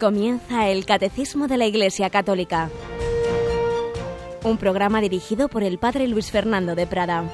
Comienza 0.00 0.66
el 0.70 0.86
Catecismo 0.86 1.46
de 1.46 1.58
la 1.58 1.66
Iglesia 1.66 2.08
Católica, 2.08 2.70
un 4.42 4.56
programa 4.56 5.02
dirigido 5.02 5.50
por 5.50 5.62
el 5.62 5.76
Padre 5.76 6.08
Luis 6.08 6.30
Fernando 6.30 6.74
de 6.74 6.86
Prada. 6.86 7.24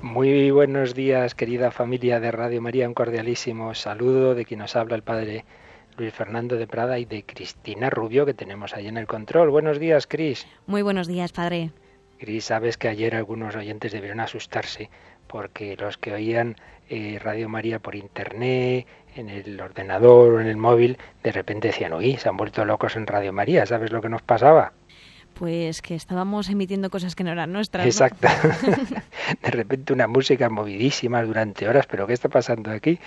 Muy 0.00 0.52
buenos 0.52 0.94
días, 0.94 1.34
querida 1.34 1.72
familia 1.72 2.20
de 2.20 2.30
Radio 2.30 2.62
María. 2.62 2.86
Un 2.86 2.94
cordialísimo 2.94 3.74
saludo 3.74 4.36
de 4.36 4.44
quien 4.44 4.60
nos 4.60 4.76
habla 4.76 4.94
el 4.94 5.02
Padre 5.02 5.44
Luis 6.00 6.14
Fernando 6.14 6.56
de 6.56 6.66
Prada 6.66 6.98
y 6.98 7.04
de 7.04 7.24
Cristina 7.24 7.90
Rubio, 7.90 8.24
que 8.24 8.32
tenemos 8.32 8.72
ahí 8.72 8.88
en 8.88 8.96
el 8.96 9.06
control. 9.06 9.50
Buenos 9.50 9.78
días, 9.78 10.06
Cris. 10.06 10.46
Muy 10.66 10.80
buenos 10.80 11.06
días, 11.06 11.30
Padre. 11.30 11.72
Cris, 12.18 12.46
sabes 12.46 12.78
que 12.78 12.88
ayer 12.88 13.14
algunos 13.14 13.54
oyentes 13.54 13.92
debieron 13.92 14.20
asustarse 14.20 14.88
porque 15.26 15.76
los 15.76 15.98
que 15.98 16.14
oían 16.14 16.56
eh, 16.88 17.18
Radio 17.22 17.50
María 17.50 17.80
por 17.80 17.96
internet, 17.96 18.86
en 19.14 19.28
el 19.28 19.60
ordenador 19.60 20.32
o 20.32 20.40
en 20.40 20.46
el 20.46 20.56
móvil, 20.56 20.96
de 21.22 21.32
repente 21.32 21.68
decían, 21.68 21.92
uy, 21.92 22.16
se 22.16 22.30
han 22.30 22.36
vuelto 22.38 22.64
locos 22.64 22.96
en 22.96 23.06
Radio 23.06 23.34
María, 23.34 23.66
¿sabes 23.66 23.92
lo 23.92 24.00
que 24.00 24.08
nos 24.08 24.22
pasaba? 24.22 24.72
Pues 25.40 25.80
que 25.80 25.94
estábamos 25.94 26.50
emitiendo 26.50 26.90
cosas 26.90 27.14
que 27.14 27.24
no 27.24 27.32
eran 27.32 27.50
nuestras. 27.50 27.86
Exacto. 27.86 28.28
de 29.42 29.50
repente 29.50 29.94
una 29.94 30.06
música 30.06 30.50
movidísima 30.50 31.22
durante 31.22 31.66
horas, 31.66 31.86
pero 31.86 32.06
¿qué 32.06 32.12
está 32.12 32.28
pasando 32.28 32.70
aquí? 32.70 32.98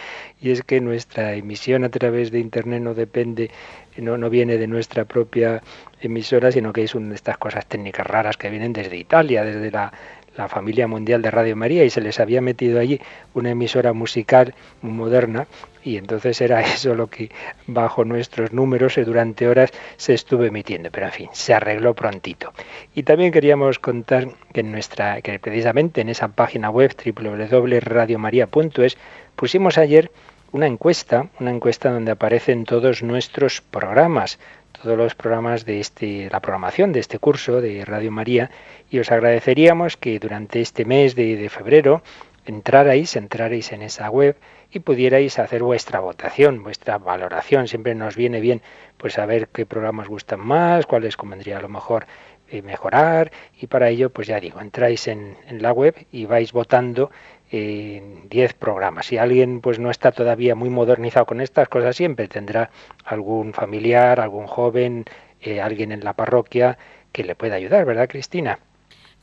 Y 0.42 0.50
es 0.50 0.64
que 0.64 0.82
nuestra 0.82 1.36
emisión 1.36 1.84
a 1.84 1.90
través 1.90 2.32
de 2.32 2.40
Internet 2.40 2.82
no 2.82 2.96
depende, 2.96 3.52
no, 3.98 4.18
no 4.18 4.32
viene 4.32 4.58
de 4.58 4.66
nuestra 4.66 5.06
propia 5.06 5.62
emisora, 6.02 6.52
sino 6.52 6.74
que 6.74 6.82
es 6.82 6.96
una 6.96 7.10
de 7.10 7.16
estas 7.16 7.38
cosas 7.38 7.68
técnicas 7.68 8.08
raras 8.08 8.36
que 8.36 8.50
vienen 8.50 8.74
desde 8.74 8.98
Italia, 8.98 9.44
desde 9.44 9.70
la 9.70 9.94
la 10.36 10.48
familia 10.48 10.88
mundial 10.88 11.22
de 11.22 11.30
Radio 11.30 11.56
María 11.56 11.84
y 11.84 11.92
se 11.92 12.02
les 12.02 12.20
había 12.20 12.42
metido 12.42 12.80
allí 12.80 13.00
una 13.36 13.52
emisora 13.52 13.94
musical 13.94 14.56
muy 14.82 14.92
moderna 14.92 15.46
y 15.84 15.98
entonces 15.98 16.40
era 16.42 16.62
eso 16.74 16.96
lo 16.96 17.08
que 17.08 17.30
bajo 17.68 18.06
nuestros 18.06 18.54
números 18.54 18.98
durante 19.06 19.48
horas 19.48 19.72
se 19.98 20.14
estuvo 20.14 20.44
emitiendo, 20.44 20.90
pero 20.92 21.08
en 21.08 21.12
fin, 21.12 21.30
se 21.34 21.54
arregló 21.54 21.94
prontito. 21.94 22.54
Y 22.94 23.04
también 23.04 23.32
queríamos 23.32 23.80
contar 23.80 24.28
que 24.54 24.62
en 24.62 24.72
nuestra 24.72 25.22
que 25.22 25.40
precisamente 25.40 26.02
en 26.02 26.10
esa 26.10 26.30
página 26.30 26.70
web 26.70 26.96
www.radiomaria.es 26.96 28.98
pusimos 29.36 29.78
ayer 29.78 30.12
una 30.52 30.68
encuesta, 30.68 31.30
una 31.40 31.52
encuesta 31.52 31.92
donde 31.92 32.12
aparecen 32.12 32.66
todos 32.66 33.02
nuestros 33.02 33.62
programas, 33.62 34.38
todos 34.72 34.98
los 34.98 35.16
programas 35.16 35.66
de 35.66 35.80
este, 35.80 36.30
la 36.30 36.42
programación 36.42 36.94
de 36.94 37.00
este 37.00 37.18
curso 37.18 37.60
de 37.60 37.84
Radio 37.86 38.12
María 38.12 38.52
y 38.90 39.00
os 39.00 39.12
agradeceríamos 39.12 39.98
que 39.98 40.20
durante 40.20 40.62
este 40.62 40.86
mes 40.86 41.16
de, 41.16 41.38
de 41.38 41.50
febrero 41.50 42.04
entrarais, 42.46 43.16
entrarais 43.16 43.72
en 43.72 43.82
esa 43.82 44.10
web 44.10 44.36
y 44.72 44.80
pudierais 44.80 45.40
hacer 45.40 45.64
vuestra 45.64 46.00
votación, 46.00 46.64
vuestra 46.64 46.98
valoración. 46.98 47.68
Siempre 47.68 47.96
nos 47.96 48.16
viene 48.16 48.40
bien 48.40 48.62
pues 48.98 49.14
saber 49.14 49.48
qué 49.50 49.66
programas 49.66 50.08
gustan 50.08 50.40
más, 50.40 50.86
cuáles 50.86 51.18
convendría 51.18 51.58
a 51.58 51.62
lo 51.62 51.70
mejor 51.70 52.06
eh, 52.50 52.62
mejorar 52.62 53.32
y 53.60 53.68
para 53.68 53.90
ello 53.90 54.10
pues 54.10 54.28
ya 54.28 54.40
digo, 54.40 54.60
entráis 54.60 55.08
en, 55.08 55.38
en 55.48 55.62
la 55.62 55.72
web 55.72 55.96
y 56.12 56.26
vais 56.26 56.52
votando 56.52 57.12
en 57.52 58.28
10 58.30 58.54
programas. 58.56 59.06
Si 59.06 59.18
alguien 59.18 59.62
pues 59.62 59.80
no 59.80 59.92
está 59.92 60.12
todavía 60.12 60.56
muy 60.56 60.70
modernizado 60.70 61.26
con 61.26 61.40
estas 61.40 61.70
cosas, 61.70 61.96
siempre 61.96 62.28
tendrá 62.28 62.72
algún 63.06 63.54
familiar, 63.54 64.20
algún 64.20 64.48
joven, 64.48 65.06
eh, 65.40 65.62
alguien 65.62 65.92
en 65.92 66.04
la 66.04 66.14
parroquia 66.14 66.78
que 67.12 67.24
le 67.24 67.36
pueda 67.36 67.56
ayudar, 67.56 67.86
¿verdad, 67.86 68.10
Cristina? 68.10 68.60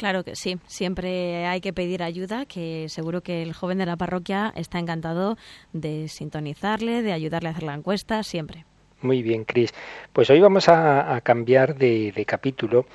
Claro 0.01 0.25
que 0.25 0.35
sí, 0.35 0.57
siempre 0.67 1.45
hay 1.45 1.61
que 1.61 1.75
pedir 1.75 2.03
ayuda, 2.03 2.47
que 2.47 2.87
seguro 2.89 3.21
que 3.21 3.43
el 3.43 3.53
joven 3.53 3.77
de 3.77 3.85
la 3.85 3.99
parroquia 3.99 4.51
está 4.57 4.79
encantado 4.79 5.37
de 5.75 6.09
sintonizarle, 6.09 7.03
de 7.03 7.13
ayudarle 7.13 7.51
a 7.51 7.53
hacer 7.53 7.65
la 7.65 7.75
encuesta, 7.75 8.23
siempre. 8.23 8.65
Muy 9.03 9.21
bien, 9.21 9.45
Cris. 9.45 9.75
Pues 10.15 10.31
hoy 10.31 10.41
vamos 10.41 10.71
a, 10.71 11.21
cambiar 11.23 11.77
de, 11.77 12.25
capítulo 12.27 12.87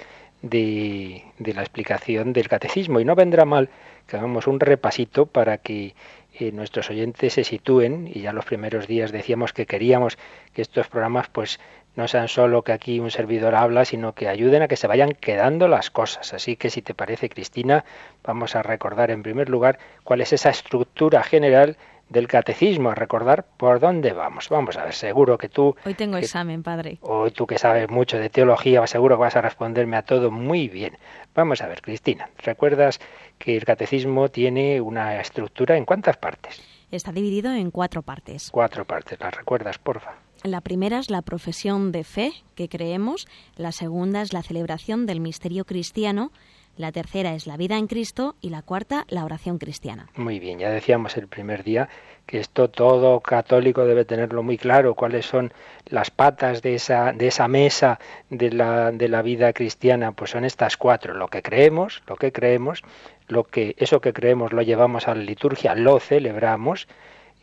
de, 0.42 1.24
de, 1.38 1.54
la 1.54 1.62
explicación 1.62 2.34
del 2.34 2.48
catecismo 2.48 3.00
y 3.00 3.06
no 3.06 3.14
vendrá 3.14 3.46
mal 3.46 3.70
que 4.08 4.18
hagamos 4.18 4.48
un 4.48 4.60
repasito 4.60 5.28
para 5.28 5.60
que 5.60 5.94
eh, 6.40 6.52
nuestros 6.52 6.90
oyentes 6.90 7.34
se 7.34 7.44
sitúen 7.44 8.10
y 8.12 8.22
ya 8.22 8.34
los 8.34 8.46
primeros 8.46 8.88
días 8.88 9.12
decíamos 9.12 9.54
que 9.54 9.68
queríamos 9.68 10.18
que 10.54 10.64
estos 10.64 10.88
programas 10.88 11.30
pues 11.30 11.60
no 11.96 12.08
sean 12.08 12.28
solo 12.28 12.64
que 12.64 12.72
aquí 12.72 13.00
un 13.00 13.12
servidor 13.12 13.56
habla, 13.56 13.86
sino 13.86 14.14
que 14.14 14.28
ayuden 14.28 14.62
a 14.62 14.68
que 14.68 14.76
se 14.76 14.88
vayan 14.88 15.14
quedando 15.14 15.68
las 15.68 15.90
cosas. 15.90 16.34
Así 16.34 16.56
que 16.56 16.70
si 16.70 16.82
te 16.82 16.94
parece, 16.94 17.30
Cristina, 17.30 17.86
vamos 18.24 18.56
a 18.56 18.64
recordar 18.64 19.12
en 19.12 19.24
primer 19.24 19.50
lugar 19.50 19.80
cuál 20.04 20.22
es 20.22 20.34
esa 20.34 20.50
estructura 20.50 21.24
general 21.24 21.78
del 22.10 22.28
catecismo, 22.28 22.92
a 22.92 22.96
recordar 22.96 23.46
por 23.58 23.80
dónde 23.80 24.14
vamos. 24.14 24.50
Vamos 24.50 24.78
a 24.78 24.84
ver, 24.84 24.94
seguro 24.94 25.38
que 25.38 25.50
tú... 25.50 25.76
Hoy 25.86 25.96
tengo 25.96 26.18
que, 26.18 26.26
examen, 26.26 26.62
padre. 26.62 27.00
Hoy 27.02 27.32
tú 27.32 27.48
que 27.48 27.58
sabes 27.58 27.90
mucho 27.90 28.18
de 28.18 28.30
teología, 28.30 28.86
seguro 28.86 29.18
que 29.18 29.22
vas 29.22 29.36
a 29.36 29.42
responderme 29.42 29.98
a 29.98 30.04
todo 30.04 30.30
muy 30.30 30.68
bien. 30.68 30.98
Vamos 31.34 31.62
a 31.62 31.68
ver, 31.68 31.82
Cristina, 31.82 32.30
¿recuerdas 32.38 33.00
que 33.40 33.58
el 33.58 33.66
catecismo 33.66 34.30
tiene 34.30 34.82
una 34.82 35.20
estructura 35.20 35.78
en 35.78 35.86
cuántas 35.86 36.18
partes? 36.18 36.62
Está 36.92 37.12
dividido 37.12 37.52
en 37.52 37.72
cuatro 37.72 38.04
partes. 38.04 38.50
Cuatro 38.52 38.86
partes, 38.86 39.20
¿las 39.20 39.34
recuerdas, 39.34 39.80
porfa? 39.80 40.14
La 40.46 40.62
primera 40.62 41.00
es 41.00 41.10
la 41.10 41.24
profesión 41.24 41.92
de 41.92 42.04
fe 42.04 42.32
que 42.54 42.70
creemos, 42.70 43.28
la 43.56 43.72
segunda 43.72 44.22
es 44.22 44.32
la 44.32 44.44
celebración 44.44 45.08
del 45.08 45.20
misterio 45.20 45.66
cristiano, 45.66 46.32
la 46.78 46.92
tercera 46.92 47.34
es 47.34 47.48
la 47.48 47.58
vida 47.58 47.80
en 47.80 47.88
Cristo 47.88 48.36
y 48.42 48.52
la 48.52 48.62
cuarta 48.62 49.06
la 49.10 49.26
oración 49.26 49.58
cristiana. 49.58 50.08
Muy 50.16 50.38
bien, 50.38 50.60
ya 50.60 50.70
decíamos 50.70 51.18
el 51.18 51.28
primer 51.28 51.64
día 51.64 51.90
que 52.28 52.40
esto 52.40 52.70
todo 52.70 53.22
católico 53.22 53.86
debe 53.86 54.06
tenerlo 54.06 54.44
muy 54.44 54.60
claro, 54.60 54.94
cuáles 54.94 55.26
son 55.26 55.52
las 55.88 56.12
patas 56.12 56.62
de 56.62 56.76
esa, 56.76 57.12
de 57.12 57.26
esa 57.26 57.48
mesa 57.48 58.00
de 58.30 58.52
la, 58.52 58.92
de 58.92 59.08
la 59.08 59.24
vida 59.24 59.52
cristiana, 59.52 60.12
pues 60.12 60.30
son 60.30 60.46
estas 60.46 60.78
cuatro, 60.78 61.16
lo 61.16 61.28
que 61.28 61.42
creemos, 61.42 62.04
lo 62.06 62.18
que 62.18 62.32
creemos, 62.32 62.84
lo 63.28 63.46
que, 63.46 63.74
eso 63.80 64.00
que 64.00 64.14
creemos 64.14 64.54
lo 64.54 64.62
llevamos 64.62 65.08
a 65.08 65.16
la 65.16 65.24
liturgia, 65.24 65.74
lo 65.74 66.00
celebramos, 66.00 66.88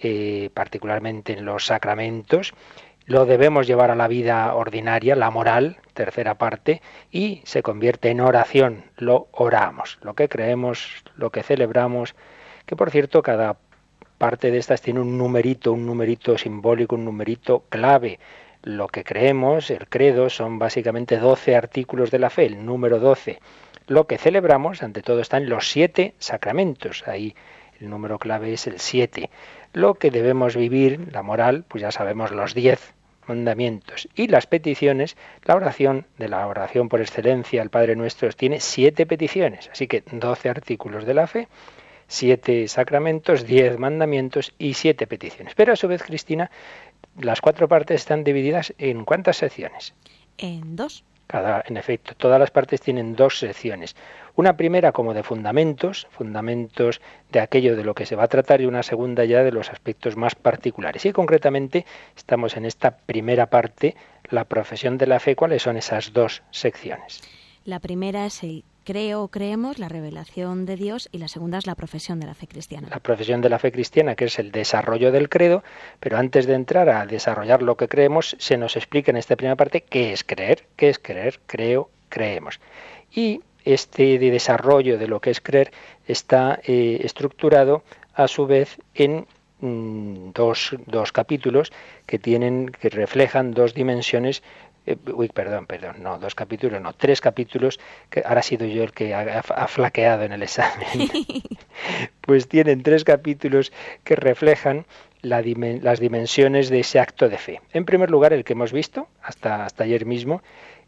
eh, 0.04 0.50
particularmente 0.52 1.32
en 1.32 1.44
los 1.44 1.66
sacramentos, 1.66 2.54
lo 3.06 3.26
debemos 3.26 3.66
llevar 3.66 3.90
a 3.90 3.96
la 3.96 4.08
vida 4.08 4.54
ordinaria, 4.54 5.16
la 5.16 5.30
moral, 5.30 5.78
tercera 5.94 6.36
parte, 6.36 6.82
y 7.10 7.42
se 7.44 7.62
convierte 7.62 8.10
en 8.10 8.20
oración, 8.20 8.84
lo 8.96 9.28
oramos, 9.32 9.98
lo 10.02 10.14
que 10.14 10.28
creemos, 10.28 11.04
lo 11.16 11.30
que 11.30 11.42
celebramos, 11.42 12.14
que 12.66 12.76
por 12.76 12.90
cierto 12.90 13.22
cada 13.22 13.56
parte 14.18 14.50
de 14.52 14.58
estas 14.58 14.80
tiene 14.80 15.00
un 15.00 15.18
numerito, 15.18 15.72
un 15.72 15.84
numerito 15.84 16.38
simbólico, 16.38 16.94
un 16.94 17.04
numerito 17.04 17.64
clave. 17.68 18.20
Lo 18.62 18.86
que 18.86 19.02
creemos, 19.02 19.70
el 19.70 19.88
credo, 19.88 20.30
son 20.30 20.60
básicamente 20.60 21.18
12 21.18 21.56
artículos 21.56 22.12
de 22.12 22.20
la 22.20 22.30
fe, 22.30 22.46
el 22.46 22.64
número 22.64 23.00
12. 23.00 23.40
Lo 23.88 24.06
que 24.06 24.18
celebramos, 24.18 24.84
ante 24.84 25.02
todo, 25.02 25.20
están 25.20 25.48
los 25.48 25.68
siete 25.68 26.14
sacramentos, 26.18 27.02
ahí 27.08 27.34
el 27.80 27.90
número 27.90 28.20
clave 28.20 28.52
es 28.52 28.68
el 28.68 28.78
7. 28.78 29.28
Lo 29.72 29.94
que 29.94 30.10
debemos 30.10 30.56
vivir, 30.56 31.08
la 31.12 31.22
moral, 31.22 31.64
pues 31.68 31.82
ya 31.82 31.90
sabemos 31.90 32.30
los 32.30 32.54
10 32.54 32.94
mandamientos. 33.26 34.08
Y 34.14 34.26
las 34.28 34.46
peticiones, 34.46 35.16
la 35.44 35.56
oración 35.56 36.06
de 36.18 36.28
la 36.28 36.46
oración 36.46 36.88
por 36.88 37.00
excelencia, 37.00 37.62
el 37.62 37.70
Padre 37.70 37.96
Nuestro, 37.96 38.30
tiene 38.32 38.60
siete 38.60 39.06
peticiones. 39.06 39.68
Así 39.72 39.86
que 39.86 40.02
12 40.10 40.48
artículos 40.48 41.06
de 41.06 41.14
la 41.14 41.26
fe, 41.26 41.48
siete 42.06 42.68
sacramentos, 42.68 43.46
diez 43.46 43.78
mandamientos 43.78 44.52
y 44.58 44.74
siete 44.74 45.06
peticiones. 45.06 45.54
Pero 45.54 45.72
a 45.72 45.76
su 45.76 45.88
vez, 45.88 46.02
Cristina, 46.02 46.50
las 47.18 47.40
cuatro 47.40 47.68
partes 47.68 48.02
están 48.02 48.24
divididas 48.24 48.74
en 48.78 49.04
cuántas 49.04 49.38
secciones? 49.38 49.94
En 50.38 50.76
dos. 50.76 51.04
En 51.32 51.76
efecto, 51.76 52.14
todas 52.14 52.38
las 52.38 52.50
partes 52.50 52.80
tienen 52.80 53.16
dos 53.16 53.38
secciones. 53.38 53.96
Una 54.34 54.56
primera 54.56 54.92
como 54.92 55.14
de 55.14 55.22
fundamentos, 55.22 56.06
fundamentos 56.10 57.00
de 57.30 57.40
aquello 57.40 57.74
de 57.76 57.84
lo 57.84 57.94
que 57.94 58.06
se 58.06 58.16
va 58.16 58.24
a 58.24 58.28
tratar 58.28 58.60
y 58.60 58.66
una 58.66 58.82
segunda 58.82 59.24
ya 59.24 59.42
de 59.42 59.52
los 59.52 59.70
aspectos 59.70 60.16
más 60.16 60.34
particulares. 60.34 61.04
Y 61.06 61.12
concretamente 61.12 61.86
estamos 62.16 62.56
en 62.56 62.66
esta 62.66 62.96
primera 62.96 63.46
parte, 63.46 63.96
la 64.30 64.44
profesión 64.44 64.98
de 64.98 65.06
la 65.06 65.20
fe. 65.20 65.34
¿Cuáles 65.34 65.62
son 65.62 65.76
esas 65.76 66.12
dos 66.12 66.42
secciones? 66.50 67.22
La 67.64 67.80
primera 67.80 68.26
es 68.26 68.42
el 68.42 68.64
creo 68.84 69.22
o 69.22 69.28
creemos, 69.28 69.78
la 69.78 69.88
revelación 69.88 70.66
de 70.66 70.76
Dios, 70.76 71.08
y 71.12 71.18
la 71.18 71.28
segunda 71.28 71.58
es 71.58 71.66
la 71.66 71.74
profesión 71.74 72.20
de 72.20 72.26
la 72.26 72.34
fe 72.34 72.46
cristiana. 72.46 72.88
La 72.90 73.00
profesión 73.00 73.40
de 73.40 73.48
la 73.48 73.58
fe 73.58 73.72
cristiana, 73.72 74.14
que 74.14 74.26
es 74.26 74.38
el 74.38 74.52
desarrollo 74.52 75.12
del 75.12 75.28
credo, 75.28 75.62
pero 76.00 76.18
antes 76.18 76.46
de 76.46 76.54
entrar 76.54 76.88
a 76.88 77.06
desarrollar 77.06 77.62
lo 77.62 77.76
que 77.76 77.88
creemos, 77.88 78.36
se 78.38 78.56
nos 78.56 78.76
explica 78.76 79.10
en 79.10 79.16
esta 79.16 79.36
primera 79.36 79.56
parte 79.56 79.82
qué 79.82 80.12
es 80.12 80.24
creer, 80.24 80.64
qué 80.76 80.88
es 80.88 80.98
creer, 80.98 81.40
creo, 81.46 81.90
creemos. 82.08 82.60
Y 83.14 83.40
este 83.64 84.18
desarrollo 84.18 84.98
de 84.98 85.06
lo 85.06 85.20
que 85.20 85.30
es 85.30 85.40
creer 85.40 85.72
está 86.06 86.60
eh, 86.64 87.00
estructurado 87.04 87.82
a 88.14 88.28
su 88.28 88.46
vez 88.46 88.78
en 88.94 89.26
mm, 89.60 90.32
dos, 90.32 90.76
dos 90.86 91.12
capítulos 91.12 91.72
que 92.06 92.18
tienen, 92.18 92.68
que 92.68 92.90
reflejan 92.90 93.52
dos 93.52 93.74
dimensiones 93.74 94.42
eh, 94.86 94.96
uy, 95.12 95.28
perdón, 95.28 95.66
perdón, 95.66 95.96
no, 96.00 96.18
dos 96.18 96.34
capítulos, 96.34 96.80
no, 96.80 96.92
tres 96.92 97.20
capítulos, 97.20 97.78
que 98.10 98.22
ahora 98.24 98.40
ha 98.40 98.42
sido 98.42 98.66
yo 98.66 98.82
el 98.82 98.92
que 98.92 99.14
ha, 99.14 99.68
flaqueado 99.68 100.24
en 100.24 100.32
el 100.32 100.42
examen. 100.42 101.10
pues 102.20 102.48
tienen 102.48 102.82
tres 102.82 103.04
capítulos 103.04 103.72
que 104.04 104.16
reflejan 104.16 104.86
las 105.22 106.00
dimensiones 106.00 106.68
de 106.68 106.80
ese 106.80 106.98
acto 106.98 107.28
de 107.28 107.38
fe. 107.38 107.60
En 107.72 107.84
primer 107.84 108.10
lugar, 108.10 108.32
el 108.32 108.42
que 108.42 108.54
hemos 108.54 108.72
visto 108.72 109.06
hasta, 109.22 109.64
hasta 109.64 109.84
ayer 109.84 110.04
mismo, 110.04 110.42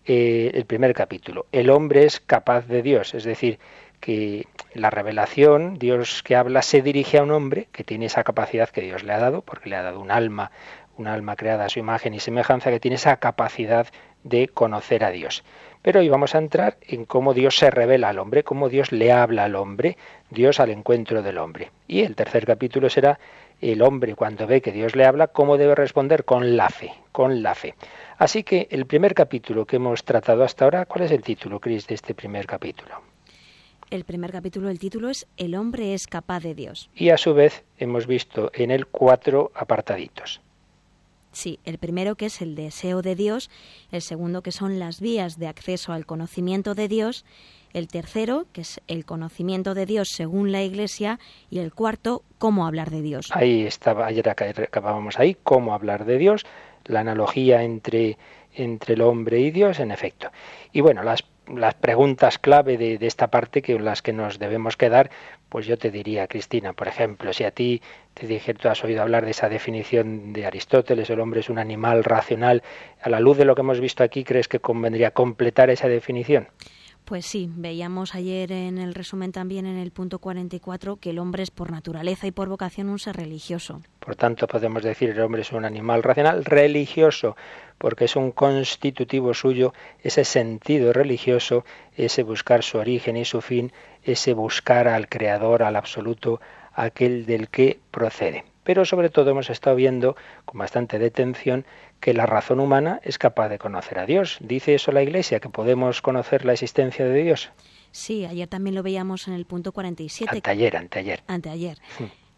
eh, 0.07 0.51
el 0.55 0.67
primer 0.67 0.93
capítulo. 0.93 1.47
El 1.53 1.71
hombre 1.71 2.05
es 2.05 2.19
capaz 2.19 2.67
de 2.67 2.83
Dios, 2.83 3.15
es 3.15 3.25
decir, 3.25 3.59
que 4.01 4.47
la 4.75 4.91
revelación, 4.91 5.79
Dios 5.79 6.23
que 6.23 6.37
habla, 6.37 6.61
se 6.61 6.83
dirige 6.83 7.17
a 7.17 7.23
un 7.23 7.31
hombre 7.31 7.69
que 7.73 7.85
tiene 7.85 8.05
esa 8.05 8.23
capacidad 8.23 8.69
que 8.69 8.83
Dios 8.83 9.03
le 9.03 9.15
ha 9.15 9.19
dado, 9.19 9.41
porque 9.41 9.71
le 9.71 9.77
ha 9.77 9.83
dado 9.83 10.01
un 10.01 10.11
alma 10.11 10.51
un 10.97 11.07
alma 11.07 11.37
creada 11.37 11.65
a 11.67 11.69
su 11.69 11.79
imagen 11.79 12.15
y 12.15 12.21
semejanza 12.21 12.71
que 12.71 12.81
tiene 12.81 12.97
esa 12.97 13.17
capacidad 13.17 13.87
de 14.23 14.49
conocer 14.49 15.05
a 15.05 15.11
Dios. 15.11 15.45
Pero 15.83 16.01
hoy 16.01 16.09
vamos 16.09 16.35
a 16.35 16.39
entrar 16.39 16.79
en 16.81 17.05
cómo 17.05 17.35
Dios 17.35 17.57
se 17.57 17.71
revela 17.71 18.09
al 18.09 18.19
hombre, 18.19 18.43
cómo 18.43 18.69
Dios 18.69 18.91
le 18.91 19.13
habla 19.13 19.45
al 19.45 19.55
hombre, 19.55 19.99
Dios 20.31 20.59
al 20.59 20.71
encuentro 20.71 21.23
del 21.23 21.39
hombre. 21.39 21.73
Y 21.87 22.01
el 22.01 22.17
tercer 22.17 22.47
capítulo 22.47 22.89
será 22.89 23.19
el 23.61 23.83
hombre 23.83 24.15
cuando 24.15 24.47
ve 24.47 24.63
que 24.63 24.73
Dios 24.73 24.97
le 24.97 25.05
habla, 25.05 25.29
cómo 25.29 25.59
debe 25.59 25.75
responder 25.75 26.25
con 26.25 26.57
la 26.57 26.71
fe, 26.71 26.93
con 27.13 27.43
la 27.43 27.55
fe. 27.55 27.75
Así 28.17 28.43
que 28.43 28.67
el 28.71 28.87
primer 28.87 29.15
capítulo 29.15 29.67
que 29.67 29.77
hemos 29.77 30.05
tratado 30.05 30.43
hasta 30.43 30.65
ahora, 30.65 30.87
¿cuál 30.87 31.05
es 31.05 31.11
el 31.11 31.23
título, 31.23 31.61
Cris, 31.61 31.87
de 31.87 31.95
este 31.95 32.15
primer 32.15 32.47
capítulo? 32.47 33.03
El 33.91 34.05
primer 34.05 34.33
capítulo, 34.33 34.71
el 34.71 34.79
título 34.79 35.11
es 35.11 35.27
El 35.37 35.55
hombre 35.55 35.95
es 35.95 36.07
capaz 36.07 36.41
de 36.41 36.55
Dios. 36.55 36.91
Y 36.95 37.11
a 37.11 37.19
su 37.19 37.35
vez 37.35 37.65
hemos 37.79 38.07
visto 38.07 38.51
en 38.55 38.71
él 38.71 38.87
cuatro 38.87 39.53
apartaditos. 39.55 40.41
Sí, 41.35 41.59
el 41.65 41.79
primero 41.79 42.15
que 42.15 42.27
es 42.27 42.41
el 42.41 42.55
deseo 42.55 43.03
de 43.03 43.17
Dios, 43.17 43.51
el 43.91 44.03
segundo 44.03 44.43
que 44.43 44.53
son 44.53 44.79
las 44.79 45.01
vías 45.01 45.37
de 45.37 45.49
acceso 45.49 45.93
al 45.93 46.07
conocimiento 46.07 46.77
de 46.77 46.87
Dios, 46.87 47.25
el 47.73 47.89
tercero 47.89 48.47
que 48.53 48.61
es 48.61 48.81
el 48.87 49.05
conocimiento 49.05 49.75
de 49.75 49.85
Dios 49.85 50.11
según 50.15 50.53
la 50.53 50.63
Iglesia 50.63 51.19
y 51.51 51.59
el 51.59 51.75
cuarto 51.75 52.23
cómo 52.39 52.67
hablar 52.67 52.91
de 52.91 53.03
Dios. 53.03 53.31
Ahí 53.33 53.65
estaba, 53.65 54.07
ayer 54.07 54.29
acabábamos 54.29 55.19
ahí, 55.19 55.37
cómo 55.43 55.75
hablar 55.75 56.05
de 56.05 56.19
Dios, 56.19 56.47
la 56.85 57.01
analogía 57.01 57.65
entre, 57.65 58.17
entre 58.55 58.95
el 58.95 59.03
hombre 59.03 59.41
y 59.41 59.51
Dios, 59.51 59.81
en 59.81 59.91
efecto. 59.91 60.31
Y 60.73 60.83
bueno, 60.83 61.03
las 61.03 61.25
las 61.49 61.75
preguntas 61.75 62.39
clave 62.39 62.77
de, 62.79 62.99
esta 63.01 63.29
parte 63.29 63.63
que 63.63 63.79
las 63.79 64.03
que 64.03 64.13
nos 64.13 64.39
debemos 64.39 64.77
quedar, 64.77 65.11
pues 65.49 65.67
yo 65.67 65.77
te 65.77 65.91
diría, 65.91 66.27
Cristina, 66.27 66.73
por 66.73 66.89
ejemplo, 66.89 67.33
si 67.33 67.45
a 67.45 67.51
ti 67.51 67.83
te 68.15 68.27
dije, 68.27 68.55
tú 68.55 68.69
has 68.69 68.83
oído 68.85 69.03
hablar 69.03 69.25
de 69.25 69.33
esa 69.33 69.49
definición 69.49 70.33
de 70.33 70.47
Aristóteles, 70.47 71.11
el 71.11 71.21
hombre 71.21 71.41
es 71.41 71.51
un 71.51 71.59
animal 71.59 72.05
racional, 72.05 72.63
a 73.01 73.09
la 73.09 73.21
luz 73.21 73.37
de 73.37 73.45
lo 73.45 73.55
que 73.55 73.61
hemos 73.61 73.81
visto 73.81 74.03
aquí, 74.03 74.25
¿crees 74.25 74.49
que 74.49 74.61
convendría 74.61 75.11
completar 75.11 75.71
esa 75.71 75.89
definición? 75.89 76.49
Pues 77.05 77.27
sí, 77.27 77.51
veíamos 77.55 78.15
ayer 78.15 78.51
en 78.51 78.79
el 78.79 78.95
resumen 78.95 79.31
también 79.31 79.67
en 79.67 79.77
el 79.77 79.91
punto 79.91 80.21
44 80.21 80.97
que 80.97 81.11
el 81.11 81.19
hombre 81.19 81.43
es 81.43 81.51
por 81.51 81.71
naturaleza 81.71 82.27
y 82.27 82.31
por 82.31 82.49
vocación 82.49 82.89
un 82.89 82.99
ser 82.99 83.17
religioso. 83.17 83.83
Por 84.01 84.17
tanto, 84.17 84.47
podemos 84.47 84.83
decir 84.83 85.11
el 85.11 85.21
hombre 85.21 85.43
es 85.43 85.53
un 85.53 85.67
animal 85.67 86.03
racional 86.03 86.47
religioso, 86.47 87.37
porque 87.85 88.07
es 88.07 88.17
un 88.17 88.33
constitutivo 88.33 89.35
suyo 89.35 89.75
ese 90.03 90.25
sentido 90.25 90.95
religioso, 90.95 91.67
ese 91.95 92.23
buscar 92.23 92.63
su 92.63 92.79
origen 92.79 93.19
y 93.19 93.27
su 93.27 93.43
fin, 93.43 93.73
ese 94.03 94.33
buscar 94.33 94.89
al 94.89 95.07
Creador, 95.07 95.63
al 95.63 95.77
absoluto, 95.77 96.41
aquel 96.73 97.27
del 97.27 97.51
que 97.51 97.79
procede. 97.91 98.47
Pero 98.63 98.87
sobre 98.87 99.11
todo 99.11 99.33
hemos 99.33 99.51
estado 99.51 99.77
viendo 99.77 100.17
con 100.47 100.61
bastante 100.61 100.99
detención 100.99 101.67
que 102.01 102.15
la 102.15 102.25
razón 102.25 102.59
humana 102.59 103.01
es 103.03 103.19
capaz 103.19 103.51
de 103.51 103.59
conocer 103.59 103.99
a 103.99 104.07
Dios. 104.07 104.39
¿Dice 104.41 104.75
eso 104.75 104.91
la 104.91 105.03
Iglesia, 105.03 105.39
que 105.41 105.51
podemos 105.51 106.01
conocer 106.01 106.47
la 106.47 106.55
existencia 106.55 107.05
de 107.05 107.23
Dios? 107.23 107.51
Sí, 107.91 108.25
ayer 108.25 108.49
también 108.49 108.77
lo 108.77 108.83
veíamos 108.83 109.29
en 109.29 109.35
el 109.35 109.45
punto 109.45 109.73
47. 109.73 110.37
Anteayer, 110.37 110.75
anteayer. 110.79 111.23
Anteayer. 111.27 111.77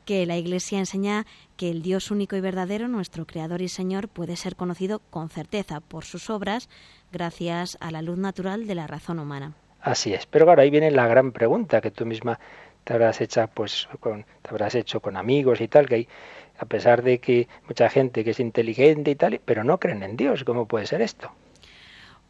Que 0.06 0.24
la 0.24 0.38
Iglesia 0.38 0.78
enseña 0.78 1.26
que 1.58 1.68
el 1.68 1.82
Dios 1.82 2.10
único 2.10 2.36
y 2.36 2.40
verdadero, 2.40 2.88
nuestro 2.88 3.26
Creador 3.26 3.60
y 3.60 3.68
Señor, 3.68 4.08
puede 4.08 4.36
ser 4.36 4.56
conocido 4.56 5.00
con 5.10 5.28
certeza 5.28 5.80
por 5.80 6.04
sus 6.04 6.30
obras 6.30 6.70
gracias 7.12 7.76
a 7.80 7.90
la 7.90 8.00
luz 8.00 8.16
natural 8.16 8.66
de 8.66 8.74
la 8.74 8.86
razón 8.86 9.18
humana. 9.18 9.52
Así 9.82 10.14
es. 10.14 10.24
Pero 10.24 10.48
ahora 10.48 10.62
ahí 10.62 10.70
viene 10.70 10.90
la 10.90 11.06
gran 11.06 11.32
pregunta 11.32 11.82
que 11.82 11.90
tú 11.90 12.06
misma 12.06 12.38
te 12.84 12.94
habrás 12.94 13.20
hecho, 13.20 13.46
pues, 13.52 13.88
con, 14.00 14.24
te 14.42 14.50
habrás 14.50 14.76
hecho 14.76 15.00
con 15.00 15.16
amigos 15.16 15.60
y 15.60 15.68
tal, 15.68 15.88
que 15.88 15.94
hay 15.96 16.08
a 16.58 16.64
pesar 16.64 17.02
de 17.02 17.18
que 17.18 17.48
mucha 17.68 17.90
gente 17.90 18.24
que 18.24 18.30
es 18.30 18.40
inteligente 18.40 19.10
y 19.10 19.14
tal, 19.16 19.40
pero 19.44 19.64
no 19.64 19.78
creen 19.78 20.02
en 20.02 20.16
Dios. 20.16 20.44
¿Cómo 20.44 20.66
puede 20.66 20.86
ser 20.86 21.02
esto? 21.02 21.32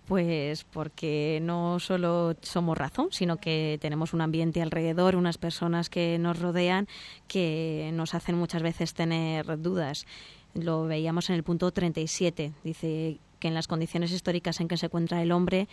Pues 0.06 0.62
porque 0.64 1.40
no 1.42 1.80
solo 1.80 2.36
somos 2.42 2.78
razón, 2.78 3.08
sino 3.10 3.38
que 3.38 3.78
tenemos 3.80 4.14
un 4.14 4.20
ambiente 4.20 4.62
alrededor, 4.62 5.16
unas 5.16 5.36
personas 5.36 5.90
que 5.90 6.16
nos 6.18 6.38
rodean 6.38 6.86
que 7.26 7.90
nos 7.92 8.14
hacen 8.14 8.36
muchas 8.36 8.62
veces 8.62 8.94
tener 8.94 9.60
dudas. 9.60 10.06
Lo 10.54 10.84
veíamos 10.84 11.28
en 11.28 11.36
el 11.36 11.42
punto 11.42 11.72
37. 11.72 12.52
Dice 12.62 13.18
que 13.40 13.48
en 13.48 13.54
las 13.54 13.66
condiciones 13.66 14.12
históricas 14.12 14.60
en 14.60 14.68
que 14.68 14.76
se 14.76 14.86
encuentra 14.86 15.22
el 15.22 15.32
hombre, 15.32 15.68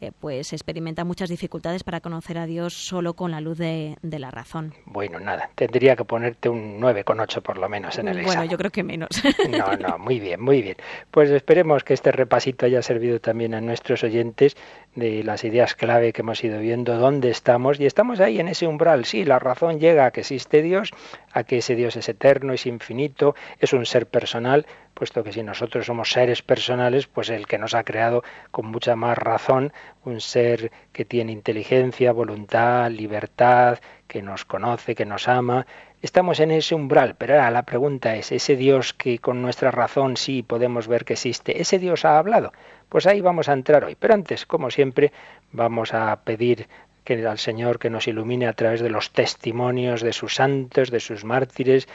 eh, 0.00 0.12
pues 0.18 0.52
experimenta 0.52 1.04
muchas 1.04 1.30
dificultades 1.30 1.82
para 1.82 2.00
conocer 2.00 2.36
a 2.36 2.46
Dios 2.46 2.74
solo 2.74 3.14
con 3.14 3.30
la 3.30 3.40
luz 3.40 3.56
de, 3.56 3.96
la 4.02 4.30
razón. 4.30 4.74
Bueno, 4.84 5.20
nada, 5.20 5.50
tendría 5.54 5.96
que 5.96 6.04
ponerte 6.04 6.48
un 6.48 6.80
9,8 6.80 7.42
por 7.42 7.56
lo 7.58 7.68
menos 7.68 7.98
en 7.98 8.08
el 8.08 8.18
examen. 8.18 8.38
Bueno, 8.38 8.50
yo 8.50 8.58
creo 8.58 8.70
que 8.70 8.82
menos. 8.82 9.08
No, 9.56 9.76
no, 9.76 9.98
muy 9.98 10.20
bien, 10.20 10.42
muy 10.42 10.60
bien. 10.60 10.76
Pues 11.10 11.30
esperemos 11.30 11.82
que 11.84 11.94
este 11.94 12.12
repasito 12.12 12.66
haya 12.66 12.82
servido 12.82 13.20
también 13.20 13.54
a 13.54 13.60
nuestros 13.60 14.02
oyentes 14.04 14.56
de 14.94 15.22
las 15.22 15.44
ideas 15.44 15.74
clave 15.74 16.12
que 16.12 16.22
hemos 16.22 16.42
ido 16.42 16.58
viendo, 16.58 16.96
dónde 16.98 17.30
estamos, 17.30 17.80
y 17.80 17.86
estamos 17.86 18.20
ahí 18.20 18.38
en 18.40 18.48
ese 18.48 18.66
umbral. 18.66 19.04
Sí, 19.04 19.24
la 19.24 19.38
razón 19.38 19.78
llega 19.78 20.06
a 20.06 20.10
que 20.10 20.20
existe 20.20 20.62
Dios, 20.62 20.90
a 21.32 21.44
que 21.44 21.58
ese 21.58 21.74
Dios 21.74 21.96
es 21.96 22.08
eterno, 22.08 22.52
es 22.52 22.66
infinito, 22.66 23.34
es 23.60 23.72
un 23.72 23.86
ser 23.86 24.06
personal, 24.06 24.66
puesto 24.96 25.22
que 25.22 25.32
si 25.32 25.42
nosotros 25.42 25.84
somos 25.84 26.10
seres 26.10 26.40
personales, 26.40 27.06
pues 27.06 27.28
el 27.28 27.46
que 27.46 27.58
nos 27.58 27.74
ha 27.74 27.84
creado 27.84 28.24
con 28.50 28.64
mucha 28.66 28.96
más 28.96 29.18
razón, 29.18 29.74
un 30.04 30.22
ser 30.22 30.72
que 30.94 31.04
tiene 31.04 31.32
inteligencia, 31.32 32.12
voluntad, 32.12 32.90
libertad, 32.90 33.78
que 34.08 34.22
nos 34.22 34.46
conoce, 34.46 34.94
que 34.94 35.04
nos 35.04 35.28
ama, 35.28 35.66
estamos 36.00 36.40
en 36.40 36.50
ese 36.50 36.74
umbral, 36.74 37.14
pero 37.18 37.34
ahora 37.34 37.50
la 37.50 37.64
pregunta 37.64 38.16
es, 38.16 38.32
ese 38.32 38.56
Dios 38.56 38.94
que 38.94 39.18
con 39.18 39.42
nuestra 39.42 39.70
razón 39.70 40.16
sí 40.16 40.42
podemos 40.42 40.88
ver 40.88 41.04
que 41.04 41.12
existe, 41.12 41.60
¿ese 41.60 41.78
Dios 41.78 42.06
ha 42.06 42.18
hablado? 42.18 42.54
Pues 42.88 43.06
ahí 43.06 43.20
vamos 43.20 43.50
a 43.50 43.52
entrar 43.52 43.84
hoy. 43.84 43.96
Pero 44.00 44.14
antes, 44.14 44.46
como 44.46 44.70
siempre, 44.70 45.12
vamos 45.52 45.92
a 45.92 46.16
pedir 46.24 46.68
que 47.06 47.24
al 47.24 47.38
Señor 47.38 47.78
que 47.78 47.88
nos 47.88 48.08
ilumine 48.08 48.48
a 48.48 48.52
través 48.52 48.80
de 48.80 48.90
los 48.90 49.12
testimonios 49.12 50.02
de 50.02 50.12
sus 50.12 50.34
santos, 50.34 50.90
de 50.90 51.00
sus 51.00 51.24
mártires, 51.24 51.86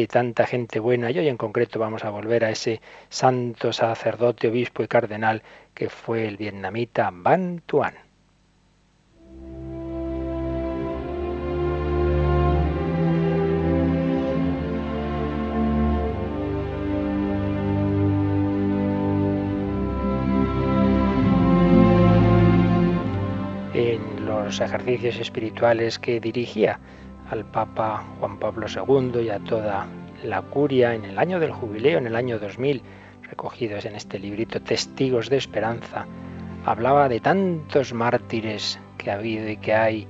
de 0.00 0.06
tanta 0.08 0.46
gente 0.46 0.80
buena. 0.80 1.10
Y 1.10 1.18
hoy 1.18 1.28
en 1.28 1.36
concreto 1.36 1.78
vamos 1.78 2.04
a 2.04 2.10
volver 2.10 2.44
a 2.44 2.50
ese 2.50 2.80
santo 3.08 3.72
sacerdote, 3.72 4.48
obispo 4.48 4.82
y 4.82 4.88
cardenal 4.88 5.42
que 5.72 5.88
fue 5.88 6.26
el 6.26 6.36
vietnamita 6.36 7.10
Van 7.12 7.62
Tuan. 7.64 7.94
En 23.74 24.26
los 24.26 24.60
ejercicios 24.60 25.16
espirituales 25.18 25.98
que 25.98 26.20
dirigía 26.20 26.80
al 27.30 27.44
Papa 27.44 28.04
Juan 28.18 28.38
Pablo 28.38 28.66
II 28.68 29.22
y 29.22 29.30
a 29.30 29.38
toda 29.40 29.86
la 30.22 30.42
curia 30.42 30.94
en 30.94 31.04
el 31.04 31.18
año 31.18 31.40
del 31.40 31.52
jubileo, 31.52 31.98
en 31.98 32.06
el 32.06 32.16
año 32.16 32.38
2000, 32.38 32.82
recogidos 33.22 33.84
en 33.84 33.96
este 33.96 34.18
librito 34.18 34.60
Testigos 34.60 35.28
de 35.30 35.36
Esperanza, 35.36 36.06
hablaba 36.64 37.08
de 37.08 37.20
tantos 37.20 37.92
mártires 37.92 38.78
que 38.98 39.10
ha 39.10 39.14
habido 39.14 39.48
y 39.48 39.56
que 39.56 39.74
hay 39.74 40.08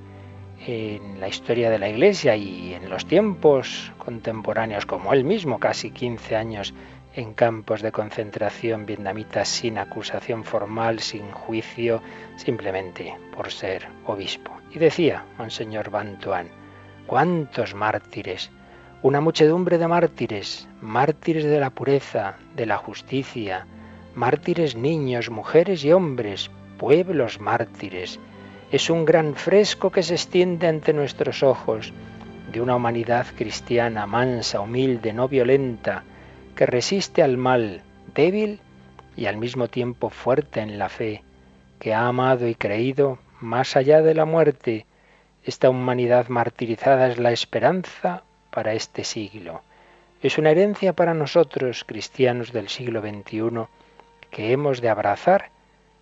en 0.67 1.19
la 1.19 1.27
historia 1.27 1.69
de 1.69 1.79
la 1.79 1.89
Iglesia 1.89 2.35
y 2.35 2.73
en 2.73 2.89
los 2.89 3.05
tiempos 3.05 3.91
contemporáneos, 3.97 4.85
como 4.85 5.13
él 5.13 5.23
mismo, 5.23 5.59
casi 5.59 5.91
15 5.91 6.35
años 6.35 6.73
en 7.13 7.33
campos 7.33 7.81
de 7.81 7.91
concentración 7.91 8.85
vietnamitas 8.85 9.47
sin 9.47 9.77
acusación 9.77 10.43
formal, 10.43 10.99
sin 10.99 11.31
juicio, 11.31 12.01
simplemente 12.35 13.15
por 13.35 13.51
ser 13.51 13.87
obispo. 14.05 14.51
Y 14.71 14.79
decía 14.79 15.23
Monseñor 15.37 15.89
Van 15.89 16.19
Tuan, 16.19 16.49
¿Cuántos 17.07 17.75
mártires? 17.75 18.49
Una 19.03 19.21
muchedumbre 19.21 19.77
de 19.77 19.87
mártires, 19.87 20.67
mártires 20.81 21.43
de 21.43 21.59
la 21.59 21.69
pureza, 21.69 22.37
de 22.55 22.65
la 22.65 22.77
justicia, 22.77 23.67
mártires 24.15 24.75
niños, 24.75 25.29
mujeres 25.29 25.85
y 25.85 25.93
hombres, 25.93 26.49
pueblos 26.79 27.39
mártires. 27.39 28.19
Es 28.71 28.89
un 28.89 29.05
gran 29.05 29.35
fresco 29.35 29.91
que 29.91 30.01
se 30.01 30.15
extiende 30.15 30.67
ante 30.67 30.93
nuestros 30.93 31.43
ojos. 31.43 31.93
de 32.51 32.61
una 32.61 32.75
humanidad 32.75 33.27
cristiana, 33.37 34.05
mansa, 34.07 34.61
humilde, 34.61 35.11
no 35.11 35.27
violenta, 35.27 36.03
que 36.55 36.65
resiste 36.65 37.21
al 37.21 37.37
mal, 37.37 37.81
débil 38.13 38.61
y 39.17 39.25
al 39.25 39.35
mismo 39.35 39.67
tiempo 39.67 40.09
fuerte 40.09 40.61
en 40.61 40.79
la 40.79 40.87
fe, 40.87 41.23
que 41.79 41.93
ha 41.93 42.07
amado 42.07 42.47
y 42.47 42.55
creído 42.55 43.19
más 43.41 43.75
allá 43.75 44.01
de 44.01 44.13
la 44.13 44.23
muerte. 44.23 44.85
Esta 45.45 45.69
humanidad 45.69 46.29
martirizada 46.29 47.07
es 47.07 47.19
la 47.19 47.31
esperanza 47.31 48.23
para 48.49 48.73
este 48.73 49.03
siglo. 49.03 49.61
Es 50.23 50.39
una 50.39 50.49
herencia 50.49 50.93
para 50.93 51.13
nosotros, 51.13 51.83
cristianos 51.83 52.51
del 52.51 52.67
siglo 52.67 52.99
XXI, 53.01 53.67
que 54.31 54.51
hemos 54.51 54.81
de 54.81 54.89
abrazar 54.89 55.51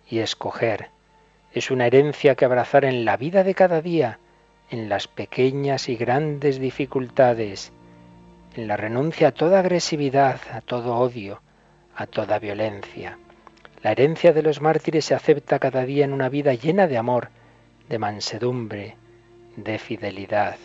y 0.08 0.20
escoger. 0.20 0.88
Es 1.52 1.70
una 1.70 1.86
herencia 1.86 2.36
que 2.36 2.46
abrazar 2.46 2.86
en 2.86 3.04
la 3.04 3.18
vida 3.18 3.44
de 3.44 3.54
cada 3.54 3.82
día, 3.82 4.18
en 4.70 4.88
las 4.88 5.08
pequeñas 5.08 5.90
y 5.90 5.96
grandes 5.96 6.58
dificultades, 6.58 7.70
en 8.56 8.66
la 8.66 8.78
renuncia 8.78 9.28
a 9.28 9.32
toda 9.32 9.60
agresividad, 9.60 10.40
a 10.54 10.62
todo 10.62 10.96
odio, 10.96 11.42
a 11.94 12.06
toda 12.06 12.38
violencia. 12.38 13.18
La 13.82 13.92
herencia 13.92 14.32
de 14.32 14.42
los 14.42 14.62
mártires 14.62 15.04
se 15.04 15.14
acepta 15.14 15.58
cada 15.58 15.84
día 15.84 16.06
en 16.06 16.14
una 16.14 16.30
vida 16.30 16.54
llena 16.54 16.86
de 16.86 16.96
amor, 16.96 17.28
de 17.90 17.98
mansedumbre, 17.98 18.96
de 19.56 19.78
fidelidad. 19.78 20.56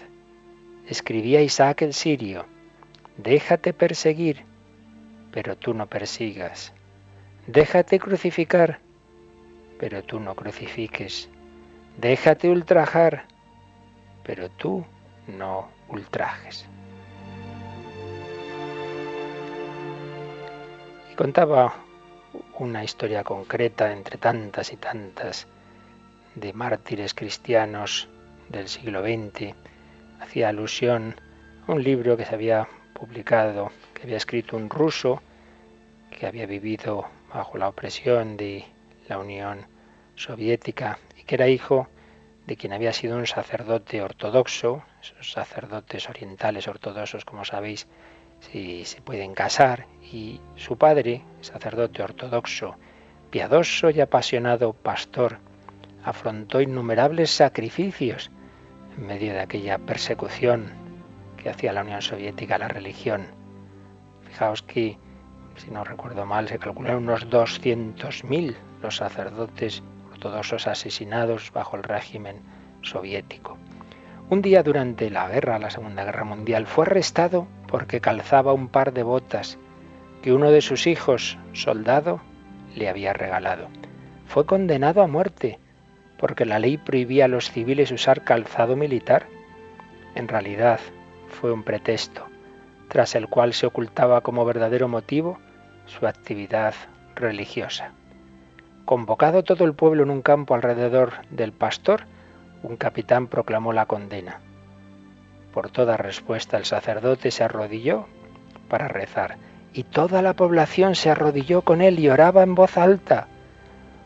Escribía 0.88 1.42
Isaac 1.42 1.84
el 1.84 1.94
sirio, 1.94 2.46
déjate 3.18 3.74
perseguir, 3.74 4.46
pero 5.32 5.56
tú 5.58 5.74
no 5.74 5.88
persigas. 5.88 6.74
Déjate 7.48 8.00
crucificar, 8.00 8.80
pero 9.80 10.04
tú 10.04 10.20
no 10.20 10.36
crucifiques. 10.36 11.30
Déjate 11.98 12.50
ultrajar, 12.50 13.26
pero 14.24 14.50
tú 14.50 14.86
no 15.28 15.70
ultrajes. 15.90 16.66
Y 21.12 21.16
contaba 21.16 21.76
una 22.58 22.84
historia 22.84 23.24
concreta 23.24 23.92
entre 23.92 24.18
tantas 24.18 24.72
y 24.74 24.78
tantas 24.78 25.48
de 26.36 26.54
mártires 26.54 27.14
cristianos 27.14 28.08
del 28.50 28.68
siglo 28.68 29.02
XX. 29.02 29.54
Hacía 30.20 30.50
alusión 30.50 31.16
a 31.68 31.72
un 31.72 31.84
libro 31.84 32.18
que 32.18 32.26
se 32.26 32.36
había 32.36 32.68
publicado, 32.94 33.72
que 33.94 34.04
había 34.04 34.18
escrito 34.18 34.58
un 34.58 34.70
ruso 34.70 35.22
que 36.10 36.26
había 36.26 36.46
vivido 36.46 37.08
bajo 37.34 37.58
la 37.58 37.70
opresión 37.70 38.36
de 38.36 38.66
la 39.08 39.20
Unión 39.20 39.68
Soviética 40.16 41.00
y 41.18 41.24
que 41.24 41.36
era 41.36 41.48
hijo 41.48 41.88
de 42.46 42.58
quien 42.58 42.74
había 42.74 42.94
sido 42.94 43.18
un 43.18 43.28
sacerdote 43.28 44.02
ortodoxo, 44.02 44.84
esos 45.02 45.32
sacerdotes 45.32 46.10
orientales 46.10 46.68
ortodoxos, 46.68 47.24
como 47.24 47.46
sabéis, 47.46 47.88
si 48.40 48.86
se 48.86 49.02
pueden 49.02 49.34
casar, 49.36 49.86
y 50.02 50.42
su 50.56 50.78
padre, 50.78 51.22
sacerdote 51.42 52.02
ortodoxo, 52.02 52.76
piadoso 53.30 53.92
y 53.92 54.02
apasionado 54.02 54.74
pastor, 54.74 55.38
afrontó 56.04 56.60
innumerables 56.60 57.30
sacrificios 57.30 58.32
en 58.98 59.08
medio 59.08 59.34
de 59.34 59.42
aquella 59.42 59.78
persecución 59.78 60.72
que 61.38 61.50
hacía 61.50 61.74
la 61.74 61.82
Unión 61.82 62.02
Soviética 62.02 62.56
a 62.56 62.60
la 62.60 62.68
religión. 62.68 63.28
Fijaos 64.28 64.62
que, 64.64 64.98
si 65.56 65.72
no 65.72 65.84
recuerdo 65.84 66.26
mal, 66.26 66.48
se 66.48 66.60
calcularon 66.60 67.04
unos 67.04 67.30
200.000 67.30 68.56
los 68.82 68.98
sacerdotes 68.98 69.84
ortodoxos 70.12 70.68
asesinados 70.68 71.52
bajo 71.52 71.78
el 71.78 71.84
régimen 71.84 72.42
soviético. 72.82 73.58
Un 74.30 74.42
día 74.42 74.62
durante 74.62 75.10
la 75.10 75.28
guerra, 75.28 75.60
la 75.60 75.72
Segunda 75.72 76.04
Guerra 76.04 76.24
Mundial, 76.24 76.68
fue 76.68 76.86
arrestado 76.86 77.48
porque 77.68 78.02
calzaba 78.02 78.54
un 78.54 78.68
par 78.68 78.94
de 78.94 79.04
botas 79.04 79.58
que 80.22 80.34
uno 80.34 80.52
de 80.52 80.62
sus 80.62 80.86
hijos, 80.88 81.38
soldado, 81.54 82.22
le 82.76 82.90
había 82.90 83.14
regalado. 83.14 83.70
Fue 84.28 84.46
condenado 84.46 85.02
a 85.02 85.08
muerte 85.08 85.58
porque 86.20 86.46
la 86.46 86.60
ley 86.60 86.78
prohibía 86.78 87.26
a 87.26 87.30
los 87.30 87.50
civiles 87.50 87.92
usar 87.92 88.24
calzado 88.24 88.76
militar. 88.76 89.26
En 90.16 90.28
realidad 90.28 90.80
fue 91.30 91.52
un 91.54 91.64
pretexto, 91.64 92.28
tras 92.90 93.16
el 93.16 93.30
cual 93.30 93.54
se 93.54 93.66
ocultaba 93.66 94.22
como 94.22 94.44
verdadero 94.44 94.90
motivo 94.90 95.40
su 95.86 96.06
actividad 96.06 96.74
religiosa. 97.16 97.94
Convocado 98.84 99.44
todo 99.44 99.64
el 99.64 99.74
pueblo 99.74 100.04
en 100.04 100.10
un 100.10 100.22
campo 100.22 100.56
alrededor 100.56 101.14
del 101.30 101.54
pastor, 101.54 102.04
un 102.64 102.76
capitán 102.76 103.28
proclamó 103.28 103.72
la 103.72 103.86
condena. 103.86 104.42
Por 105.54 105.70
toda 105.70 105.96
respuesta 105.96 106.58
el 106.58 106.66
sacerdote 106.66 107.32
se 107.32 107.44
arrodilló 107.44 108.08
para 108.68 108.88
rezar, 108.88 109.38
y 109.74 109.84
toda 109.84 110.22
la 110.22 110.34
población 110.34 110.96
se 110.96 111.10
arrodilló 111.10 111.62
con 111.62 111.82
él 111.82 112.00
y 112.00 112.10
oraba 112.10 112.44
en 112.44 112.56
voz 112.56 112.78
alta. 112.78 113.28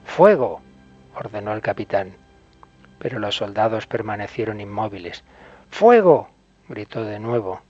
Fuego, 0.05 0.61
ordenó 1.15 1.53
el 1.53 1.61
capitán. 1.61 2.15
Pero 2.99 3.19
los 3.19 3.35
soldados 3.35 3.87
permanecieron 3.87 4.61
inmóviles. 4.61 5.23
¡Fuego! 5.69 6.29
gritó 6.69 7.03
de 7.03 7.19
nuevo, 7.19 7.61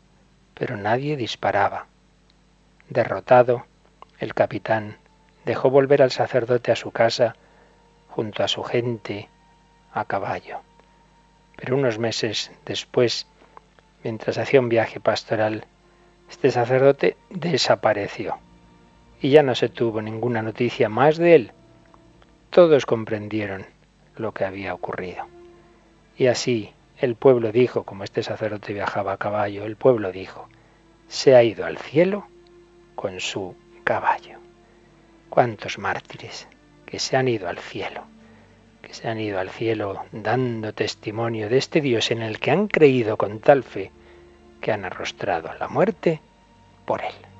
pero 0.53 0.77
nadie 0.77 1.17
disparaba. 1.17 1.87
Derrotado, 2.89 3.65
el 4.19 4.33
capitán 4.33 4.97
dejó 5.45 5.69
volver 5.69 6.01
al 6.01 6.11
sacerdote 6.11 6.71
a 6.71 6.75
su 6.75 6.91
casa 6.91 7.35
junto 8.09 8.43
a 8.43 8.47
su 8.47 8.63
gente 8.63 9.29
a 9.93 10.05
caballo. 10.05 10.59
Pero 11.55 11.75
unos 11.75 11.97
meses 11.97 12.51
después, 12.65 13.27
mientras 14.03 14.37
hacía 14.37 14.59
un 14.59 14.69
viaje 14.69 14.99
pastoral, 14.99 15.65
este 16.29 16.51
sacerdote 16.51 17.17
desapareció 17.29 18.37
y 19.21 19.29
ya 19.29 19.41
no 19.41 19.55
se 19.55 19.69
tuvo 19.69 20.01
ninguna 20.01 20.41
noticia 20.41 20.89
más 20.89 21.17
de 21.17 21.35
él. 21.35 21.51
Todos 22.53 22.85
comprendieron 22.85 23.65
lo 24.15 24.31
que 24.31 24.45
había 24.45 24.75
ocurrido. 24.75 25.25
Y 26.15 26.27
así 26.27 26.71
el 26.99 27.15
pueblo 27.15 27.51
dijo, 27.51 27.81
como 27.81 28.03
este 28.03 28.21
sacerdote 28.21 28.73
viajaba 28.73 29.13
a 29.13 29.17
caballo, 29.17 29.65
el 29.65 29.75
pueblo 29.75 30.11
dijo, 30.11 30.47
se 31.07 31.35
ha 31.35 31.41
ido 31.41 31.65
al 31.65 31.79
cielo 31.79 32.27
con 32.93 33.19
su 33.19 33.55
caballo. 33.83 34.37
¿Cuántos 35.31 35.79
mártires 35.79 36.47
que 36.85 36.99
se 36.99 37.17
han 37.17 37.27
ido 37.27 37.49
al 37.49 37.57
cielo? 37.57 38.03
Que 38.83 38.93
se 38.93 39.07
han 39.07 39.19
ido 39.19 39.39
al 39.39 39.49
cielo 39.49 40.05
dando 40.11 40.73
testimonio 40.73 41.49
de 41.49 41.57
este 41.57 41.81
Dios 41.81 42.11
en 42.11 42.21
el 42.21 42.39
que 42.39 42.51
han 42.51 42.67
creído 42.67 43.17
con 43.17 43.39
tal 43.39 43.63
fe 43.63 43.91
que 44.61 44.71
han 44.71 44.85
arrostrado 44.85 45.51
la 45.59 45.67
muerte 45.67 46.21
por 46.85 47.01
él. 47.01 47.32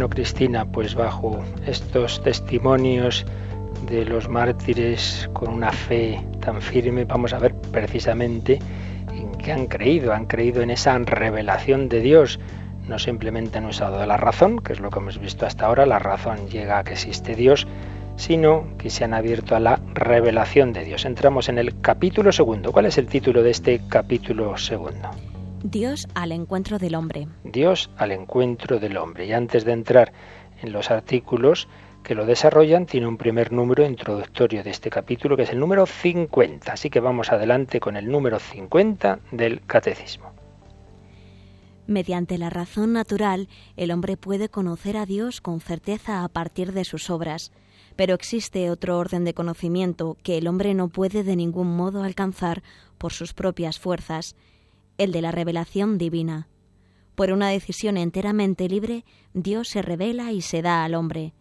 Bueno, 0.00 0.14
Cristina, 0.14 0.64
pues 0.64 0.94
bajo 0.94 1.44
estos 1.66 2.22
testimonios 2.22 3.26
de 3.86 4.06
los 4.06 4.30
mártires 4.30 5.28
con 5.34 5.50
una 5.50 5.72
fe 5.72 6.24
tan 6.40 6.62
firme, 6.62 7.04
vamos 7.04 7.34
a 7.34 7.38
ver 7.38 7.54
precisamente 7.70 8.58
en 9.12 9.30
qué 9.32 9.52
han 9.52 9.66
creído. 9.66 10.14
Han 10.14 10.24
creído 10.24 10.62
en 10.62 10.70
esa 10.70 10.98
revelación 11.00 11.90
de 11.90 12.00
Dios. 12.00 12.40
No 12.88 12.98
simplemente 12.98 13.58
han 13.58 13.66
usado 13.66 14.06
la 14.06 14.16
razón, 14.16 14.60
que 14.60 14.72
es 14.72 14.80
lo 14.80 14.88
que 14.88 15.00
hemos 15.00 15.18
visto 15.18 15.44
hasta 15.44 15.66
ahora, 15.66 15.84
la 15.84 15.98
razón 15.98 16.48
llega 16.48 16.78
a 16.78 16.84
que 16.84 16.94
existe 16.94 17.34
Dios, 17.34 17.66
sino 18.16 18.68
que 18.78 18.88
se 18.88 19.04
han 19.04 19.12
abierto 19.12 19.54
a 19.54 19.60
la 19.60 19.80
revelación 19.92 20.72
de 20.72 20.82
Dios. 20.82 21.04
Entramos 21.04 21.50
en 21.50 21.58
el 21.58 21.78
capítulo 21.82 22.32
segundo. 22.32 22.72
¿Cuál 22.72 22.86
es 22.86 22.96
el 22.96 23.06
título 23.06 23.42
de 23.42 23.50
este 23.50 23.82
capítulo 23.86 24.56
segundo? 24.56 25.10
Dios 25.62 26.08
al 26.14 26.32
encuentro 26.32 26.78
del 26.78 26.94
hombre. 26.94 27.28
Dios 27.44 27.90
al 27.96 28.12
encuentro 28.12 28.78
del 28.78 28.96
hombre. 28.96 29.26
Y 29.26 29.32
antes 29.32 29.64
de 29.64 29.72
entrar 29.72 30.12
en 30.62 30.72
los 30.72 30.90
artículos 30.90 31.68
que 32.02 32.14
lo 32.14 32.24
desarrollan, 32.24 32.86
tiene 32.86 33.06
un 33.06 33.18
primer 33.18 33.52
número 33.52 33.84
introductorio 33.84 34.64
de 34.64 34.70
este 34.70 34.88
capítulo, 34.88 35.36
que 35.36 35.42
es 35.42 35.50
el 35.50 35.58
número 35.58 35.84
50. 35.84 36.72
Así 36.72 36.88
que 36.88 37.00
vamos 37.00 37.30
adelante 37.30 37.78
con 37.78 37.96
el 37.96 38.10
número 38.10 38.38
50 38.38 39.20
del 39.32 39.60
Catecismo. 39.66 40.32
Mediante 41.86 42.38
la 42.38 42.48
razón 42.48 42.94
natural, 42.94 43.48
el 43.76 43.90
hombre 43.90 44.16
puede 44.16 44.48
conocer 44.48 44.96
a 44.96 45.04
Dios 45.04 45.40
con 45.40 45.60
certeza 45.60 46.24
a 46.24 46.28
partir 46.28 46.72
de 46.72 46.84
sus 46.84 47.10
obras, 47.10 47.52
pero 47.96 48.14
existe 48.14 48.70
otro 48.70 48.96
orden 48.96 49.24
de 49.24 49.34
conocimiento 49.34 50.16
que 50.22 50.38
el 50.38 50.46
hombre 50.46 50.72
no 50.72 50.88
puede 50.88 51.22
de 51.22 51.36
ningún 51.36 51.76
modo 51.76 52.02
alcanzar 52.02 52.62
por 52.96 53.12
sus 53.12 53.34
propias 53.34 53.78
fuerzas, 53.78 54.36
el 55.00 55.12
de 55.12 55.22
la 55.22 55.32
revelación 55.32 55.98
divina. 55.98 56.48
Por 57.14 57.32
una 57.32 57.48
decisión 57.48 57.96
enteramente 57.96 58.68
libre, 58.68 59.04
Dios 59.34 59.68
se 59.68 59.82
revela 59.82 60.32
y 60.32 60.40
se 60.40 60.62
da 60.62 60.84
al 60.84 60.94
hombre. 60.94 61.34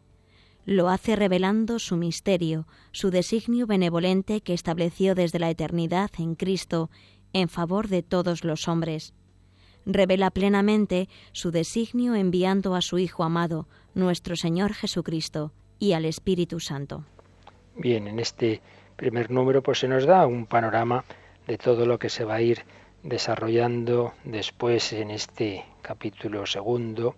Lo 0.66 0.90
hace 0.90 1.16
revelando 1.16 1.80
su 1.80 1.96
misterio, 1.96 2.68
su 2.92 3.12
designio 3.12 3.68
benevolente 3.68 4.42
que 4.42 4.54
estableció 4.54 5.16
desde 5.16 5.40
la 5.40 5.50
eternidad 5.50 6.12
en 6.18 6.36
Cristo 6.36 6.90
en 7.34 7.50
favor 7.50 7.88
de 7.88 8.04
todos 8.04 8.44
los 8.44 8.68
hombres 8.68 9.14
revela 9.86 10.30
plenamente 10.32 11.10
su 11.32 11.52
designio 11.52 12.16
enviando 12.16 12.76
a 12.76 12.82
su 12.82 13.00
Hijo 13.00 13.24
amado, 13.24 13.68
nuestro 13.94 14.36
Señor 14.36 14.74
Jesucristo, 14.74 15.52
y 15.80 15.94
al 15.94 16.06
Espíritu 16.06 16.60
Santo. 16.60 17.06
Bien, 17.76 18.08
en 18.08 18.20
este 18.20 18.62
primer 18.96 19.32
número 19.32 19.64
pues 19.64 19.80
se 19.80 19.88
nos 19.88 20.06
da 20.06 20.28
un 20.28 20.46
panorama 20.46 21.06
de 21.48 21.58
todo 21.58 21.86
lo 21.86 21.98
que 21.98 22.10
se 22.10 22.26
va 22.26 22.36
a 22.36 22.42
ir 22.42 22.64
desarrollando 23.04 24.14
después 24.24 24.94
en 24.94 25.12
este 25.12 25.66
capítulo 25.82 26.46
segundo. 26.46 27.16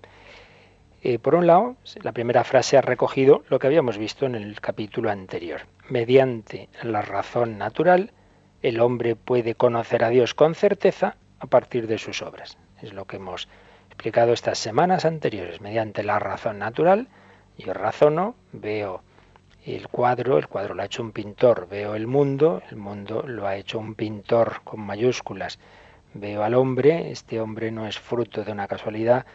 Eh, 1.04 1.18
por 1.18 1.36
un 1.36 1.48
lado, 1.48 1.76
la 2.04 2.12
primera 2.12 2.44
frase 2.44 2.78
ha 2.78 2.82
recogido 2.82 3.44
lo 3.50 3.60
que 3.60 3.68
habíamos 3.68 3.98
visto 3.98 4.26
en 4.26 4.36
el 4.36 4.62
capítulo 4.62 5.10
anterior. 5.10 5.62
Mediante 5.90 6.70
la 6.84 7.02
razón 7.02 7.58
natural, 7.58 8.12
el 8.62 8.80
hombre 8.80 9.16
puede 9.16 9.56
conocer 9.56 10.04
a 10.04 10.10
Dios 10.10 10.34
con 10.36 10.54
certeza 10.54 11.16
a 11.40 11.48
partir 11.48 11.88
de 11.88 11.98
sus 11.98 12.22
obras. 12.22 12.58
Es 12.82 12.94
lo 12.94 13.06
que 13.06 13.18
hemos 13.18 13.48
explicado 13.88 14.34
estas 14.34 14.60
semanas 14.60 15.06
anteriores. 15.06 15.62
Mediante 15.62 16.04
la 16.04 16.20
razón 16.20 16.60
natural, 16.60 17.08
yo 17.58 17.74
razono, 17.74 18.36
veo 18.52 19.02
el 19.66 19.88
cuadro, 19.88 20.38
el 20.38 20.48
cuadro 20.48 20.74
lo 20.74 20.82
ha 20.82 20.86
hecho 20.86 21.04
un 21.04 21.12
pintor, 21.12 21.68
veo 21.70 21.96
el 21.96 22.08
mundo, 22.08 22.62
el 22.72 22.78
mundo 22.78 23.24
lo 23.28 23.46
ha 23.48 23.56
hecho 23.56 23.80
un 23.80 23.96
pintor 23.96 24.62
con 24.64 24.82
mayúsculas, 24.82 25.60
veo 26.14 26.44
al 26.44 26.56
hombre, 26.56 27.12
este 27.12 27.40
hombre 27.40 27.72
no 27.72 27.88
es 27.88 28.00
fruto 28.00 28.44
de 28.44 28.52
una 28.52 28.68
casualidad, 28.68 29.26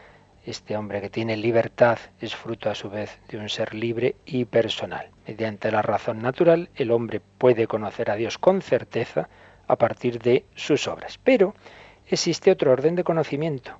este 0.44 0.76
hombre 0.76 1.00
que 1.00 1.10
tiene 1.10 1.36
libertad 1.36 1.98
es 2.20 2.34
fruto 2.34 2.70
a 2.70 2.74
su 2.74 2.88
vez 2.88 3.18
de 3.28 3.38
un 3.38 3.48
ser 3.48 3.74
libre 3.74 4.14
y 4.24 4.44
personal. 4.44 5.10
Mediante 5.26 5.72
la 5.72 5.82
razón 5.82 6.22
natural, 6.22 6.70
el 6.76 6.92
hombre 6.92 7.20
puede 7.38 7.66
conocer 7.66 8.10
a 8.10 8.16
Dios 8.16 8.38
con 8.38 8.62
certeza 8.62 9.28
a 9.66 9.76
partir 9.76 10.20
de 10.20 10.44
sus 10.54 10.86
obras. 10.86 11.18
Pero 11.22 11.54
existe 12.06 12.52
otro 12.52 12.70
orden 12.70 12.94
de 12.94 13.02
conocimiento. 13.02 13.72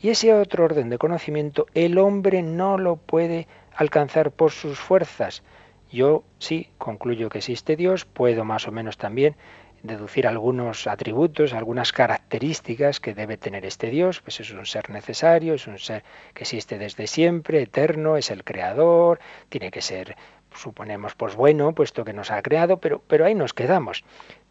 Y 0.00 0.10
ese 0.10 0.32
otro 0.32 0.64
orden 0.64 0.90
de 0.90 0.98
conocimiento 0.98 1.66
el 1.74 1.98
hombre 1.98 2.42
no 2.42 2.78
lo 2.78 2.96
puede 2.96 3.48
alcanzar 3.74 4.30
por 4.30 4.52
sus 4.52 4.78
fuerzas. 4.78 5.42
Yo 5.90 6.24
sí 6.38 6.68
concluyo 6.78 7.28
que 7.28 7.38
existe 7.38 7.76
Dios, 7.76 8.04
puedo 8.04 8.44
más 8.44 8.66
o 8.66 8.72
menos 8.72 8.96
también 8.96 9.36
deducir 9.82 10.26
algunos 10.26 10.86
atributos, 10.86 11.52
algunas 11.52 11.92
características 11.92 13.00
que 13.00 13.14
debe 13.14 13.36
tener 13.36 13.64
este 13.64 13.90
Dios, 13.90 14.20
pues 14.20 14.40
es 14.40 14.50
un 14.50 14.66
ser 14.66 14.90
necesario, 14.90 15.54
es 15.54 15.66
un 15.66 15.78
ser 15.78 16.02
que 16.34 16.42
existe 16.42 16.78
desde 16.78 17.06
siempre, 17.06 17.62
eterno, 17.62 18.16
es 18.16 18.30
el 18.30 18.42
creador, 18.42 19.20
tiene 19.48 19.70
que 19.70 19.82
ser, 19.82 20.16
suponemos, 20.54 21.14
pues 21.14 21.36
bueno, 21.36 21.72
puesto 21.72 22.04
que 22.04 22.12
nos 22.12 22.30
ha 22.30 22.42
creado, 22.42 22.78
pero, 22.78 23.00
pero 23.06 23.24
ahí 23.24 23.34
nos 23.34 23.54
quedamos. 23.54 24.04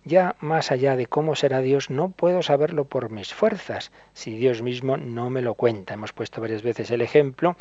Ya 0.03 0.35
más 0.39 0.71
allá 0.71 0.95
de 0.95 1.07
cómo 1.07 1.35
será 1.35 1.61
Dios, 1.61 1.89
no 1.89 2.09
puedo 2.09 2.43
saberlo 2.43 2.85
por 2.85 3.09
mis 3.09 3.33
fuerzas, 3.33 3.91
si 4.13 4.37
Dios 4.37 4.61
mismo 4.61 4.97
no 4.97 5.29
me 5.29 5.41
lo 5.41 5.55
cuenta. 5.55 5.95
Hemos 5.95 6.13
puesto 6.13 6.41
varias 6.41 6.61
veces 6.61 6.91
el 6.91 7.01
ejemplo 7.01 7.55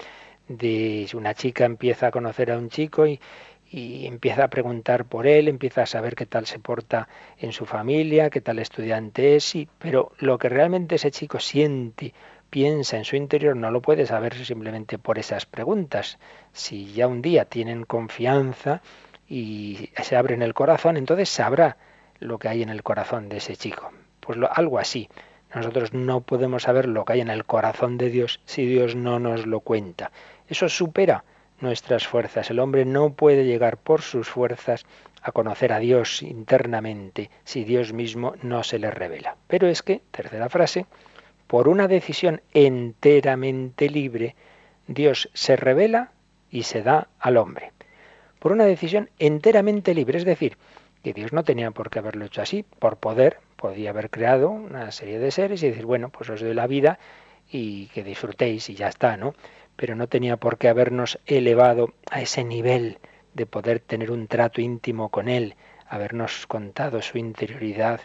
de 0.49 1.09
una 1.15 1.33
chica 1.33 1.65
empieza 1.65 2.09
a 2.09 2.11
conocer 2.11 2.53
a 2.53 2.59
un 2.59 2.69
chico 2.69 3.07
y, 3.07 3.19
y 3.75 4.07
empieza 4.07 4.45
a 4.45 4.49
preguntar 4.49 5.05
por 5.05 5.27
él, 5.27 5.49
empieza 5.49 5.83
a 5.83 5.87
saber 5.87 6.15
qué 6.15 6.27
tal 6.27 6.47
se 6.47 6.61
porta 6.61 7.09
en 7.39 7.51
su 7.51 7.67
familia, 7.67 8.31
qué 8.31 8.41
tal 8.41 8.61
estudiante 8.61 9.35
es, 9.35 9.43
sí, 9.43 9.69
pero 9.81 10.13
lo 10.19 10.39
que 10.39 10.49
realmente 10.49 10.95
ese 10.95 11.11
chico 11.11 11.41
siente, 11.41 12.15
piensa 12.51 12.99
en 12.99 13.05
su 13.05 13.17
interior, 13.17 13.57
no 13.57 13.73
lo 13.73 13.83
puede 13.83 14.07
saber 14.07 14.37
simplemente 14.45 14.97
por 14.97 15.19
esas 15.19 15.45
preguntas. 15.45 16.21
Si 16.53 16.93
ya 16.93 17.09
un 17.09 17.21
día 17.21 17.47
tienen 17.47 17.85
confianza 17.85 18.81
y 19.29 19.91
se 20.01 20.15
abren 20.15 20.43
el 20.43 20.55
corazón, 20.55 20.97
entonces 20.97 21.29
sabrá 21.29 21.77
lo 22.21 22.39
que 22.39 22.47
hay 22.47 22.63
en 22.63 22.69
el 22.69 22.85
corazón 22.85 23.29
de 23.29 23.39
ese 23.39 23.57
chico. 23.57 23.91
Pues 24.21 24.39
algo 24.53 24.79
así. 24.79 25.09
Nosotros 25.53 25.93
no 25.93 26.21
podemos 26.21 26.63
saber 26.63 26.87
lo 26.87 27.05
que 27.05 27.15
hay 27.15 27.23
en 27.23 27.29
el 27.29 27.45
corazón 27.45 27.99
de 27.99 28.11
Dios 28.11 28.41
si 28.45 28.67
Dios 28.67 28.95
no 28.95 29.19
nos 29.19 29.47
lo 29.47 29.59
cuenta. 29.59 30.13
Eso 30.47 30.69
supera 30.69 31.25
nuestras 31.61 32.07
fuerzas. 32.07 32.51
El 32.51 32.59
hombre 32.59 32.85
no 32.85 33.13
puede 33.13 33.45
llegar 33.45 33.77
por 33.77 34.03
sus 34.03 34.29
fuerzas 34.29 34.87
a 35.23 35.33
conocer 35.33 35.73
a 35.73 35.79
Dios 35.79 36.23
internamente 36.23 37.31
si 37.45 37.65
Dios 37.65 37.93
mismo 37.93 38.35
no 38.43 38.63
se 38.63 38.79
le 38.79 38.91
revela. 38.91 39.37
Pero 39.47 39.67
es 39.69 39.83
que, 39.83 40.03
tercera 40.11 40.49
frase, 40.49 40.87
por 41.47 41.69
una 41.69 41.89
decisión 41.89 42.43
enteramente 42.53 43.89
libre, 43.89 44.35
Dios 44.87 45.31
se 45.33 45.57
revela 45.57 46.13
y 46.51 46.65
se 46.65 46.83
da 46.83 47.09
al 47.19 47.37
hombre. 47.37 47.73
Por 48.39 48.53
una 48.53 48.65
decisión 48.65 49.09
enteramente 49.19 49.95
libre, 49.95 50.19
es 50.19 50.25
decir, 50.25 50.59
que 51.03 51.15
Dios 51.15 51.33
no 51.33 51.45
tenía 51.45 51.71
por 51.71 51.91
qué 51.91 51.99
haberlo 51.99 52.25
hecho 52.25 52.43
así, 52.43 52.65
por 52.79 52.97
poder, 52.97 53.39
podía 53.57 53.91
haber 53.91 54.11
creado 54.11 54.51
una 54.51 54.91
serie 54.91 55.19
de 55.19 55.31
seres 55.31 55.63
y 55.63 55.69
decir, 55.69 55.87
bueno, 55.87 56.11
pues 56.11 56.29
os 56.31 56.41
doy 56.41 56.55
la 56.55 56.67
vida 56.67 56.99
y 57.51 57.87
que 57.89 58.05
disfrutéis 58.05 58.69
y 58.71 58.75
ya 58.75 58.89
está, 58.89 59.17
¿no? 59.17 59.35
Pero 59.77 59.97
no 59.97 60.07
tenía 60.07 60.37
por 60.37 60.59
qué 60.59 60.69
habernos 60.69 61.19
elevado 61.27 61.95
a 62.11 62.21
ese 62.21 62.45
nivel 62.45 62.99
de 63.35 63.47
poder 63.47 63.81
tener 63.81 64.11
un 64.11 64.29
trato 64.29 64.61
íntimo 64.61 65.09
con 65.09 65.29
Él, 65.29 65.57
habernos 65.89 66.47
contado 66.47 67.03
su 67.03 67.19
interioridad, 67.19 68.01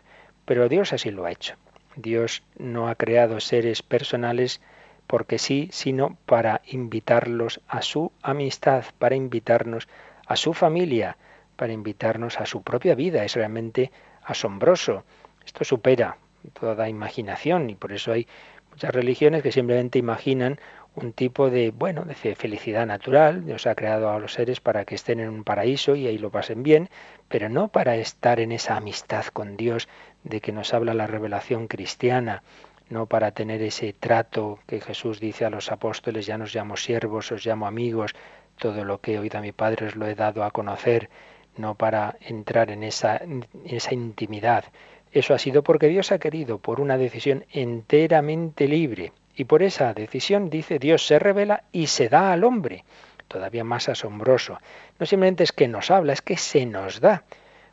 pero 0.46 0.68
Dios 0.68 0.94
así 0.94 1.12
lo 1.12 1.26
ha 1.26 1.32
hecho. 1.32 1.56
Dios 1.96 2.44
no 2.58 2.88
ha 2.88 2.96
creado 2.96 3.40
seres 3.40 3.84
personales 3.84 4.62
porque 5.08 5.40
sí, 5.40 5.70
sino 5.72 6.18
para 6.26 6.62
invitarlos 6.66 7.62
a 7.68 7.82
su 7.82 8.12
amistad, 8.22 8.86
para 9.00 9.16
invitarnos 9.16 9.88
a 10.28 10.36
su 10.36 10.54
familia, 10.54 11.18
para 11.56 11.74
invitarnos 11.74 12.40
a 12.40 12.46
su 12.46 12.62
propia 12.62 12.96
vida. 12.96 13.24
Es 13.26 13.36
realmente 13.36 13.92
asombroso. 14.24 15.04
Esto 15.46 15.64
supera 15.64 16.18
toda 16.54 16.90
imaginación 16.90 17.70
y 17.70 17.76
por 17.76 17.92
eso 17.92 18.12
hay 18.12 18.28
muchas 18.70 18.94
religiones 18.94 19.42
que 19.42 19.52
simplemente 19.52 20.00
imaginan 20.00 20.60
un 20.96 21.14
tipo 21.14 21.50
de, 21.50 21.72
bueno, 21.72 22.04
de 22.04 22.16
felicidad 22.36 22.86
natural. 22.86 23.46
Dios 23.46 23.68
ha 23.68 23.76
creado 23.76 24.10
a 24.10 24.20
los 24.20 24.34
seres 24.34 24.60
para 24.60 24.86
que 24.86 24.96
estén 24.96 25.20
en 25.20 25.30
un 25.30 25.44
paraíso 25.44 25.96
y 25.96 26.08
ahí 26.08 26.18
lo 26.18 26.30
pasen 26.30 26.64
bien, 26.64 26.90
pero 27.28 27.50
no 27.50 27.70
para 27.70 27.96
estar 27.96 28.40
en 28.40 28.52
esa 28.52 28.76
amistad 28.76 29.26
con 29.26 29.56
Dios 29.56 29.88
de 30.24 30.42
que 30.42 30.52
nos 30.52 30.74
habla 30.74 30.94
la 30.94 31.08
revelación 31.08 31.68
cristiana, 31.68 32.44
no 32.90 33.06
para 33.06 33.32
tener 33.32 33.62
ese 33.62 33.94
trato 33.94 34.60
que 34.68 34.82
Jesús 34.82 35.20
dice 35.20 35.46
a 35.46 35.50
los 35.50 35.72
apóstoles, 35.72 36.26
ya 36.26 36.38
nos 36.38 36.54
llamo 36.54 36.76
siervos, 36.76 37.32
os 37.32 37.46
llamo 37.46 37.68
amigos, 37.68 38.16
todo 38.58 38.84
lo 38.84 39.00
que 39.00 39.14
he 39.14 39.20
oído 39.20 39.38
a 39.38 39.42
mi 39.42 39.52
Padre 39.52 39.86
os 39.88 39.96
lo 39.96 40.08
he 40.08 40.16
dado 40.16 40.44
a 40.44 40.52
conocer 40.52 41.10
no 41.56 41.76
para 41.76 42.18
entrar 42.22 42.72
en 42.72 42.84
esa, 42.84 43.22
esa 43.66 43.94
intimidad. 43.94 44.66
Eso 45.12 45.34
ha 45.34 45.40
sido 45.40 45.64
porque 45.64 45.88
Dios 45.88 46.12
ha 46.12 46.20
querido, 46.20 46.60
por 46.60 46.80
una 46.80 46.98
decisión 46.98 47.46
enteramente 47.52 48.68
libre. 48.68 49.12
Y 49.40 49.46
por 49.46 49.64
esa 49.64 49.94
decisión, 49.94 50.50
dice, 50.50 50.80
Dios 50.80 51.08
se 51.08 51.18
revela 51.18 51.64
y 51.72 51.88
se 51.88 52.10
da 52.10 52.34
al 52.34 52.44
hombre. 52.44 52.84
Todavía 53.30 53.64
más 53.64 53.88
asombroso. 53.88 54.60
No 55.00 55.06
simplemente 55.06 55.46
es 55.46 55.54
que 55.54 55.70
nos 55.70 55.92
habla, 55.92 56.12
es 56.12 56.22
que 56.22 56.36
se 56.36 56.66
nos 56.66 57.00
da. 57.00 57.24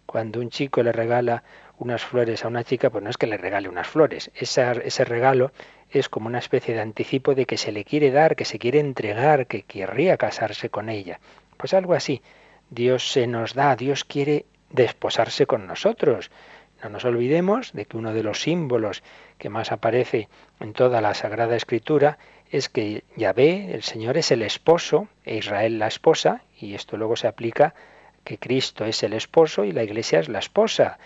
Cuando 0.07 0.38
un 0.38 0.48
chico 0.48 0.85
le 0.85 0.92
regala 0.92 1.42
unas 1.79 2.05
flores 2.05 2.44
a 2.44 2.48
una 2.48 2.62
chica, 2.62 2.88
pues 2.90 3.02
no 3.02 3.11
es 3.11 3.16
que 3.16 3.26
le 3.26 3.37
regale 3.37 3.68
unas 3.68 3.88
flores. 3.88 4.31
ese 4.37 5.05
regalo 5.05 5.50
es 5.90 6.09
como 6.09 6.29
una 6.29 6.38
especie 6.38 6.72
de 6.72 6.83
anticipo 6.83 7.35
de 7.35 7.46
que 7.46 7.57
se 7.57 7.72
le 7.72 7.83
quiere 7.83 8.12
dar, 8.12 8.37
que 8.37 8.44
se 8.44 8.61
quiere 8.61 8.79
entregar, 8.79 9.48
que 9.48 9.62
querría 9.62 10.16
casarse 10.16 10.70
con 10.70 10.88
ella. 10.88 11.18
Pues 11.57 11.74
algo 11.74 11.94
así. 11.94 12.22
Dios 12.70 13.11
se 13.11 13.26
nos 13.26 13.55
da, 13.55 13.74
Dios 13.74 14.05
quiere 14.05 14.46
desposarse 14.70 15.46
con 15.46 15.66
nosotros. 15.66 16.31
No 16.82 16.90
nos 16.90 17.04
olvidemos 17.04 17.72
de 17.72 17.86
que 17.86 17.96
uno 17.96 18.12
de 18.12 18.22
los 18.22 18.42
símbolos 18.42 19.02
que 19.38 19.48
más 19.48 19.72
aparece 19.72 20.28
en 20.60 20.72
toda 20.72 21.00
la 21.00 21.14
Sagrada 21.14 21.56
Escritura 21.56 22.18
es 22.50 22.68
que 22.68 23.04
Yahvé, 23.16 23.74
el 23.74 23.82
Señor, 23.82 24.18
es 24.18 24.30
el 24.30 24.42
esposo 24.42 25.08
e 25.24 25.36
Israel 25.36 25.78
la 25.78 25.88
esposa, 25.88 26.42
y 26.60 26.74
esto 26.74 26.96
luego 26.96 27.16
se 27.16 27.26
aplica 27.26 27.74
que 28.24 28.38
Cristo 28.38 28.84
es 28.84 29.02
el 29.02 29.14
esposo 29.14 29.64
y 29.64 29.72
la 29.72 29.84
Iglesia 29.84 30.20
es 30.20 30.28
la 30.28 30.38
esposa. 30.38 30.98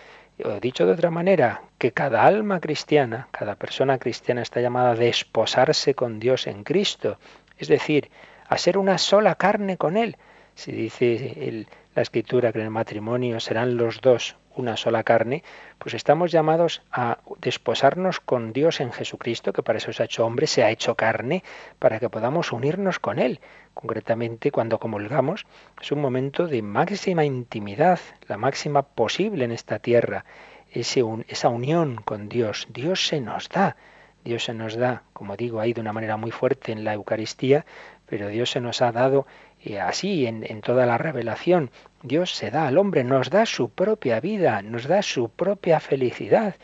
O 0.43 0.59
dicho 0.59 0.85
de 0.85 0.93
otra 0.93 1.09
manera, 1.09 1.61
que 1.77 1.91
cada 1.91 2.25
alma 2.25 2.59
cristiana, 2.59 3.27
cada 3.31 3.55
persona 3.55 3.97
cristiana 3.97 4.41
está 4.41 4.59
llamada 4.59 4.91
a 4.91 4.95
desposarse 4.95 5.93
con 5.93 6.19
Dios 6.19 6.47
en 6.47 6.63
Cristo, 6.63 7.17
es 7.57 7.67
decir, 7.67 8.09
a 8.47 8.57
ser 8.57 8.77
una 8.77 8.97
sola 8.97 9.35
carne 9.35 9.77
con 9.77 9.97
Él. 9.97 10.17
Si 10.55 10.71
dice 10.71 11.65
la 11.95 12.01
escritura 12.01 12.51
que 12.51 12.59
en 12.59 12.65
el 12.65 12.71
matrimonio 12.71 13.39
serán 13.39 13.77
los 13.77 14.01
dos 14.01 14.35
una 14.55 14.77
sola 14.77 15.03
carne, 15.03 15.43
pues 15.77 15.93
estamos 15.93 16.31
llamados 16.31 16.81
a 16.91 17.19
desposarnos 17.39 18.19
con 18.19 18.53
Dios 18.53 18.79
en 18.81 18.91
Jesucristo, 18.91 19.53
que 19.53 19.63
para 19.63 19.77
eso 19.77 19.93
se 19.93 20.03
ha 20.03 20.05
hecho 20.05 20.25
hombre, 20.25 20.47
se 20.47 20.63
ha 20.63 20.71
hecho 20.71 20.95
carne, 20.95 21.43
para 21.79 21.99
que 21.99 22.09
podamos 22.09 22.51
unirnos 22.51 22.99
con 22.99 23.19
Él. 23.19 23.39
Concretamente, 23.73 24.51
cuando 24.51 24.79
comulgamos, 24.79 25.45
es 25.81 25.91
un 25.91 26.01
momento 26.01 26.47
de 26.47 26.61
máxima 26.61 27.23
intimidad, 27.23 27.99
la 28.27 28.37
máxima 28.37 28.83
posible 28.83 29.45
en 29.45 29.51
esta 29.51 29.79
tierra, 29.79 30.25
esa 30.71 31.49
unión 31.49 31.97
con 31.97 32.29
Dios. 32.29 32.67
Dios 32.69 33.07
se 33.07 33.21
nos 33.21 33.49
da. 33.49 33.75
Dios 34.23 34.43
se 34.43 34.53
nos 34.53 34.75
da, 34.75 35.03
como 35.13 35.35
digo, 35.35 35.59
ahí 35.59 35.73
de 35.73 35.81
una 35.81 35.93
manera 35.93 36.15
muy 36.15 36.31
fuerte 36.31 36.71
en 36.71 36.83
la 36.83 36.93
Eucaristía, 36.93 37.65
pero 38.05 38.27
Dios 38.27 38.51
se 38.51 38.61
nos 38.61 38.81
ha 38.81 38.91
dado 38.91 39.25
así 39.79 40.25
en, 40.25 40.45
en, 40.49 40.61
toda 40.61 40.85
la 40.85 40.97
revelación. 40.97 41.71
Dios 42.03 42.31
se 42.35 42.51
da 42.51 42.67
al 42.67 42.77
hombre, 42.77 43.03
nos 43.03 43.29
da 43.29 43.45
su 43.45 43.69
propia 43.69 44.19
vida, 44.19 44.61
nos 44.61 44.87
da 44.87 45.01
su 45.01 45.29
propia 45.29 45.79
felicidad. 45.79 46.55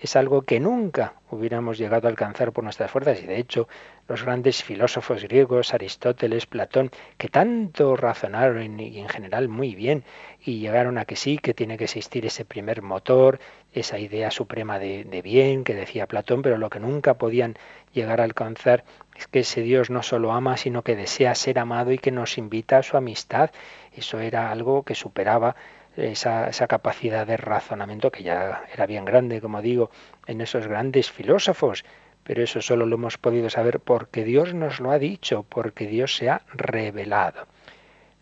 Es 0.00 0.16
algo 0.16 0.42
que 0.42 0.60
nunca 0.60 1.14
hubiéramos 1.30 1.78
llegado 1.78 2.06
a 2.06 2.10
alcanzar 2.10 2.52
por 2.52 2.62
nuestras 2.62 2.90
fuerzas 2.90 3.22
y 3.22 3.26
de 3.26 3.38
hecho 3.38 3.68
los 4.06 4.22
grandes 4.22 4.62
filósofos 4.62 5.22
griegos, 5.22 5.72
Aristóteles, 5.72 6.46
Platón, 6.46 6.90
que 7.16 7.28
tanto 7.28 7.96
razonaron 7.96 8.80
y 8.80 8.98
en 8.98 9.08
general 9.08 9.48
muy 9.48 9.74
bien 9.74 10.04
y 10.44 10.58
llegaron 10.58 10.98
a 10.98 11.06
que 11.06 11.16
sí, 11.16 11.38
que 11.38 11.54
tiene 11.54 11.78
que 11.78 11.84
existir 11.84 12.26
ese 12.26 12.44
primer 12.44 12.82
motor, 12.82 13.40
esa 13.72 13.98
idea 13.98 14.30
suprema 14.30 14.78
de, 14.78 15.04
de 15.04 15.22
bien 15.22 15.64
que 15.64 15.74
decía 15.74 16.06
Platón, 16.06 16.42
pero 16.42 16.58
lo 16.58 16.68
que 16.70 16.80
nunca 16.80 17.14
podían 17.14 17.56
llegar 17.94 18.20
a 18.20 18.24
alcanzar 18.24 18.84
es 19.16 19.26
que 19.28 19.40
ese 19.40 19.62
Dios 19.62 19.90
no 19.90 20.02
solo 20.02 20.32
ama, 20.32 20.56
sino 20.56 20.82
que 20.82 20.96
desea 20.96 21.34
ser 21.34 21.58
amado 21.58 21.92
y 21.92 21.98
que 21.98 22.10
nos 22.10 22.38
invita 22.38 22.78
a 22.78 22.82
su 22.82 22.96
amistad. 22.96 23.50
Eso 23.92 24.18
era 24.20 24.50
algo 24.50 24.82
que 24.82 24.94
superaba 24.94 25.56
esa, 25.96 26.48
esa, 26.48 26.66
capacidad 26.66 27.26
de 27.26 27.36
razonamiento 27.36 28.10
que 28.10 28.24
ya 28.24 28.64
era 28.72 28.86
bien 28.86 29.04
grande, 29.04 29.40
como 29.40 29.62
digo, 29.62 29.90
en 30.26 30.40
esos 30.40 30.66
grandes 30.66 31.10
filósofos. 31.10 31.84
Pero 32.24 32.42
eso 32.42 32.60
solo 32.62 32.86
lo 32.86 32.96
hemos 32.96 33.18
podido 33.18 33.50
saber 33.50 33.80
porque 33.80 34.24
Dios 34.24 34.54
nos 34.54 34.80
lo 34.80 34.90
ha 34.90 34.98
dicho, 34.98 35.44
porque 35.48 35.86
Dios 35.86 36.16
se 36.16 36.30
ha 36.30 36.42
revelado. 36.52 37.46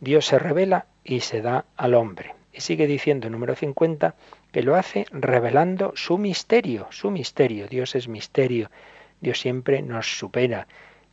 Dios 0.01 0.27
se 0.27 0.39
revela 0.39 0.87
y 1.05 1.21
se 1.21 1.41
da 1.41 1.65
al 1.77 1.95
hombre. 1.95 2.35
Y 2.53 2.61
sigue 2.61 2.87
diciendo 2.87 3.31
número 3.31 3.55
50 3.55 4.15
que 4.51 4.63
lo 4.63 4.75
hace 4.75 5.07
revelando 5.11 5.93
su 5.95 6.19
misterio, 6.19 6.89
su 6.91 7.11
misterio. 7.11 7.69
Dios 7.69 7.95
es 7.95 8.09
misterio. 8.09 8.69
Dios 9.23 9.41
siempre 9.41 9.81
nos 9.81 10.19
supera. 10.19 10.67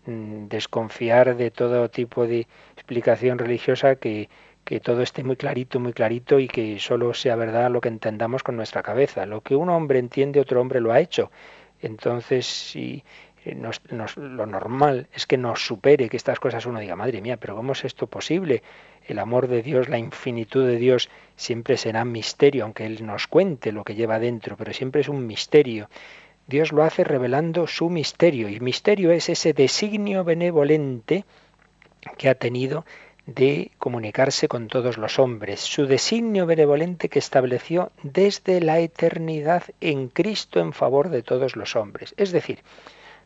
Mm, 0.05 0.47
desconfiar 0.47 1.35
de 1.35 1.51
todo 1.51 1.89
tipo 1.89 2.25
de 2.25 2.47
explicación 2.73 3.37
religiosa 3.37 3.95
que, 3.95 4.29
todo 4.83 5.01
esté 5.01 5.23
muy 5.23 5.35
clarito, 5.35 5.79
muy 5.79 5.93
clarito 5.93 6.37
y 6.39 6.47
que 6.47 6.79
solo 6.79 7.13
sea 7.15 7.35
verdad 7.35 7.71
lo 7.71 7.81
que 7.81 7.89
entendamos 7.89 8.43
con 8.43 8.55
nuestra 8.55 8.83
cabeza. 8.83 9.25
Lo 9.25 9.41
que 9.41 9.55
un 9.55 9.69
hombre 9.69 9.97
entiende, 9.99 10.39
otro 10.39 10.61
hombre 10.61 10.79
lo 10.79 10.91
ha 10.91 10.99
hecho. 10.99 11.31
Entonces, 11.81 12.45
si 12.45 13.03
lo 14.15 14.45
normal 14.45 15.07
es 15.13 15.25
que 15.25 15.37
nos 15.37 15.65
supere, 15.65 16.09
que 16.09 16.17
estas 16.17 16.39
cosas 16.39 16.65
uno 16.65 16.79
diga, 16.79 16.95
madre 16.95 17.21
mía, 17.21 17.37
pero 17.37 17.55
¿cómo 17.55 17.71
es 17.73 17.83
esto 17.83 18.05
posible? 18.07 18.61
El 19.07 19.17
amor 19.17 19.47
de 19.47 19.63
Dios, 19.63 19.89
la 19.89 19.97
infinitud 19.97 20.67
de 20.67 20.77
Dios 20.77 21.09
siempre 21.35 21.77
será 21.77 22.05
misterio, 22.05 22.63
aunque 22.63 22.85
Él 22.85 23.03
nos 23.05 23.27
cuente 23.27 23.71
lo 23.71 23.83
que 23.83 23.95
lleva 23.95 24.19
dentro, 24.19 24.55
pero 24.55 24.71
siempre 24.73 25.01
es 25.01 25.09
un 25.09 25.25
misterio. 25.25 25.89
Dios 26.49 26.71
lo 26.71 26.83
hace 26.83 27.03
revelando 27.03 27.67
su 27.67 27.91
misterio, 27.91 28.49
y 28.49 28.59
misterio 28.59 29.11
es 29.11 29.29
ese 29.29 29.53
designio 29.53 30.23
benevolente 30.23 31.23
que 32.17 32.27
ha 32.27 32.33
tenido 32.33 32.85
de 33.27 33.69
comunicarse 33.77 34.47
con 34.47 34.67
todos 34.67 34.97
los 34.97 35.19
hombres, 35.19 35.59
su 35.59 35.85
designio 35.85 36.47
benevolente 36.47 37.07
que 37.07 37.19
estableció 37.19 37.91
desde 38.01 38.61
la 38.61 38.79
eternidad 38.79 39.61
en 39.79 40.09
Cristo 40.09 40.59
en 40.59 40.73
favor 40.73 41.09
de 41.09 41.21
todos 41.21 41.55
los 41.55 41.75
hombres. 41.75 42.15
Es 42.17 42.31
decir, 42.31 42.63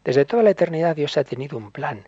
desde 0.04 0.26
toda 0.26 0.44
la 0.44 0.50
eternidad 0.50 0.98
Dios 0.98 1.16
ha 1.16 1.24
tenido 1.24 1.58
un 1.58 1.72
plan, 1.72 2.06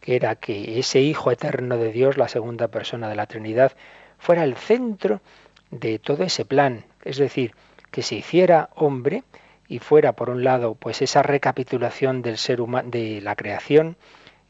que 0.00 0.16
era 0.16 0.34
que 0.34 0.80
ese 0.80 1.00
Hijo 1.00 1.30
eterno 1.30 1.76
de 1.76 1.92
Dios, 1.92 2.16
la 2.16 2.26
segunda 2.26 2.66
persona 2.66 3.08
de 3.08 3.14
la 3.14 3.26
Trinidad, 3.26 3.74
fuera 4.18 4.42
el 4.42 4.56
centro 4.56 5.20
de 5.70 6.00
todo 6.00 6.24
ese 6.24 6.44
plan, 6.44 6.84
es 7.04 7.18
decir, 7.18 7.54
que 7.92 8.02
se 8.02 8.16
hiciera 8.16 8.70
hombre 8.74 9.22
y 9.68 9.78
fuera 9.78 10.14
por 10.14 10.30
un 10.30 10.42
lado 10.42 10.74
pues 10.74 11.02
esa 11.02 11.22
recapitulación 11.22 12.22
del 12.22 12.38
ser 12.38 12.60
humano 12.60 12.90
de 12.90 13.20
la 13.20 13.36
creación, 13.36 13.96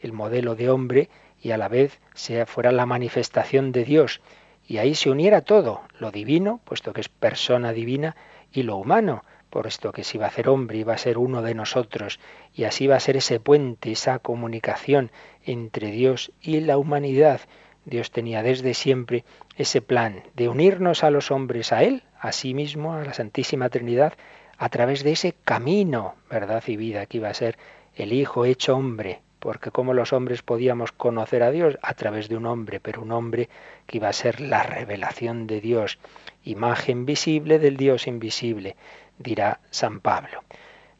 el 0.00 0.12
modelo 0.12 0.54
de 0.54 0.70
hombre 0.70 1.10
y 1.40 1.50
a 1.50 1.58
la 1.58 1.68
vez 1.68 2.00
sea 2.14 2.46
fuera 2.46 2.72
la 2.72 2.86
manifestación 2.86 3.72
de 3.72 3.84
Dios 3.84 4.20
y 4.68 4.76
ahí 4.76 4.94
se 4.94 5.10
uniera 5.10 5.40
todo, 5.40 5.80
lo 5.98 6.10
divino, 6.10 6.60
puesto 6.64 6.92
que 6.92 7.00
es 7.00 7.08
persona 7.08 7.72
divina, 7.72 8.16
y 8.52 8.64
lo 8.64 8.76
humano, 8.76 9.24
puesto 9.48 9.92
que 9.92 10.04
si 10.04 10.18
va 10.18 10.26
a 10.26 10.30
ser 10.30 10.50
hombre 10.50 10.76
iba 10.76 10.92
a 10.92 10.98
ser 10.98 11.16
uno 11.16 11.40
de 11.40 11.54
nosotros, 11.54 12.20
y 12.54 12.64
así 12.64 12.86
va 12.86 12.96
a 12.96 13.00
ser 13.00 13.16
ese 13.16 13.40
puente, 13.40 13.90
esa 13.90 14.18
comunicación 14.18 15.10
entre 15.42 15.90
Dios 15.90 16.32
y 16.42 16.60
la 16.60 16.76
humanidad. 16.76 17.40
Dios 17.86 18.10
tenía 18.10 18.42
desde 18.42 18.74
siempre 18.74 19.24
ese 19.56 19.80
plan 19.80 20.22
de 20.34 20.50
unirnos 20.50 21.02
a 21.02 21.10
los 21.10 21.30
hombres 21.30 21.72
a 21.72 21.82
Él, 21.82 22.02
a 22.20 22.32
sí 22.32 22.52
mismo, 22.52 22.92
a 22.92 23.04
la 23.04 23.14
Santísima 23.14 23.70
Trinidad, 23.70 24.12
a 24.58 24.68
través 24.68 25.04
de 25.04 25.12
ese 25.12 25.34
camino, 25.44 26.16
verdad 26.28 26.62
y 26.66 26.76
vida, 26.76 27.06
que 27.06 27.18
iba 27.18 27.28
a 27.28 27.34
ser 27.34 27.56
el 27.94 28.12
Hijo 28.12 28.44
hecho 28.44 28.76
hombre, 28.76 29.20
porque 29.38 29.70
como 29.70 29.94
los 29.94 30.12
hombres 30.12 30.42
podíamos 30.42 30.90
conocer 30.92 31.42
a 31.42 31.50
Dios 31.50 31.78
a 31.80 31.94
través 31.94 32.28
de 32.28 32.36
un 32.36 32.46
hombre, 32.46 32.80
pero 32.80 33.02
un 33.02 33.12
hombre 33.12 33.48
que 33.86 33.98
iba 33.98 34.08
a 34.08 34.12
ser 34.12 34.40
la 34.40 34.64
revelación 34.64 35.46
de 35.46 35.60
Dios, 35.60 35.98
imagen 36.44 37.06
visible 37.06 37.58
del 37.58 37.76
Dios 37.76 38.06
invisible, 38.06 38.76
dirá 39.18 39.60
San 39.70 40.00
Pablo. 40.00 40.42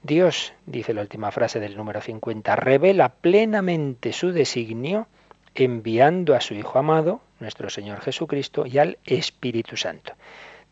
Dios, 0.03 0.53
dice 0.67 0.95
la 0.95 1.01
última 1.01 1.33
frase 1.33 1.59
del 1.59 1.77
número 1.77 2.01
50, 2.01 2.55
revela 2.55 3.09
plenamente 3.09 4.13
su 4.13 4.31
designio 4.31 5.09
enviando 5.57 6.37
a 6.37 6.41
su 6.41 6.55
Hijo 6.55 6.79
amado, 6.79 7.21
nuestro 7.41 7.69
Señor 7.71 8.01
Jesucristo, 8.01 8.67
y 8.67 8.79
al 8.79 8.99
Espíritu 9.05 9.77
Santo. 9.77 10.13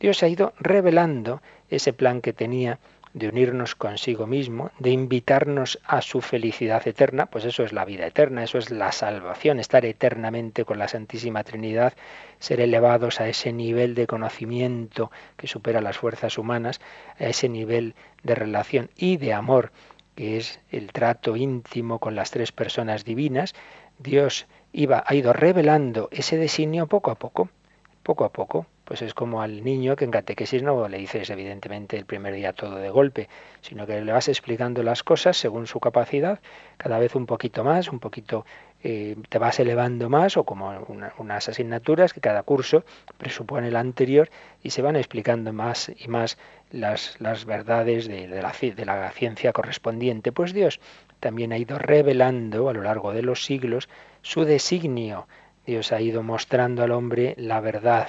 Dios 0.00 0.22
ha 0.22 0.28
ido 0.28 0.52
revelando 0.58 1.42
ese 1.68 1.92
plan 1.92 2.20
que 2.20 2.32
tenía 2.32 2.78
de 3.16 3.28
unirnos 3.28 3.74
consigo 3.74 4.26
mismo, 4.26 4.70
de 4.78 4.90
invitarnos 4.90 5.78
a 5.86 6.02
su 6.02 6.20
felicidad 6.20 6.86
eterna, 6.86 7.24
pues 7.24 7.46
eso 7.46 7.64
es 7.64 7.72
la 7.72 7.86
vida 7.86 8.06
eterna, 8.06 8.44
eso 8.44 8.58
es 8.58 8.70
la 8.70 8.92
salvación, 8.92 9.58
estar 9.58 9.86
eternamente 9.86 10.66
con 10.66 10.78
la 10.78 10.86
Santísima 10.86 11.42
Trinidad, 11.42 11.94
ser 12.40 12.60
elevados 12.60 13.18
a 13.22 13.28
ese 13.28 13.54
nivel 13.54 13.94
de 13.94 14.06
conocimiento 14.06 15.10
que 15.38 15.46
supera 15.46 15.80
las 15.80 15.96
fuerzas 15.96 16.36
humanas, 16.36 16.78
a 17.18 17.24
ese 17.24 17.48
nivel 17.48 17.94
de 18.22 18.34
relación 18.34 18.90
y 18.96 19.16
de 19.16 19.32
amor 19.32 19.72
que 20.14 20.36
es 20.36 20.60
el 20.70 20.92
trato 20.92 21.36
íntimo 21.36 21.98
con 21.98 22.16
las 22.16 22.30
tres 22.30 22.50
personas 22.52 23.04
divinas, 23.04 23.54
Dios 23.98 24.46
iba, 24.72 25.04
ha 25.06 25.14
ido 25.14 25.32
revelando 25.32 26.08
ese 26.10 26.36
designio 26.36 26.86
poco 26.86 27.10
a 27.10 27.14
poco, 27.14 27.48
poco 28.02 28.24
a 28.24 28.30
poco, 28.30 28.66
pues 28.86 29.02
es 29.02 29.14
como 29.14 29.42
al 29.42 29.64
niño 29.64 29.96
que 29.96 30.04
en 30.04 30.12
catequesis 30.12 30.62
no 30.62 30.88
le 30.88 30.98
dices 30.98 31.28
evidentemente 31.28 31.98
el 31.98 32.06
primer 32.06 32.32
día 32.34 32.52
todo 32.52 32.76
de 32.76 32.88
golpe, 32.88 33.28
sino 33.60 33.84
que 33.84 34.00
le 34.00 34.12
vas 34.12 34.28
explicando 34.28 34.84
las 34.84 35.02
cosas 35.02 35.36
según 35.36 35.66
su 35.66 35.80
capacidad, 35.80 36.38
cada 36.76 37.00
vez 37.00 37.16
un 37.16 37.26
poquito 37.26 37.64
más, 37.64 37.88
un 37.88 37.98
poquito 37.98 38.46
eh, 38.84 39.16
te 39.28 39.38
vas 39.38 39.58
elevando 39.58 40.08
más, 40.08 40.36
o 40.36 40.44
como 40.44 40.86
unas 41.18 41.48
asignaturas 41.48 42.12
que 42.12 42.20
cada 42.20 42.44
curso 42.44 42.84
presupone 43.18 43.68
el 43.68 43.76
anterior 43.76 44.30
y 44.62 44.70
se 44.70 44.82
van 44.82 44.94
explicando 44.94 45.52
más 45.52 45.90
y 45.98 46.06
más 46.06 46.38
las, 46.70 47.20
las 47.20 47.44
verdades 47.44 48.06
de 48.06 48.84
la 48.86 49.10
ciencia 49.10 49.52
correspondiente. 49.52 50.30
Pues 50.30 50.52
Dios 50.52 50.78
también 51.18 51.52
ha 51.52 51.58
ido 51.58 51.80
revelando 51.80 52.68
a 52.68 52.72
lo 52.72 52.82
largo 52.82 53.12
de 53.12 53.22
los 53.22 53.44
siglos 53.44 53.88
su 54.22 54.44
designio. 54.44 55.26
Dios 55.66 55.90
ha 55.90 56.00
ido 56.00 56.22
mostrando 56.22 56.84
al 56.84 56.92
hombre 56.92 57.34
la 57.36 57.60
verdad, 57.60 58.06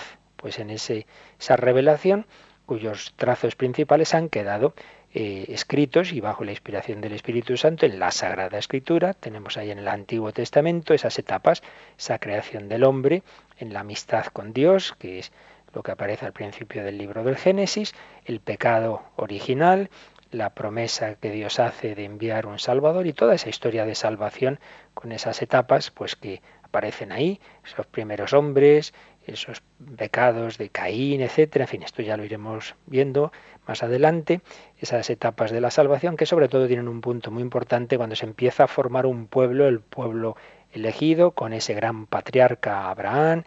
pues 0.48 0.60
en 0.60 0.70
ese, 0.70 1.08
esa 1.38 1.58
revelación 1.58 2.26
cuyos 2.66 3.12
trazos 3.18 3.58
principales 3.58 4.14
han 4.14 4.30
quedado 4.30 4.74
eh, 5.14 5.44
escritos 5.50 6.14
y 6.14 6.22
bajo 6.22 6.46
la 6.46 6.52
inspiración 6.52 7.02
del 7.02 7.12
Espíritu 7.12 7.58
Santo 7.58 7.86
en 7.86 8.00
la 8.00 8.12
Sagrada 8.12 8.58
Escritura. 8.58 9.14
Tenemos 9.14 9.58
ahí 9.58 9.72
en 9.72 9.80
el 9.80 9.90
Antiguo 9.90 10.32
Testamento 10.32 10.94
esas 10.94 11.20
etapas, 11.20 11.64
esa 11.98 12.18
creación 12.20 12.70
del 12.70 12.86
hombre, 12.86 13.24
en 13.58 13.74
la 13.74 13.82
amistad 13.82 14.28
con 14.28 14.54
Dios, 14.54 14.96
que 14.98 15.20
es 15.20 15.34
lo 15.74 15.84
que 15.84 15.92
aparece 15.92 16.26
al 16.26 16.32
principio 16.32 16.82
del 16.82 16.98
libro 16.98 17.26
del 17.26 17.36
Génesis, 17.36 17.94
el 18.24 18.40
pecado 18.40 19.04
original, 19.18 19.90
la 20.32 20.52
promesa 20.52 21.16
que 21.16 21.32
Dios 21.32 21.60
hace 21.60 21.94
de 21.94 22.06
enviar 22.06 22.46
un 22.46 22.58
Salvador 22.60 23.06
y 23.06 23.12
toda 23.12 23.36
esa 23.36 23.50
historia 23.50 23.86
de 23.86 23.96
salvación 23.96 24.62
con 24.94 25.12
esas 25.12 25.42
etapas, 25.42 25.92
pues 25.92 26.16
que 26.16 26.42
aparecen 26.64 27.12
ahí, 27.12 27.40
esos 27.66 27.86
primeros 27.88 28.34
hombres, 28.34 28.94
esos 29.28 29.62
pecados 29.96 30.58
de 30.58 30.70
Caín, 30.70 31.22
etcétera. 31.22 31.66
En 31.66 31.70
fin, 31.70 31.84
esto 31.84 32.02
ya 32.02 32.18
lo 32.18 32.26
iremos 32.26 32.76
viendo 32.86 33.32
más 33.68 33.84
adelante, 33.84 34.42
esas 34.80 35.10
etapas 35.10 35.52
de 35.52 35.62
la 35.62 35.72
salvación 35.72 36.16
que 36.16 36.26
sobre 36.26 36.48
todo 36.48 36.68
tienen 36.68 36.88
un 36.88 37.02
punto 37.02 37.32
muy 37.32 37.44
importante 37.44 37.98
cuando 37.98 38.16
se 38.16 38.26
empieza 38.26 38.64
a 38.64 38.68
formar 38.68 39.06
un 39.06 39.28
pueblo, 39.28 39.68
el 39.68 39.82
pueblo 39.82 40.38
elegido, 40.72 41.32
con 41.32 41.54
ese 41.54 41.74
gran 41.74 42.06
patriarca 42.06 42.90
Abraham, 42.90 43.44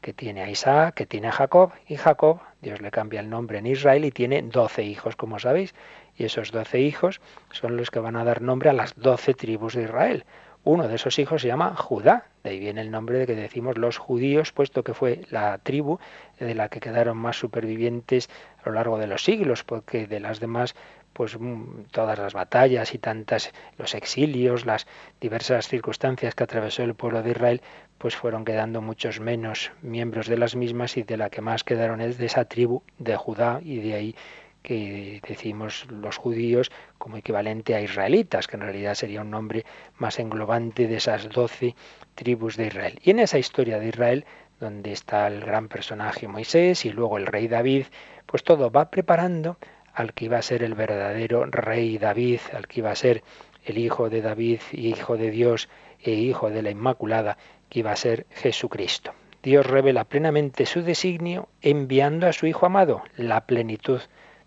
que 0.00 0.12
tiene 0.12 0.42
a 0.42 0.50
Isaac, 0.50 0.94
que 0.94 1.06
tiene 1.06 1.28
a 1.28 1.32
Jacob, 1.32 1.72
y 1.88 1.96
Jacob, 1.96 2.40
Dios 2.60 2.80
le 2.80 2.90
cambia 2.90 3.20
el 3.20 3.30
nombre 3.30 3.58
en 3.58 3.66
Israel 3.66 4.04
y 4.04 4.10
tiene 4.10 4.42
doce 4.42 4.82
hijos, 4.82 5.16
como 5.16 5.38
sabéis, 5.38 5.74
y 6.16 6.24
esos 6.24 6.52
doce 6.52 6.80
hijos 6.80 7.20
son 7.50 7.76
los 7.76 7.90
que 7.90 8.00
van 8.00 8.16
a 8.16 8.24
dar 8.24 8.42
nombre 8.42 8.70
a 8.70 8.74
las 8.74 8.94
doce 8.96 9.34
tribus 9.34 9.74
de 9.74 9.84
Israel. 9.84 10.24
Uno 10.64 10.88
de 10.88 10.94
esos 10.94 11.18
hijos 11.18 11.42
se 11.42 11.48
llama 11.48 11.76
Judá, 11.76 12.24
de 12.42 12.50
ahí 12.50 12.58
viene 12.58 12.80
el 12.80 12.90
nombre 12.90 13.18
de 13.18 13.26
que 13.26 13.34
decimos 13.34 13.76
los 13.76 13.98
judíos, 13.98 14.50
puesto 14.50 14.82
que 14.82 14.94
fue 14.94 15.20
la 15.30 15.58
tribu 15.58 15.98
de 16.40 16.54
la 16.54 16.70
que 16.70 16.80
quedaron 16.80 17.18
más 17.18 17.36
supervivientes 17.36 18.30
a 18.62 18.70
lo 18.70 18.76
largo 18.76 18.98
de 18.98 19.06
los 19.06 19.22
siglos, 19.22 19.62
porque 19.62 20.06
de 20.06 20.20
las 20.20 20.40
demás 20.40 20.74
pues 21.12 21.38
mm, 21.38 21.84
todas 21.90 22.18
las 22.18 22.32
batallas 22.32 22.94
y 22.94 22.98
tantas 22.98 23.52
los 23.78 23.94
exilios, 23.94 24.66
las 24.66 24.86
diversas 25.20 25.68
circunstancias 25.68 26.34
que 26.34 26.44
atravesó 26.44 26.82
el 26.82 26.94
pueblo 26.94 27.22
de 27.22 27.30
Israel, 27.30 27.62
pues 27.98 28.16
fueron 28.16 28.44
quedando 28.44 28.82
muchos 28.82 29.20
menos 29.20 29.70
miembros 29.82 30.26
de 30.28 30.36
las 30.36 30.56
mismas 30.56 30.96
y 30.96 31.02
de 31.02 31.16
la 31.16 31.30
que 31.30 31.40
más 31.40 31.64
quedaron 31.64 32.00
es 32.00 32.18
de 32.18 32.26
esa 32.26 32.46
tribu 32.46 32.82
de 32.98 33.16
Judá 33.16 33.60
y 33.62 33.80
de 33.80 33.94
ahí 33.94 34.16
que 34.64 35.20
decimos 35.28 35.86
los 35.90 36.16
judíos 36.16 36.72
como 36.96 37.18
equivalente 37.18 37.74
a 37.74 37.82
israelitas, 37.82 38.48
que 38.48 38.56
en 38.56 38.62
realidad 38.62 38.94
sería 38.94 39.20
un 39.20 39.30
nombre 39.30 39.66
más 39.98 40.18
englobante 40.18 40.88
de 40.88 40.96
esas 40.96 41.28
doce 41.28 41.76
tribus 42.14 42.56
de 42.56 42.68
Israel. 42.68 42.98
Y 43.04 43.10
en 43.10 43.18
esa 43.18 43.38
historia 43.38 43.78
de 43.78 43.88
Israel, 43.88 44.24
donde 44.58 44.92
está 44.92 45.26
el 45.26 45.40
gran 45.42 45.68
personaje 45.68 46.26
Moisés 46.28 46.86
y 46.86 46.90
luego 46.90 47.18
el 47.18 47.26
rey 47.26 47.46
David, 47.46 47.86
pues 48.24 48.42
todo 48.42 48.70
va 48.70 48.90
preparando 48.90 49.58
al 49.92 50.14
que 50.14 50.24
iba 50.24 50.38
a 50.38 50.42
ser 50.42 50.62
el 50.62 50.74
verdadero 50.74 51.44
rey 51.44 51.98
David, 51.98 52.40
al 52.54 52.66
que 52.66 52.80
iba 52.80 52.90
a 52.90 52.96
ser 52.96 53.22
el 53.66 53.76
hijo 53.76 54.08
de 54.08 54.22
David, 54.22 54.60
hijo 54.72 55.18
de 55.18 55.30
Dios 55.30 55.68
e 56.02 56.12
hijo 56.12 56.48
de 56.48 56.62
la 56.62 56.70
Inmaculada, 56.70 57.36
que 57.68 57.80
iba 57.80 57.92
a 57.92 57.96
ser 57.96 58.26
Jesucristo. 58.30 59.12
Dios 59.42 59.66
revela 59.66 60.04
plenamente 60.04 60.64
su 60.64 60.80
designio 60.80 61.50
enviando 61.60 62.26
a 62.26 62.32
su 62.32 62.46
Hijo 62.46 62.64
amado, 62.64 63.02
la 63.18 63.42
plenitud 63.42 64.00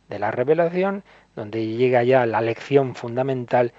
de 0.09 0.19
la 0.19 0.31
revelación, 0.31 1.03
donde 1.35 1.65
llega 1.65 2.03
ya 2.03 2.25
la 2.25 2.41
lección 2.41 2.95
fundamental 2.95 3.73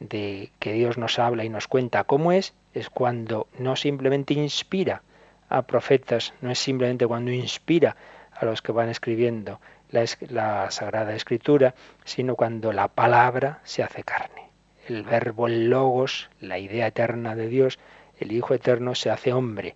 de 0.00 0.50
que 0.58 0.72
Dios 0.72 0.98
nos 0.98 1.18
habla 1.18 1.44
y 1.44 1.48
nos 1.48 1.68
cuenta 1.68 2.04
cómo 2.04 2.32
es, 2.32 2.54
es 2.74 2.90
cuando 2.90 3.48
no 3.58 3.76
simplemente 3.76 4.34
inspira 4.34 5.02
a 5.48 5.62
profetas, 5.62 6.34
no 6.40 6.50
es 6.50 6.58
simplemente 6.58 7.06
cuando 7.06 7.32
inspira 7.32 7.96
a 8.32 8.44
los 8.44 8.62
que 8.62 8.72
van 8.72 8.88
escribiendo 8.88 9.60
la, 9.90 10.70
Sagrada 10.70 11.14
Escritura, 11.14 11.74
sino 12.04 12.36
cuando 12.36 12.72
la 12.72 12.88
palabra 12.88 13.60
se 13.64 13.82
hace 13.82 14.02
carne. 14.02 14.50
El 14.86 15.02
verbo, 15.02 15.46
el 15.46 15.68
logos, 15.68 16.30
la 16.40 16.58
idea 16.58 16.86
eterna 16.86 17.34
de 17.34 17.48
Dios, 17.48 17.78
el 18.18 18.32
Hijo 18.32 18.54
eterno 18.54 18.94
se 18.94 19.10
hace 19.10 19.32
hombre, 19.32 19.74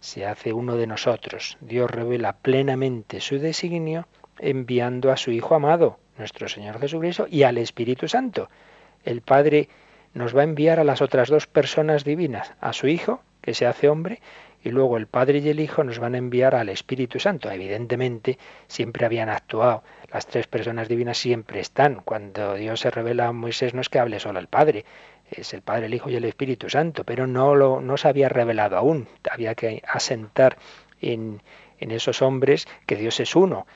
se 0.00 0.26
hace 0.26 0.52
uno 0.52 0.76
de 0.76 0.86
nosotros. 0.86 1.56
Dios 1.60 1.90
revela 1.90 2.34
plenamente 2.34 3.20
su 3.20 3.38
designio 3.38 4.06
enviando 4.38 5.12
a 5.12 5.16
su 5.16 5.30
Hijo 5.30 5.54
amado, 5.54 5.98
nuestro 6.18 6.48
Señor 6.48 6.80
Jesucristo, 6.80 7.26
y 7.30 7.42
al 7.42 7.58
Espíritu 7.58 8.08
Santo. 8.08 8.48
El 9.04 9.20
Padre 9.20 9.68
nos 10.14 10.36
va 10.36 10.42
a 10.42 10.44
enviar 10.44 10.78
a 10.78 10.84
las 10.84 11.02
otras 11.02 11.28
dos 11.28 11.46
personas 11.46 12.04
divinas, 12.04 12.52
a 12.60 12.72
su 12.72 12.86
Hijo, 12.88 13.22
que 13.40 13.54
se 13.54 13.66
hace 13.66 13.88
hombre, 13.88 14.20
y 14.62 14.70
luego 14.70 14.96
el 14.96 15.06
Padre 15.06 15.40
y 15.40 15.48
el 15.50 15.60
Hijo 15.60 15.84
nos 15.84 15.98
van 15.98 16.14
a 16.14 16.18
enviar 16.18 16.54
al 16.54 16.70
Espíritu 16.70 17.20
Santo. 17.20 17.50
Evidentemente, 17.50 18.38
siempre 18.66 19.04
habían 19.04 19.28
actuado. 19.28 19.82
Las 20.10 20.26
tres 20.26 20.46
personas 20.46 20.88
divinas 20.88 21.18
siempre 21.18 21.60
están. 21.60 21.96
Cuando 21.96 22.54
Dios 22.54 22.80
se 22.80 22.90
revela 22.90 23.26
a 23.26 23.32
Moisés 23.32 23.74
no 23.74 23.82
es 23.82 23.90
que 23.90 23.98
hable 23.98 24.20
solo 24.20 24.38
al 24.38 24.48
Padre, 24.48 24.86
es 25.30 25.52
el 25.52 25.60
Padre, 25.60 25.86
el 25.86 25.94
Hijo 25.94 26.08
y 26.08 26.16
el 26.16 26.24
Espíritu 26.24 26.70
Santo, 26.70 27.04
pero 27.04 27.26
no, 27.26 27.54
lo, 27.54 27.82
no 27.82 27.98
se 27.98 28.08
había 28.08 28.30
revelado 28.30 28.78
aún. 28.78 29.06
Había 29.30 29.54
que 29.54 29.82
asentar 29.86 30.56
en, 31.00 31.42
en 31.78 31.90
esos 31.90 32.22
hombres 32.22 32.66
que 32.86 32.96
Dios 32.96 33.20
es 33.20 33.36
uno. 33.36 33.66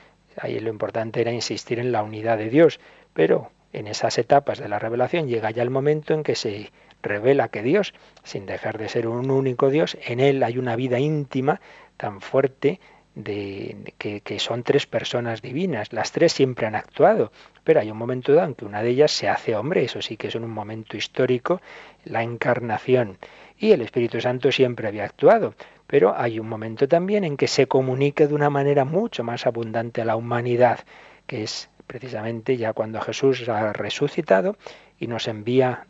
Ahí 0.41 0.59
lo 0.59 0.69
importante 0.69 1.21
era 1.21 1.31
insistir 1.31 1.79
en 1.79 1.91
la 1.91 2.03
unidad 2.03 2.37
de 2.37 2.49
Dios, 2.49 2.79
pero 3.13 3.51
en 3.73 3.87
esas 3.87 4.17
etapas 4.17 4.59
de 4.59 4.69
la 4.69 4.79
revelación 4.79 5.27
llega 5.27 5.51
ya 5.51 5.63
el 5.63 5.69
momento 5.69 6.13
en 6.13 6.23
que 6.23 6.35
se 6.35 6.71
revela 7.01 7.49
que 7.49 7.61
Dios, 7.61 7.93
sin 8.23 8.45
dejar 8.45 8.77
de 8.77 8.89
ser 8.89 9.07
un 9.07 9.31
único 9.31 9.69
Dios, 9.69 9.97
en 10.05 10.19
Él 10.19 10.43
hay 10.43 10.57
una 10.57 10.75
vida 10.75 10.99
íntima 10.99 11.61
tan 11.97 12.21
fuerte 12.21 12.79
de, 13.15 13.93
que, 13.97 14.39
son 14.39 14.63
tres 14.63 14.85
personas 14.85 15.41
divinas. 15.41 15.91
Las 15.93 16.11
tres 16.11 16.33
siempre 16.33 16.67
han 16.67 16.75
actuado, 16.75 17.31
pero 17.63 17.79
hay 17.79 17.91
un 17.91 17.97
momento 17.97 18.33
dado 18.33 18.47
en 18.47 18.55
que 18.55 18.65
una 18.65 18.81
de 18.81 18.89
ellas 18.89 19.11
se 19.11 19.27
hace 19.27 19.55
hombre, 19.55 19.83
eso 19.83 20.01
sí 20.01 20.17
que 20.17 20.27
es 20.27 20.35
un 20.35 20.49
momento 20.49 20.97
histórico, 20.97 21.61
la 22.05 22.23
encarnación. 22.23 23.17
Y 23.61 23.73
el 23.73 23.81
Espíritu 23.81 24.21
Santo 24.21 24.53
siempre 24.53 24.87
había 24.87 25.03
actuado, 25.03 25.53
pero 25.85 26.17
hay 26.17 26.39
un 26.39 26.47
momento 26.47 26.87
también 26.87 27.25
en 27.25 27.35
que 27.35 27.47
se 27.47 27.67
comunica 27.67 28.25
de 28.25 28.33
una 28.33 28.49
manera 28.49 28.85
mucho 28.85 29.25
más 29.25 29.45
abundante 29.45 30.01
a 30.01 30.05
la 30.05 30.15
humanidad, 30.15 30.79
que 31.27 31.43
es 31.43 31.69
precisamente 31.85 32.55
ya 32.55 32.71
cuando 32.71 33.01
Jesús 33.01 33.49
ha 33.49 33.73
resucitado 33.73 34.55
y 34.97 35.07
nos 35.07 35.27
envía 35.27 35.85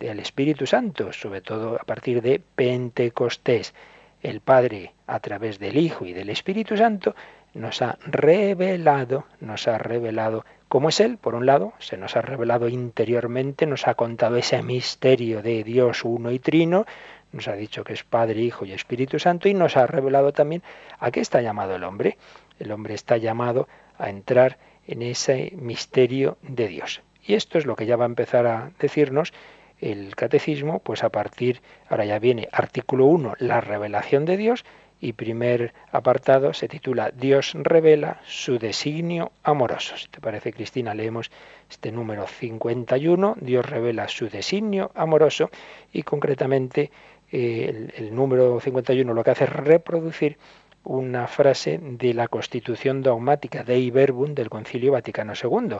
el 0.00 0.18
Espíritu 0.18 0.66
Santo, 0.66 1.12
sobre 1.12 1.40
todo 1.40 1.76
a 1.76 1.84
partir 1.84 2.20
de 2.20 2.40
Pentecostés. 2.54 3.74
El 4.20 4.40
Padre, 4.40 4.94
a 5.06 5.20
través 5.20 5.58
del 5.58 5.76
Hijo 5.76 6.06
y 6.06 6.14
del 6.14 6.30
Espíritu 6.30 6.76
Santo, 6.76 7.14
nos 7.52 7.82
ha 7.82 7.98
revelado, 8.06 9.26
nos 9.40 9.68
ha 9.68 9.78
revelado 9.78 10.44
cómo 10.74 10.88
es 10.88 10.98
Él, 10.98 11.18
por 11.18 11.36
un 11.36 11.46
lado, 11.46 11.72
se 11.78 11.96
nos 11.96 12.16
ha 12.16 12.20
revelado 12.20 12.68
interiormente, 12.68 13.64
nos 13.64 13.86
ha 13.86 13.94
contado 13.94 14.34
ese 14.34 14.60
misterio 14.60 15.40
de 15.40 15.62
Dios 15.62 16.02
uno 16.02 16.32
y 16.32 16.40
trino, 16.40 16.84
nos 17.30 17.46
ha 17.46 17.52
dicho 17.52 17.84
que 17.84 17.92
es 17.92 18.02
Padre, 18.02 18.40
Hijo 18.40 18.64
y 18.64 18.72
Espíritu 18.72 19.20
Santo 19.20 19.48
y 19.48 19.54
nos 19.54 19.76
ha 19.76 19.86
revelado 19.86 20.32
también 20.32 20.64
a 20.98 21.12
qué 21.12 21.20
está 21.20 21.40
llamado 21.42 21.76
el 21.76 21.84
hombre. 21.84 22.18
El 22.58 22.72
hombre 22.72 22.94
está 22.94 23.18
llamado 23.18 23.68
a 23.98 24.10
entrar 24.10 24.58
en 24.88 25.02
ese 25.02 25.52
misterio 25.54 26.38
de 26.42 26.66
Dios. 26.66 27.02
Y 27.24 27.34
esto 27.34 27.56
es 27.56 27.66
lo 27.66 27.76
que 27.76 27.86
ya 27.86 27.94
va 27.94 28.06
a 28.06 28.06
empezar 28.06 28.48
a 28.48 28.72
decirnos 28.80 29.32
el 29.80 30.16
catecismo, 30.16 30.80
pues 30.80 31.04
a 31.04 31.10
partir, 31.10 31.60
ahora 31.88 32.04
ya 32.04 32.18
viene 32.18 32.48
artículo 32.50 33.06
1, 33.06 33.34
la 33.38 33.60
revelación 33.60 34.24
de 34.24 34.36
Dios, 34.36 34.64
y 35.00 35.12
primer 35.12 35.74
apartado 35.92 36.54
se 36.54 36.68
titula 36.68 37.10
Dios 37.10 37.52
revela 37.54 38.20
su 38.26 38.58
designio 38.58 39.32
amoroso. 39.42 39.96
Si 39.96 40.08
te 40.08 40.20
parece, 40.20 40.52
Cristina, 40.52 40.94
leemos 40.94 41.30
este 41.70 41.92
número 41.92 42.26
51, 42.26 43.36
Dios 43.40 43.66
revela 43.66 44.08
su 44.08 44.28
designio 44.28 44.90
amoroso, 44.94 45.50
y 45.92 46.02
concretamente 46.02 46.90
el, 47.30 48.14
número 48.14 48.60
51 48.60 49.12
lo 49.12 49.24
que 49.24 49.30
hace 49.30 49.44
es 49.44 49.50
reproducir 49.50 50.38
una 50.84 51.26
frase 51.26 51.80
de 51.82 52.14
la 52.14 52.28
Constitución 52.28 53.02
dogmática 53.02 53.64
de 53.64 53.90
Verbum 53.90 54.34
del 54.34 54.50
Concilio 54.50 54.92
Vaticano 54.92 55.32
II, 55.32 55.76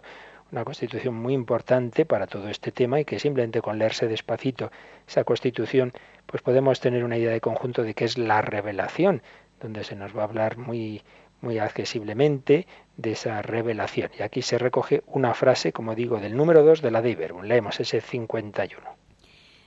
una 0.54 0.64
constitución 0.64 1.14
muy 1.14 1.34
importante 1.34 2.06
para 2.06 2.28
todo 2.28 2.48
este 2.48 2.70
tema 2.70 3.00
y 3.00 3.04
que 3.04 3.18
simplemente 3.18 3.60
con 3.60 3.76
leerse 3.76 4.06
despacito 4.06 4.70
esa 5.06 5.24
constitución, 5.24 5.92
pues 6.26 6.42
podemos 6.42 6.78
tener 6.78 7.02
una 7.02 7.18
idea 7.18 7.32
de 7.32 7.40
conjunto 7.40 7.82
de 7.82 7.94
qué 7.94 8.04
es 8.04 8.16
la 8.18 8.40
revelación, 8.40 9.22
donde 9.60 9.82
se 9.82 9.96
nos 9.96 10.16
va 10.16 10.22
a 10.22 10.26
hablar 10.26 10.56
muy 10.56 11.02
muy 11.40 11.58
accesiblemente 11.58 12.66
de 12.96 13.12
esa 13.12 13.42
revelación. 13.42 14.10
Y 14.18 14.22
aquí 14.22 14.40
se 14.40 14.56
recoge 14.56 15.02
una 15.06 15.34
frase, 15.34 15.72
como 15.72 15.94
digo, 15.94 16.18
del 16.18 16.36
número 16.36 16.62
2 16.62 16.80
de 16.80 16.90
la 16.90 17.02
de 17.02 17.16
Verbum. 17.16 17.42
Leemos 17.42 17.80
ese 17.80 18.00
51 18.00 19.04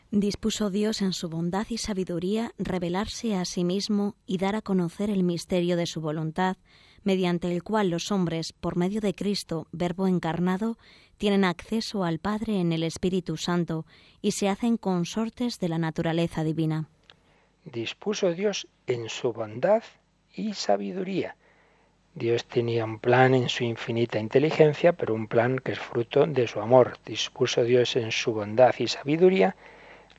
dispuso 0.10 0.69
Dios 0.69 1.02
en 1.02 1.12
su 1.12 1.28
bondad 1.28 1.67
y 1.69 1.80
sabiduría 1.80 2.54
revelarse 2.58 3.36
a 3.36 3.43
sí 3.43 3.65
mismo 3.65 4.15
y 4.26 4.38
dar 4.38 4.56
a 4.56 4.62
conocer 4.62 5.10
el 5.10 5.23
misterio 5.23 5.76
de 5.76 5.86
su 5.86 6.00
voluntad, 6.00 6.56
mediante 7.08 7.50
el 7.50 7.63
cual 7.63 7.89
los 7.89 8.12
hombres, 8.12 8.52
por 8.52 8.76
medio 8.76 9.00
de 9.00 9.15
Cristo, 9.15 9.65
Verbo 9.72 10.08
encarnado, 10.08 10.78
tienen 11.17 11.46
acceso 11.46 12.04
al 12.04 12.20
Padre 12.20 12.60
en 12.60 12.74
el 12.74 12.84
Espíritu 12.84 13.38
Santo 13.38 13.86
y 14.22 14.32
se 14.32 14.50
hacen 14.50 14.76
consortes 14.76 15.58
de 15.62 15.70
la 15.70 15.78
naturaleza 15.78 16.43
divina. 16.43 16.89
Dispuso 17.63 18.34
Dios 18.34 18.67
en 18.88 19.08
su 19.08 19.32
bondad 19.32 19.84
y 20.36 20.54
sabiduría. 20.54 21.38
Dios 22.13 22.43
tenía 22.43 22.84
un 22.84 23.00
plan 23.00 23.34
en 23.34 23.48
su 23.48 23.63
infinita 23.63 24.20
inteligencia, 24.20 24.91
pero 24.91 25.13
un 25.13 25.28
plan 25.28 25.60
que 25.60 25.72
es 25.72 25.80
fruto 25.80 26.28
de 26.28 26.46
su 26.46 26.60
amor. 26.60 26.98
Dispuso 27.06 27.63
Dios 27.63 27.96
en 27.96 28.12
su 28.12 28.34
bondad 28.34 28.76
y 28.80 28.88
sabiduría 28.88 29.56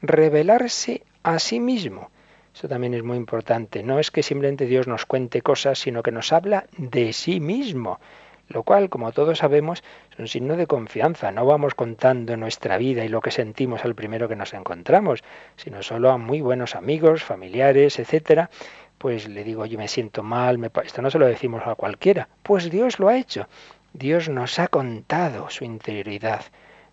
revelarse 0.01 1.05
a 1.22 1.38
sí 1.38 1.61
mismo. 1.61 2.11
Eso 2.59 2.66
también 2.66 2.92
es 2.92 3.05
muy 3.05 3.16
importante. 3.16 3.85
No 3.85 4.01
es 4.01 4.11
que 4.11 4.25
simplemente 4.25 4.66
Dios 4.66 4.88
nos 4.88 5.07
cuente 5.07 5.42
cosas, 5.42 5.79
sino 5.79 6.03
que 6.03 6.11
nos 6.11 6.33
habla 6.33 6.66
de 6.77 7.12
sí 7.12 7.38
mismo. 7.38 8.01
Lo 8.49 8.64
cual, 8.64 8.88
como 8.88 9.12
todos 9.12 9.38
sabemos, 9.38 9.85
es 10.11 10.18
un 10.18 10.27
signo 10.27 10.57
de 10.57 10.66
confianza. 10.66 11.31
No 11.31 11.47
vamos 11.47 11.77
contando 11.77 12.37
nuestra 12.37 12.77
vida 12.77 13.05
y 13.05 13.09
lo 13.09 13.21
que 13.21 13.31
sentimos 13.31 13.85
al 13.85 13.94
primero 13.94 14.27
que 14.29 14.35
nos 14.35 14.55
encontramos, 14.55 15.23
sino 15.55 15.85
solo 15.85 16.11
a 16.11 16.18
muy 16.18 16.40
buenos 16.40 16.75
amigos, 16.75 17.23
familiares, 17.23 18.01
etcétera. 18.01 18.51
Pues 18.99 19.29
le 19.29 19.44
digo, 19.44 19.64
yo 19.64 19.79
me 19.79 19.87
siento 19.87 20.25
mal, 20.25 20.59
me... 20.59 20.68
esto 20.83 21.01
no 21.01 21.12
se 21.12 21.21
lo 21.21 21.27
decimos 21.27 21.62
a 21.64 21.77
cualquiera. 21.77 22.29
Pues 22.42 22.73
Dios 22.73 22.99
lo 22.99 23.07
ha 23.07 23.18
hecho. 23.18 23.47
Dios 23.92 24.29
nos 24.29 24.59
ha 24.59 24.66
contado 24.66 25.49
su 25.49 25.62
interioridad. 25.62 26.42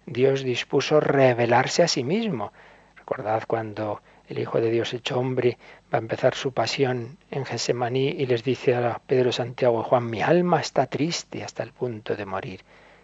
Dios 0.06 0.44
dispuso 0.44 1.00
revelarse 1.00 1.82
a 1.82 1.88
sí 1.88 2.04
mismo. 2.04 2.54
Recordad 2.98 3.46
cuando 3.48 4.02
el 4.28 4.40
Hijo 4.40 4.60
de 4.60 4.72
Dios 4.72 4.94
hecho 4.94 5.20
hombre, 5.20 5.58
va 5.94 5.98
a 5.98 6.02
empezar 6.02 6.36
su 6.36 6.52
pasión 6.52 7.18
en 7.32 7.46
Gesemaní 7.46 8.10
y 8.10 8.26
les 8.26 8.44
dice 8.44 8.76
a 8.76 9.00
Pedro, 9.06 9.32
Santiago 9.32 9.82
y 9.82 9.84
Juan, 9.84 10.10
mi 10.10 10.22
alma 10.22 10.62
está 10.62 10.88
triste 10.88 11.44
hasta 11.44 11.64
el 11.64 11.72
punto 11.72 12.16
de 12.16 12.26
morir. 12.26 12.62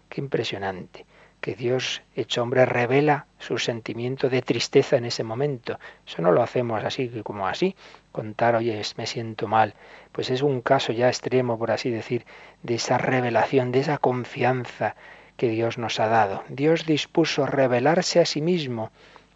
Qué 0.10 0.22
impresionante 0.22 1.06
que 1.42 1.56
Dios 1.56 2.04
hecho 2.16 2.44
hombre 2.44 2.66
revela 2.66 3.26
su 3.40 3.58
sentimiento 3.58 4.30
de 4.30 4.44
tristeza 4.44 4.98
en 4.98 5.06
ese 5.06 5.24
momento. 5.24 5.80
Eso 6.08 6.22
no 6.22 6.32
lo 6.32 6.44
hacemos 6.44 6.84
así 6.84 7.10
como 7.24 7.48
así, 7.48 7.76
contar, 8.12 8.56
oye, 8.56 8.80
me 8.96 9.08
siento 9.08 9.48
mal. 9.48 9.74
Pues 10.12 10.30
es 10.30 10.44
un 10.44 10.62
caso 10.62 10.94
ya 10.94 11.08
extremo, 11.08 11.58
por 11.58 11.72
así 11.72 11.90
decir, 11.90 12.26
de 12.62 12.76
esa 12.76 13.00
revelación, 13.00 13.72
de 13.72 13.80
esa 13.80 13.98
confianza 13.98 14.96
que 15.36 15.50
Dios 15.50 15.80
nos 15.80 16.00
ha 16.00 16.08
dado. 16.08 16.44
Dios 16.50 16.86
dispuso 16.86 17.48
revelarse 17.48 18.20
a 18.20 18.26
sí 18.26 18.42
mismo 18.42 18.92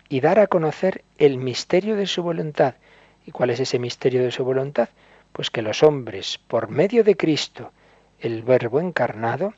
y 0.10 0.20
dar 0.20 0.40
a 0.40 0.48
conocer 0.48 1.04
el 1.18 1.38
misterio 1.38 1.96
de 1.96 2.08
su 2.08 2.24
voluntad. 2.24 2.76
¿Y 3.26 3.32
cuál 3.32 3.50
es 3.50 3.60
ese 3.60 3.80
misterio 3.80 4.24
de 4.24 4.32
su 4.32 4.44
voluntad? 4.44 4.90
Pues 5.32 5.50
que 5.50 5.62
los 5.62 5.84
hombres, 5.84 6.40
por 6.48 6.70
medio 6.70 7.04
de 7.04 7.18
Cristo, 7.18 7.72
el 8.20 8.44
Verbo 8.44 8.80
encarnado, 8.80 9.54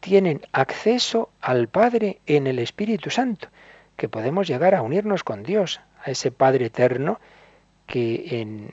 tienen 0.00 0.42
acceso 0.52 1.30
al 1.40 1.68
Padre 1.68 2.20
en 2.26 2.46
el 2.46 2.58
Espíritu 2.58 3.10
Santo, 3.10 3.48
que 3.96 4.08
podemos 4.08 4.46
llegar 4.46 4.74
a 4.74 4.82
unirnos 4.82 5.24
con 5.24 5.42
Dios, 5.42 5.80
a 6.04 6.10
ese 6.10 6.30
Padre 6.30 6.66
eterno 6.66 7.18
que, 7.86 8.40
en, 8.40 8.70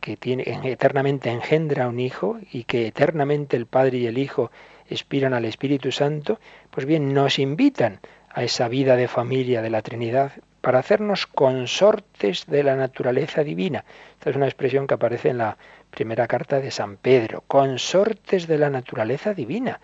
que 0.00 0.16
tiene, 0.16 0.44
eternamente 0.64 1.30
engendra 1.30 1.88
un 1.88 2.00
Hijo 2.00 2.38
y 2.52 2.64
que 2.64 2.86
eternamente 2.86 3.56
el 3.56 3.66
Padre 3.66 3.98
y 3.98 4.06
el 4.06 4.18
Hijo 4.18 4.50
expiran 4.90 5.32
al 5.34 5.44
Espíritu 5.44 5.92
Santo, 5.92 6.40
pues 6.70 6.86
bien, 6.86 7.14
nos 7.14 7.38
invitan 7.38 8.00
a 8.30 8.42
esa 8.42 8.68
vida 8.68 8.96
de 8.96 9.08
familia 9.08 9.62
de 9.62 9.70
la 9.70 9.82
Trinidad 9.82 10.32
para 10.60 10.78
hacernos 10.78 11.26
consortes 11.26 12.46
de 12.46 12.62
la 12.62 12.76
naturaleza 12.76 13.44
divina. 13.44 13.84
Esta 14.14 14.30
es 14.30 14.36
una 14.36 14.46
expresión 14.46 14.86
que 14.86 14.94
aparece 14.94 15.30
en 15.30 15.38
la 15.38 15.56
primera 15.90 16.26
carta 16.26 16.60
de 16.60 16.70
San 16.70 16.96
Pedro, 16.96 17.44
consortes 17.46 18.46
de 18.46 18.58
la 18.58 18.70
naturaleza 18.70 19.34
divina. 19.34 19.80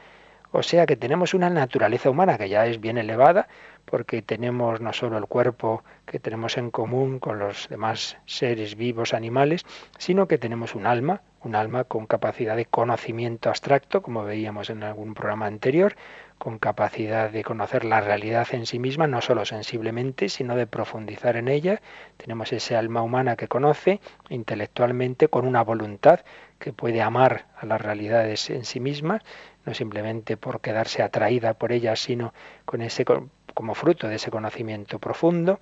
O 0.56 0.62
sea 0.62 0.86
que 0.86 0.94
tenemos 0.94 1.34
una 1.34 1.50
naturaleza 1.50 2.10
humana 2.10 2.38
que 2.38 2.48
ya 2.48 2.66
es 2.66 2.80
bien 2.80 2.96
elevada, 2.96 3.48
porque 3.84 4.22
tenemos 4.22 4.80
no 4.80 4.92
solo 4.92 5.18
el 5.18 5.26
cuerpo 5.26 5.82
que 6.06 6.20
tenemos 6.20 6.56
en 6.56 6.70
común 6.70 7.18
con 7.18 7.40
los 7.40 7.68
demás 7.68 8.16
seres 8.24 8.76
vivos 8.76 9.14
animales, 9.14 9.66
sino 9.98 10.28
que 10.28 10.38
tenemos 10.38 10.76
un 10.76 10.86
alma, 10.86 11.22
un 11.42 11.56
alma 11.56 11.82
con 11.82 12.06
capacidad 12.06 12.54
de 12.54 12.66
conocimiento 12.66 13.48
abstracto, 13.48 14.00
como 14.00 14.24
veíamos 14.24 14.70
en 14.70 14.84
algún 14.84 15.14
programa 15.14 15.46
anterior, 15.46 15.96
con 16.38 16.58
capacidad 16.58 17.30
de 17.30 17.44
conocer 17.44 17.84
la 17.84 18.00
realidad 18.00 18.46
en 18.52 18.66
sí 18.66 18.78
misma, 18.78 19.06
no 19.06 19.20
solo 19.20 19.44
sensiblemente, 19.44 20.28
sino 20.28 20.56
de 20.56 20.66
profundizar 20.66 21.36
en 21.36 21.48
ella. 21.48 21.80
Tenemos 22.16 22.52
ese 22.52 22.76
alma 22.76 23.02
humana 23.02 23.36
que 23.36 23.48
conoce 23.48 24.00
intelectualmente 24.28 25.28
con 25.28 25.46
una 25.46 25.62
voluntad 25.62 26.20
que 26.58 26.72
puede 26.72 27.02
amar 27.02 27.46
a 27.56 27.66
las 27.66 27.80
realidades 27.80 28.50
en 28.50 28.64
sí 28.64 28.80
mismas 28.80 29.22
no 29.64 29.74
simplemente 29.74 30.36
por 30.36 30.60
quedarse 30.60 31.02
atraída 31.02 31.54
por 31.54 31.72
ellas, 31.72 32.00
sino 32.00 32.34
con 32.64 32.82
ese, 32.82 33.04
como 33.04 33.74
fruto 33.74 34.08
de 34.08 34.16
ese 34.16 34.30
conocimiento 34.30 34.98
profundo, 34.98 35.60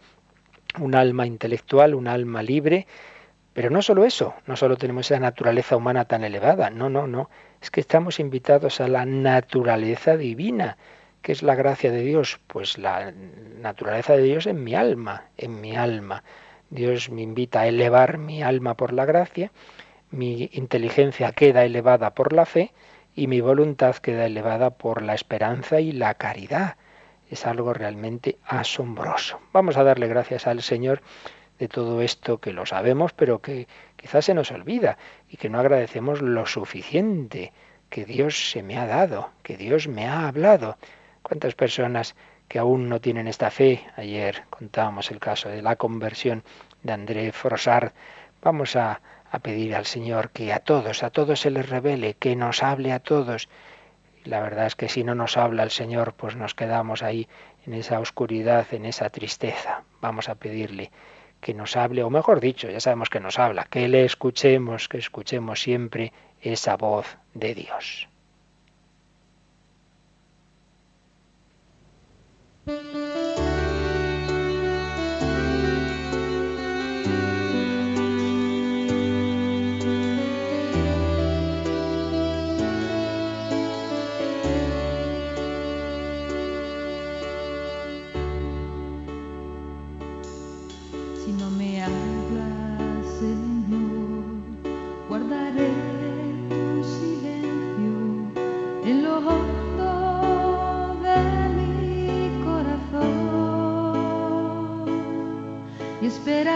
un 0.81 0.95
alma 0.95 1.27
intelectual, 1.27 1.95
un 1.95 2.09
alma 2.09 2.43
libre, 2.43 2.87
pero 3.55 3.71
no 3.71 3.83
solo 3.83 4.05
eso, 4.05 4.35
no 4.47 4.57
solo 4.57 4.77
tenemos 4.77 5.11
esa 5.11 5.21
naturaleza 5.21 5.77
humana 5.77 6.07
tan 6.07 6.25
elevada, 6.25 6.71
no, 6.71 6.88
no, 6.88 7.07
no, 7.07 7.29
es 7.61 7.71
que 7.71 7.81
estamos 7.81 8.19
invitados 8.19 8.81
a 8.81 8.88
la 8.88 9.05
naturaleza 9.05 10.17
divina. 10.17 10.77
¿Qué 11.21 11.33
es 11.33 11.43
la 11.43 11.55
gracia 11.55 11.93
de 11.93 12.03
Dios? 12.03 12.41
Pues 12.49 12.79
la 12.79 13.12
naturaleza 13.61 14.17
de 14.17 14.23
Dios 14.23 14.47
en 14.47 14.65
mi 14.65 14.75
alma, 14.75 15.27
en 15.37 15.61
mi 15.61 15.77
alma. 15.77 16.25
Dios 16.71 17.11
me 17.11 17.23
invita 17.23 17.61
a 17.61 17.67
elevar 17.69 18.19
mi 18.19 18.43
alma 18.43 18.75
por 18.75 18.93
la 18.93 19.05
gracia, 19.05 19.53
mi 20.11 20.51
inteligencia 20.53 21.33
queda 21.33 21.65
elevada 21.65 22.15
por 22.15 22.33
la 22.33 22.47
fe, 22.47 22.73
y 23.15 23.27
mi 23.27 23.41
voluntad 23.41 23.97
queda 23.97 24.27
elevada 24.27 24.71
por 24.71 25.03
la 25.03 25.15
esperanza 25.15 25.81
y 25.81 25.93
la 25.93 26.15
caridad. 26.15 26.77
Es 27.31 27.47
algo 27.47 27.73
realmente 27.73 28.38
asombroso. 28.45 29.38
Vamos 29.53 29.77
a 29.77 29.85
darle 29.85 30.09
gracias 30.09 30.47
al 30.47 30.62
Señor 30.62 31.03
de 31.62 31.68
todo 31.68 32.03
esto 32.03 32.38
que 32.38 32.53
lo 32.53 32.66
sabemos, 32.66 33.12
pero 33.12 33.40
que 33.40 33.68
quizás 33.94 34.25
se 34.25 34.35
nos 34.35 34.51
olvida 34.51 34.98
y 35.29 35.37
que 35.37 35.48
no 35.48 35.61
agradecemos 35.61 36.20
lo 36.20 36.44
suficiente 36.44 37.53
que 37.88 38.05
Dios 38.05 38.51
se 38.51 38.64
me 38.64 38.77
ha 38.79 38.85
dado, 38.85 39.31
que 39.44 39.57
Dios 39.57 39.87
me 39.87 40.09
ha 40.09 40.27
hablado. 40.27 40.77
¿Cuántas 41.22 41.55
personas 41.55 42.16
que 42.48 42.59
aún 42.59 42.88
no 42.88 43.01
tienen 43.01 43.29
esta 43.29 43.53
fe? 43.53 43.87
Ayer 43.94 44.42
contábamos 44.51 45.12
el 45.12 45.20
caso 45.20 45.51
de 45.51 45.62
la 45.62 45.77
conversión 45.77 46.42
de 46.83 46.94
André 46.94 47.31
Frossard. 47.31 47.92
Vamos 48.42 48.75
a, 48.75 49.01
a 49.31 49.38
pedir 49.38 49.77
al 49.77 49.87
Señor 49.87 50.31
que 50.31 50.53
a 50.53 50.59
todos, 50.59 51.05
a 51.05 51.11
todos 51.11 51.38
se 51.38 51.53
les 51.53 51.68
revele, 51.68 52.14
que 52.14 52.35
nos 52.35 52.64
hable 52.64 52.90
a 52.90 52.98
todos. 52.98 53.48
la 54.25 54.40
verdad 54.40 54.66
es 54.66 54.75
que 54.75 54.88
si 54.88 55.05
no 55.05 55.14
nos 55.14 55.37
habla 55.37 55.62
el 55.62 55.70
Señor, 55.70 56.14
pues 56.14 56.35
nos 56.35 56.57
quedamos 56.57 57.05
ahí 57.05 57.29
en 57.66 57.75
esa 57.75 58.01
oscuridad, 58.01 58.66
en 58.72 58.85
esa 58.85 59.11
tristeza. 59.11 59.85
Vamos 60.01 60.29
a 60.29 60.35
pedirle 60.35 60.90
que 61.42 61.52
nos 61.52 61.76
hable, 61.76 62.05
o 62.05 62.09
mejor 62.09 62.40
dicho, 62.40 62.70
ya 62.70 62.81
sabemos 62.81 63.11
que 63.11 63.20
nos 63.20 63.38
habla, 63.38 63.64
que 63.64 63.88
le 63.88 64.05
escuchemos, 64.05 64.88
que 64.88 64.98
escuchemos 64.98 65.61
siempre 65.61 66.12
esa 66.40 66.76
voz 66.76 67.18
de 67.35 67.55
Dios. 67.55 68.09
La 106.25 106.52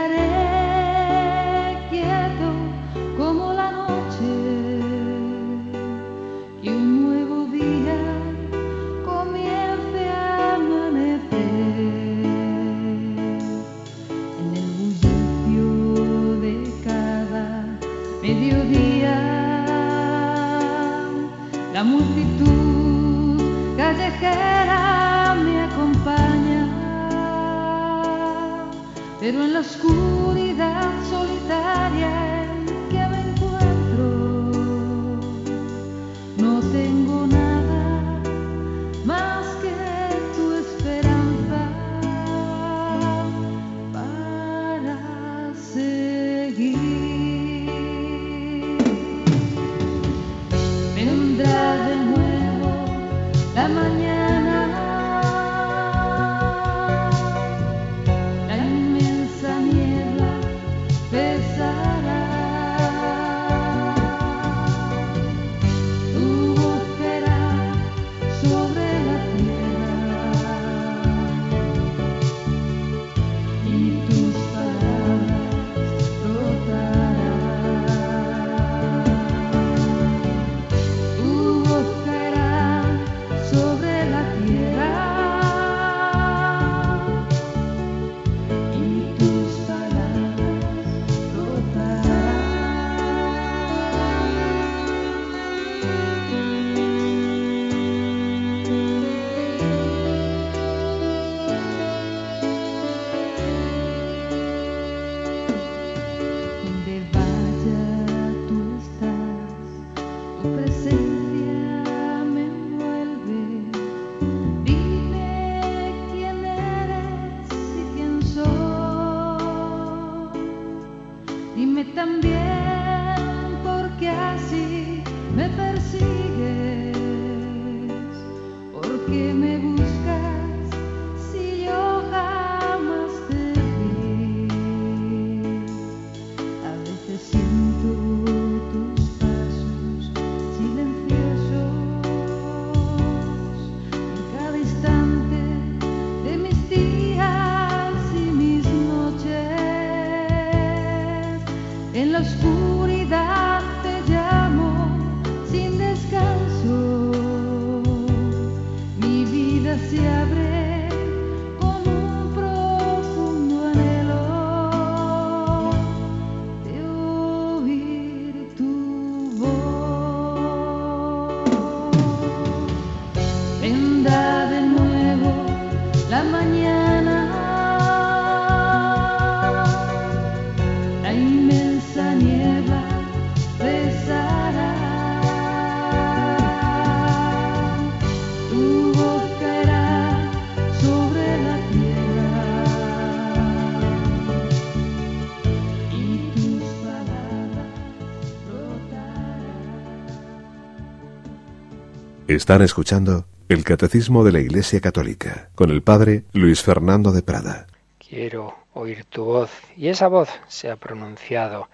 Están 202.28 202.60
escuchando 202.62 203.24
el 203.48 203.62
Catecismo 203.62 204.24
de 204.24 204.32
la 204.32 204.40
Iglesia 204.40 204.80
Católica 204.80 205.48
con 205.54 205.70
el 205.70 205.80
Padre 205.80 206.24
Luis 206.32 206.60
Fernando 206.60 207.12
de 207.12 207.22
Prada. 207.22 207.68
Quiero 208.00 208.52
oír 208.74 209.04
tu 209.04 209.24
voz 209.24 209.50
y 209.76 209.86
esa 209.86 210.08
voz 210.08 210.28
se 210.48 210.68
ha 210.68 210.74
pronunciado. 210.74 211.68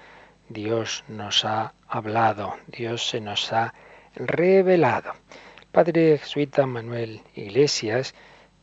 Dios 0.51 1.05
nos 1.09 1.47
ha 1.47 1.73
hablado, 1.89 2.55
Dios 2.67 3.09
se 3.09 3.23
nos 3.23 3.51
ha 3.55 3.73
revelado. 4.15 5.13
El 5.59 5.67
padre 5.73 6.19
jesuita 6.19 6.67
Manuel 6.67 7.23
Iglesias, 7.35 8.15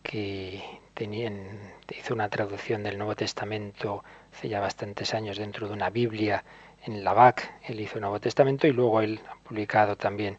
que 0.03 0.61
hizo 0.95 2.13
una 2.13 2.29
traducción 2.29 2.83
del 2.83 2.99
Nuevo 2.99 3.15
Testamento 3.15 4.03
hace 4.31 4.47
ya 4.47 4.59
bastantes 4.59 5.15
años 5.15 5.39
dentro 5.39 5.67
de 5.67 5.73
una 5.73 5.89
Biblia 5.89 6.43
en 6.85 7.03
la 7.03 7.13
BAC, 7.13 7.51
él 7.67 7.79
hizo 7.79 7.95
el 7.95 8.01
Nuevo 8.01 8.19
Testamento 8.19 8.67
y 8.67 8.73
luego 8.73 9.01
él 9.01 9.19
ha 9.27 9.35
publicado 9.43 9.95
también 9.95 10.37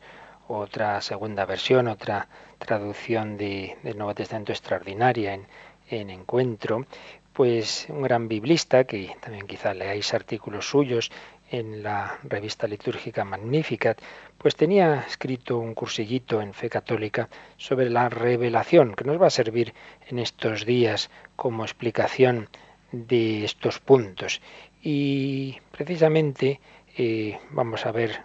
otra 0.59 1.01
segunda 1.01 1.45
versión, 1.45 1.89
otra 1.89 2.29
traducción 2.59 3.37
de, 3.37 3.77
del 3.83 3.97
Nuevo 3.97 4.15
Testamento 4.15 4.53
extraordinaria 4.53 5.35
en, 5.35 5.47
en 5.89 6.11
Encuentro, 6.11 6.87
pues 7.33 7.87
un 7.89 8.03
gran 8.03 8.29
biblista, 8.29 8.85
que 8.85 9.17
también 9.21 9.47
quizá 9.47 9.73
leáis 9.73 10.13
artículos 10.13 10.69
suyos 10.69 11.11
en 11.51 11.83
la 11.83 12.19
revista 12.23 12.67
litúrgica 12.67 13.25
Magnificat, 13.25 14.01
pues 14.39 14.57
tenía 14.57 15.05
escrito 15.09 15.59
un 15.59 15.75
cursillito 15.75 16.41
en 16.41 16.55
fe 16.55 16.69
católica 16.69 17.29
sobre 17.57 17.91
la 17.91 18.09
revelación, 18.09 18.95
que 18.95 19.05
nos 19.05 19.21
va 19.21 19.27
a 19.27 19.31
servir 19.31 19.75
en 20.09 20.19
estos 20.19 20.65
días 20.65 21.11
como 21.37 21.65
explicación 21.65 22.49
de 22.93 23.45
estos 23.45 23.81
puntos. 23.81 24.41
Y 24.83 25.59
precisamente 25.71 26.61
eh, 26.97 27.39
vamos 27.51 27.87
a 27.87 27.93
ver 27.93 28.23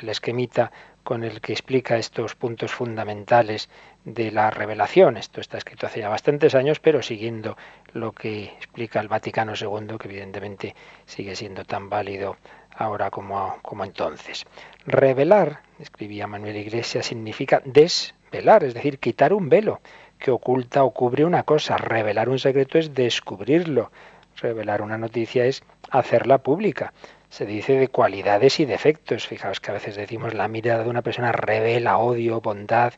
el 0.00 0.08
esquemita 0.08 0.72
con 1.04 1.22
el 1.22 1.40
que 1.40 1.52
explica 1.52 1.98
estos 1.98 2.34
puntos 2.34 2.72
fundamentales 2.72 3.68
de 4.04 4.32
la 4.32 4.50
revelación. 4.50 5.16
Esto 5.18 5.40
está 5.40 5.58
escrito 5.58 5.86
hace 5.86 6.00
ya 6.00 6.08
bastantes 6.08 6.54
años, 6.54 6.80
pero 6.80 7.02
siguiendo 7.02 7.56
lo 7.92 8.12
que 8.12 8.44
explica 8.44 9.00
el 9.00 9.08
Vaticano 9.08 9.52
II, 9.54 9.98
que 9.98 10.08
evidentemente 10.08 10.74
sigue 11.04 11.36
siendo 11.36 11.64
tan 11.64 11.90
válido 11.90 12.38
ahora 12.74 13.10
como, 13.10 13.58
como 13.62 13.84
entonces. 13.84 14.46
Revelar, 14.86 15.60
escribía 15.78 16.26
Manuel 16.26 16.56
Iglesias, 16.56 17.06
significa 17.06 17.62
desvelar, 17.64 18.64
es 18.64 18.74
decir, 18.74 18.98
quitar 18.98 19.34
un 19.34 19.48
velo 19.48 19.80
que 20.18 20.30
oculta 20.30 20.84
o 20.84 20.90
cubre 20.92 21.24
una 21.26 21.42
cosa. 21.42 21.76
Revelar 21.76 22.30
un 22.30 22.38
secreto 22.38 22.78
es 22.78 22.94
descubrirlo. 22.94 23.92
Revelar 24.38 24.80
una 24.82 24.98
noticia 24.98 25.44
es 25.44 25.62
hacerla 25.90 26.38
pública 26.38 26.92
se 27.34 27.46
dice 27.46 27.76
de 27.76 27.88
cualidades 27.88 28.60
y 28.60 28.64
defectos. 28.64 29.26
Fijaos 29.26 29.58
que 29.58 29.72
a 29.72 29.74
veces 29.74 29.96
decimos 29.96 30.34
la 30.34 30.46
mirada 30.46 30.84
de 30.84 30.88
una 30.88 31.02
persona 31.02 31.32
revela 31.32 31.98
odio, 31.98 32.40
bondad. 32.40 32.92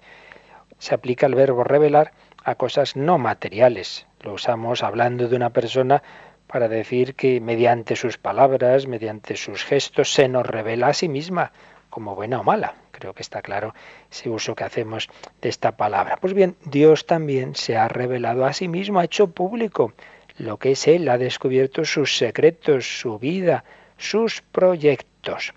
Se 0.78 0.94
aplica 0.94 1.24
el 1.24 1.34
verbo 1.34 1.64
revelar 1.64 2.12
a 2.44 2.54
cosas 2.56 2.96
no 2.96 3.16
materiales. 3.16 4.06
Lo 4.20 4.34
usamos 4.34 4.82
hablando 4.82 5.28
de 5.28 5.36
una 5.36 5.50
persona 5.54 6.02
para 6.48 6.68
decir 6.68 7.14
que 7.14 7.40
mediante 7.40 7.96
sus 7.96 8.18
palabras, 8.18 8.86
mediante 8.86 9.38
sus 9.38 9.64
gestos, 9.64 10.12
se 10.12 10.28
nos 10.28 10.44
revela 10.44 10.88
a 10.88 10.92
sí 10.92 11.08
misma 11.08 11.52
como 11.88 12.14
buena 12.14 12.40
o 12.40 12.44
mala. 12.44 12.74
Creo 12.90 13.14
que 13.14 13.22
está 13.22 13.40
claro 13.40 13.72
ese 14.12 14.28
uso 14.28 14.54
que 14.54 14.64
hacemos 14.64 15.08
de 15.40 15.48
esta 15.48 15.78
palabra. 15.78 16.18
Pues 16.20 16.34
bien, 16.34 16.56
Dios 16.66 17.06
también 17.06 17.54
se 17.54 17.78
ha 17.78 17.88
revelado 17.88 18.44
a 18.44 18.52
sí 18.52 18.68
mismo, 18.68 19.00
ha 19.00 19.04
hecho 19.04 19.28
público 19.28 19.94
lo 20.36 20.58
que 20.58 20.72
es 20.72 20.86
Él, 20.88 21.08
ha 21.08 21.16
descubierto 21.16 21.86
sus 21.86 22.18
secretos, 22.18 23.00
su 23.00 23.18
vida, 23.18 23.64
sus 23.96 24.42
proyectos. 24.42 25.54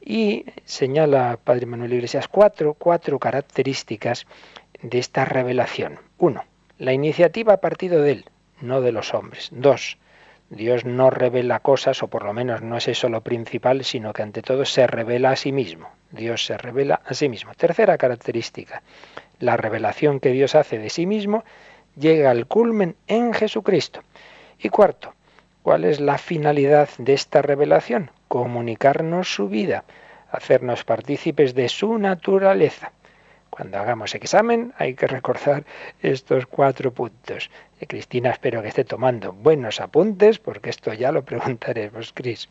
Y 0.00 0.44
señala 0.64 1.38
Padre 1.42 1.66
Manuel 1.66 1.94
Iglesias 1.94 2.28
cuatro, 2.28 2.74
cuatro 2.74 3.18
características 3.18 4.26
de 4.82 4.98
esta 4.98 5.24
revelación. 5.24 5.98
Uno, 6.18 6.44
la 6.78 6.92
iniciativa 6.92 7.54
ha 7.54 7.60
partido 7.60 8.02
de 8.02 8.12
él, 8.12 8.24
no 8.60 8.80
de 8.80 8.92
los 8.92 9.14
hombres. 9.14 9.48
Dos, 9.50 9.98
Dios 10.50 10.84
no 10.84 11.10
revela 11.10 11.60
cosas, 11.60 12.02
o 12.02 12.08
por 12.08 12.24
lo 12.24 12.32
menos 12.32 12.60
no 12.62 12.76
es 12.76 12.88
eso 12.88 13.08
lo 13.08 13.22
principal, 13.22 13.84
sino 13.84 14.12
que 14.12 14.22
ante 14.22 14.42
todo 14.42 14.64
se 14.64 14.86
revela 14.86 15.30
a 15.30 15.36
sí 15.36 15.52
mismo. 15.52 15.88
Dios 16.10 16.44
se 16.44 16.58
revela 16.58 17.00
a 17.04 17.14
sí 17.14 17.28
mismo. 17.28 17.54
Tercera 17.54 17.96
característica, 17.96 18.82
la 19.40 19.56
revelación 19.56 20.20
que 20.20 20.30
Dios 20.30 20.54
hace 20.54 20.78
de 20.78 20.90
sí 20.90 21.06
mismo 21.06 21.44
llega 21.96 22.30
al 22.30 22.46
culmen 22.46 22.96
en 23.06 23.32
Jesucristo. 23.32 24.00
Y 24.58 24.68
cuarto, 24.68 25.14
¿Cuál 25.64 25.86
es 25.86 25.98
la 25.98 26.18
finalidad 26.18 26.90
de 26.98 27.14
esta 27.14 27.40
revelación? 27.40 28.10
Comunicarnos 28.28 29.34
su 29.34 29.48
vida, 29.48 29.84
hacernos 30.30 30.84
partícipes 30.84 31.54
de 31.54 31.70
su 31.70 31.96
naturaleza. 31.96 32.92
Cuando 33.48 33.78
hagamos 33.78 34.14
examen 34.14 34.74
hay 34.76 34.92
que 34.92 35.06
recordar 35.06 35.64
estos 36.02 36.44
cuatro 36.44 36.92
puntos. 36.92 37.50
Y 37.80 37.86
Cristina 37.86 38.32
espero 38.32 38.60
que 38.60 38.68
esté 38.68 38.84
tomando 38.84 39.32
buenos 39.32 39.80
apuntes 39.80 40.38
porque 40.38 40.68
esto 40.68 40.92
ya 40.92 41.10
lo 41.10 41.24
preguntaremos, 41.24 42.12
Cris. 42.12 42.50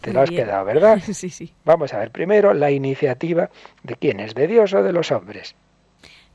Te 0.00 0.14
lo 0.14 0.22
has 0.22 0.30
quedado, 0.30 0.64
¿verdad? 0.64 0.98
Sí, 1.12 1.28
sí. 1.28 1.52
Vamos 1.66 1.92
a 1.92 1.98
ver 1.98 2.10
primero 2.10 2.54
la 2.54 2.70
iniciativa 2.70 3.50
de 3.82 3.96
quién 3.96 4.18
es, 4.18 4.34
de 4.34 4.46
Dios 4.46 4.72
o 4.72 4.82
de 4.82 4.94
los 4.94 5.12
hombres. 5.12 5.54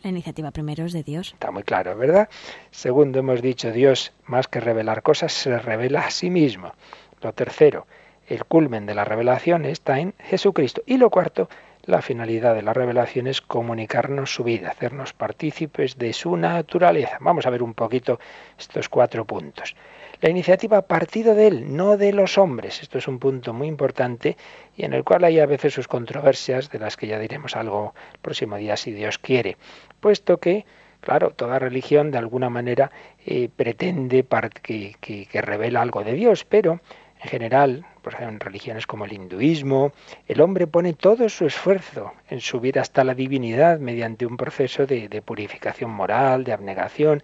La 0.04 0.10
iniciativa 0.10 0.52
primero 0.52 0.86
es 0.86 0.93
de 0.93 1.04
Dios. 1.04 1.34
Está 1.34 1.52
muy 1.52 1.64
claro, 1.64 1.95
¿verdad? 1.95 2.28
Segundo, 2.72 3.20
hemos 3.20 3.41
dicho, 3.41 3.72
Dios, 3.72 4.14
más 4.26 4.47
que 4.47 4.60
revelar 4.60 5.04
cosas, 5.04 5.32
se 5.32 5.60
revela 5.60 6.02
a 6.02 6.12
sí 6.12 6.30
mismo. 6.30 6.74
Lo 7.22 7.34
tercero, 7.34 7.86
el 8.28 8.45
culmen 8.45 8.86
de 8.88 8.95
la 8.95 9.06
revelación 9.06 9.66
está 9.66 9.99
en 9.99 10.14
Jesucristo. 10.18 10.82
Y 10.88 10.97
lo 10.97 11.12
cuarto, 11.12 11.49
la 11.84 12.02
finalidad 12.02 12.56
de 12.56 12.64
la 12.64 12.74
revelación 12.74 13.28
es 13.28 13.41
comunicarnos 13.41 14.34
su 14.34 14.43
vida, 14.43 14.70
hacernos 14.70 15.14
partícipes 15.14 15.97
de 15.97 16.14
su 16.14 16.36
naturaleza. 16.36 17.18
Vamos 17.22 17.45
a 17.45 17.49
ver 17.49 17.62
un 17.62 17.74
poquito 17.74 18.20
estos 18.58 18.89
cuatro 18.89 19.26
puntos. 19.26 19.76
La 20.22 20.30
iniciativa 20.30 20.78
ha 20.78 20.82
partido 20.84 21.34
de 21.34 21.47
él, 21.47 21.76
no 21.76 21.97
de 21.97 22.13
los 22.13 22.38
hombres. 22.38 22.84
Esto 22.84 22.99
es 22.99 23.07
un 23.07 23.17
punto 23.17 23.53
muy 23.53 23.67
importante 23.67 24.38
y 24.78 24.86
en 24.86 24.93
el 24.93 25.03
cual 25.03 25.24
hay 25.24 25.39
a 25.39 25.47
veces 25.47 25.74
sus 25.74 25.88
controversias, 25.88 26.69
de 26.69 26.78
las 26.78 26.95
que 26.95 27.07
ya 27.07 27.17
diremos 27.17 27.55
algo 27.55 27.95
el 28.13 28.19
próximo 28.19 28.57
día 28.57 28.78
si 28.78 28.91
Dios 28.91 29.17
quiere, 29.17 29.57
puesto 29.99 30.38
que, 30.38 30.63
claro, 30.99 31.32
toda 31.32 31.57
religión 31.57 32.11
de 32.11 32.19
alguna 32.19 32.51
manera 32.51 32.91
eh, 33.26 33.49
pretende 33.55 34.24
que, 34.61 34.95
que, 35.01 35.26
que 35.26 35.41
revela 35.41 35.82
algo 35.82 36.03
de 36.03 36.13
Dios, 36.13 36.45
pero 36.45 36.82
en 37.24 37.30
general, 37.30 37.86
ejemplo, 38.05 38.30
en 38.30 38.39
religiones 38.39 38.86
como 38.86 39.05
el 39.05 39.13
hinduismo, 39.13 39.91
el 40.28 40.39
hombre 40.41 40.67
pone 40.67 40.93
todo 40.93 41.30
su 41.30 41.47
esfuerzo 41.47 42.13
en 42.30 42.41
subir 42.41 42.78
hasta 42.78 43.03
la 43.03 43.15
divinidad 43.15 43.80
mediante 43.80 44.28
un 44.28 44.38
proceso 44.38 44.86
de, 44.86 45.09
de 45.09 45.22
purificación 45.24 45.89
moral, 45.89 46.43
de 46.43 46.53
abnegación 46.53 47.24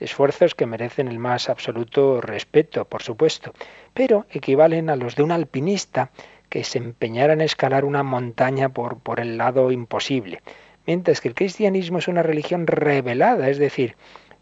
esfuerzos 0.00 0.54
que 0.54 0.66
merecen 0.66 1.08
el 1.08 1.18
más 1.18 1.48
absoluto 1.48 2.20
respeto, 2.20 2.84
por 2.84 3.02
supuesto, 3.02 3.52
pero 3.94 4.26
equivalen 4.30 4.90
a 4.90 4.96
los 4.96 5.16
de 5.16 5.22
un 5.22 5.32
alpinista 5.32 6.10
que 6.48 6.64
se 6.64 6.78
empeñara 6.78 7.32
en 7.32 7.40
escalar 7.40 7.84
una 7.84 8.02
montaña 8.02 8.70
por, 8.70 8.98
por 8.98 9.20
el 9.20 9.36
lado 9.36 9.70
imposible. 9.70 10.42
Mientras 10.86 11.20
que 11.20 11.28
el 11.28 11.34
cristianismo 11.34 11.98
es 11.98 12.08
una 12.08 12.22
religión 12.22 12.66
revelada, 12.66 13.50
es 13.50 13.58
decir, 13.58 13.96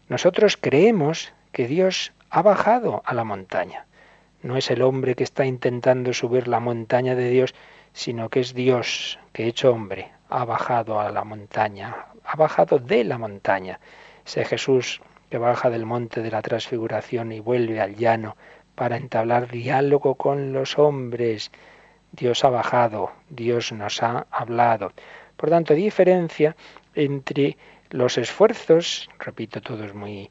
nosotros 0.07 0.57
creemos 0.57 1.33
que 1.51 1.67
Dios 1.67 2.13
ha 2.29 2.41
bajado 2.41 3.01
a 3.05 3.13
la 3.13 3.23
montaña. 3.23 3.85
No 4.41 4.55
es 4.55 4.71
el 4.71 4.81
hombre 4.81 5.15
que 5.15 5.23
está 5.23 5.45
intentando 5.45 6.13
subir 6.13 6.47
la 6.47 6.59
montaña 6.59 7.15
de 7.15 7.29
Dios, 7.29 7.55
sino 7.93 8.29
que 8.29 8.39
es 8.39 8.53
Dios 8.53 9.19
que 9.33 9.47
hecho 9.47 9.71
hombre 9.71 10.11
ha 10.29 10.45
bajado 10.45 10.99
a 10.99 11.11
la 11.11 11.23
montaña, 11.23 12.07
ha 12.23 12.35
bajado 12.35 12.79
de 12.79 13.03
la 13.03 13.17
montaña. 13.17 13.79
Ese 14.25 14.45
Jesús 14.45 15.01
que 15.29 15.37
baja 15.37 15.69
del 15.69 15.85
monte 15.85 16.21
de 16.21 16.31
la 16.31 16.41
transfiguración 16.41 17.31
y 17.31 17.39
vuelve 17.39 17.81
al 17.81 17.95
llano 17.95 18.37
para 18.75 18.97
entablar 18.97 19.49
diálogo 19.49 20.15
con 20.15 20.53
los 20.53 20.77
hombres. 20.77 21.51
Dios 22.11 22.43
ha 22.45 22.49
bajado, 22.49 23.11
Dios 23.29 23.71
nos 23.71 24.01
ha 24.03 24.27
hablado. 24.31 24.93
Por 25.35 25.49
tanto, 25.49 25.73
diferencia 25.73 26.55
entre 26.95 27.57
los 27.89 28.17
esfuerzos, 28.17 29.09
repito, 29.19 29.61
todo 29.61 29.83
es 29.83 29.93
muy 29.93 30.29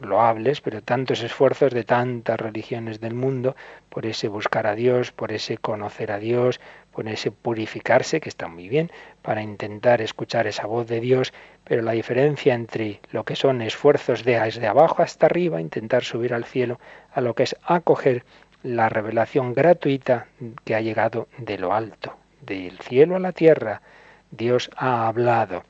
loables, 0.00 0.60
pero 0.60 0.82
tantos 0.82 1.22
esfuerzos 1.22 1.72
de 1.72 1.84
tantas 1.84 2.38
religiones 2.38 3.00
del 3.00 3.14
mundo 3.14 3.56
por 3.88 4.06
ese 4.06 4.28
buscar 4.28 4.66
a 4.66 4.74
Dios, 4.74 5.12
por 5.12 5.32
ese 5.32 5.58
conocer 5.58 6.12
a 6.12 6.18
Dios, 6.18 6.60
por 6.92 7.08
ese 7.08 7.30
purificarse, 7.30 8.20
que 8.20 8.28
está 8.28 8.48
muy 8.48 8.68
bien, 8.68 8.90
para 9.22 9.42
intentar 9.42 10.00
escuchar 10.00 10.46
esa 10.46 10.66
voz 10.66 10.86
de 10.86 11.00
Dios, 11.00 11.32
pero 11.64 11.82
la 11.82 11.92
diferencia 11.92 12.54
entre 12.54 13.00
lo 13.10 13.24
que 13.24 13.36
son 13.36 13.62
esfuerzos 13.62 14.24
de 14.24 14.40
desde 14.40 14.66
abajo 14.66 15.02
hasta 15.02 15.26
arriba, 15.26 15.60
intentar 15.60 16.02
subir 16.02 16.34
al 16.34 16.44
cielo, 16.44 16.80
a 17.12 17.20
lo 17.20 17.34
que 17.34 17.44
es 17.44 17.56
acoger 17.64 18.24
la 18.62 18.88
revelación 18.88 19.54
gratuita 19.54 20.26
que 20.64 20.74
ha 20.74 20.80
llegado 20.80 21.28
de 21.38 21.58
lo 21.58 21.72
alto, 21.72 22.16
del 22.42 22.78
cielo 22.78 23.16
a 23.16 23.20
la 23.20 23.32
tierra. 23.32 23.80
Dios 24.30 24.70
ha 24.76 25.08
hablado. 25.08 25.64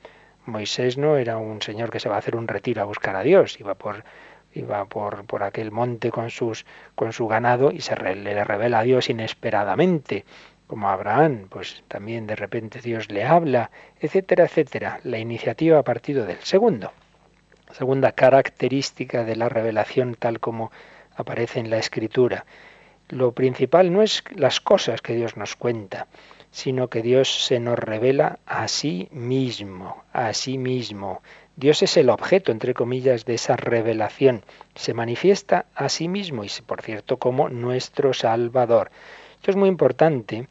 Moisés 0.47 0.99
no 0.99 1.17
era 1.17 1.39
un 1.39 1.63
señor 1.63 1.91
que 1.91 2.01
se 2.01 2.09
va 2.09 2.17
a 2.17 2.19
hacer 2.19 2.35
un 2.35 2.49
retiro 2.49 2.83
a 2.83 2.87
buscar 2.87 3.15
a 3.15 3.23
Dios, 3.23 3.61
iba 3.61 3.75
por 3.75 4.05
iba 4.53 4.85
por, 4.87 5.25
por 5.27 5.45
aquel 5.45 5.71
monte 5.71 6.11
con 6.11 6.31
sus 6.31 6.67
con 6.97 7.13
su 7.13 7.29
ganado 7.29 7.71
y 7.71 7.81
se 7.83 7.95
le 7.97 8.45
revela 8.45 8.81
a 8.81 8.83
Dios 8.83 9.09
inesperadamente, 9.09 10.25
como 10.71 10.89
a 10.89 10.93
Abraham, 10.93 11.49
pues 11.49 11.83
también 11.89 12.29
de 12.29 12.37
repente 12.37 12.81
Dios 12.81 13.11
le 13.11 13.25
habla, 13.25 13.73
etcétera, 13.99 14.45
etcétera. 14.45 15.01
La 15.03 15.19
iniciativa 15.19 15.81
ha 15.81 15.83
partido 15.83 16.27
del 16.27 16.39
segundo. 16.45 16.93
Segunda 17.73 18.13
característica 18.13 19.25
de 19.25 19.35
la 19.35 19.49
revelación 19.49 20.15
tal 20.15 20.39
como 20.39 20.71
aparece 21.17 21.59
en 21.59 21.71
la 21.71 21.79
escritura. 21.79 22.47
Lo 23.09 23.33
principal 23.33 23.93
no 23.93 24.01
es 24.01 24.23
las 24.37 24.61
cosas 24.61 25.03
que 25.03 25.17
Dios 25.17 25.37
nos 25.37 25.57
cuenta, 25.57 26.07
sino 26.53 26.87
que 26.87 27.03
Dios 27.03 27.47
se 27.47 27.59
nos 27.59 27.77
revela 27.77 28.39
a 28.47 28.69
sí 28.69 29.09
mismo, 29.11 30.05
a 30.13 30.33
sí 30.35 30.57
mismo. 30.57 31.21
Dios 31.57 31.83
es 31.83 31.97
el 31.97 32.11
objeto, 32.11 32.53
entre 32.53 32.75
comillas, 32.75 33.25
de 33.25 33.35
esa 33.35 33.57
revelación. 33.57 34.45
Se 34.77 34.95
manifiesta 34.95 35.67
a 35.75 35.89
sí 35.89 36.07
mismo 36.07 36.45
y, 36.45 36.51
por 36.65 36.81
cierto, 36.83 37.17
como 37.17 37.49
nuestro 37.49 38.15
Salvador. 38.15 38.93
Esto 39.41 39.53
es 39.53 39.57
muy 39.57 39.71
importante 39.71 40.47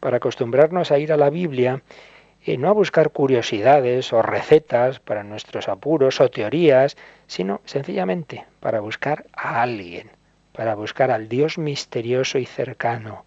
para 0.00 0.16
acostumbrarnos 0.16 0.90
a 0.90 0.98
ir 0.98 1.12
a 1.12 1.16
la 1.16 1.30
Biblia 1.30 1.80
y 2.44 2.56
no 2.56 2.68
a 2.68 2.72
buscar 2.72 3.10
curiosidades 3.10 4.12
o 4.12 4.20
recetas 4.20 4.98
para 4.98 5.22
nuestros 5.22 5.68
apuros 5.68 6.20
o 6.20 6.28
teorías, 6.28 6.96
sino 7.28 7.60
sencillamente 7.66 8.44
para 8.58 8.80
buscar 8.80 9.26
a 9.32 9.62
alguien, 9.62 10.10
para 10.52 10.74
buscar 10.74 11.12
al 11.12 11.28
Dios 11.28 11.56
misterioso 11.56 12.38
y 12.38 12.46
cercano, 12.46 13.24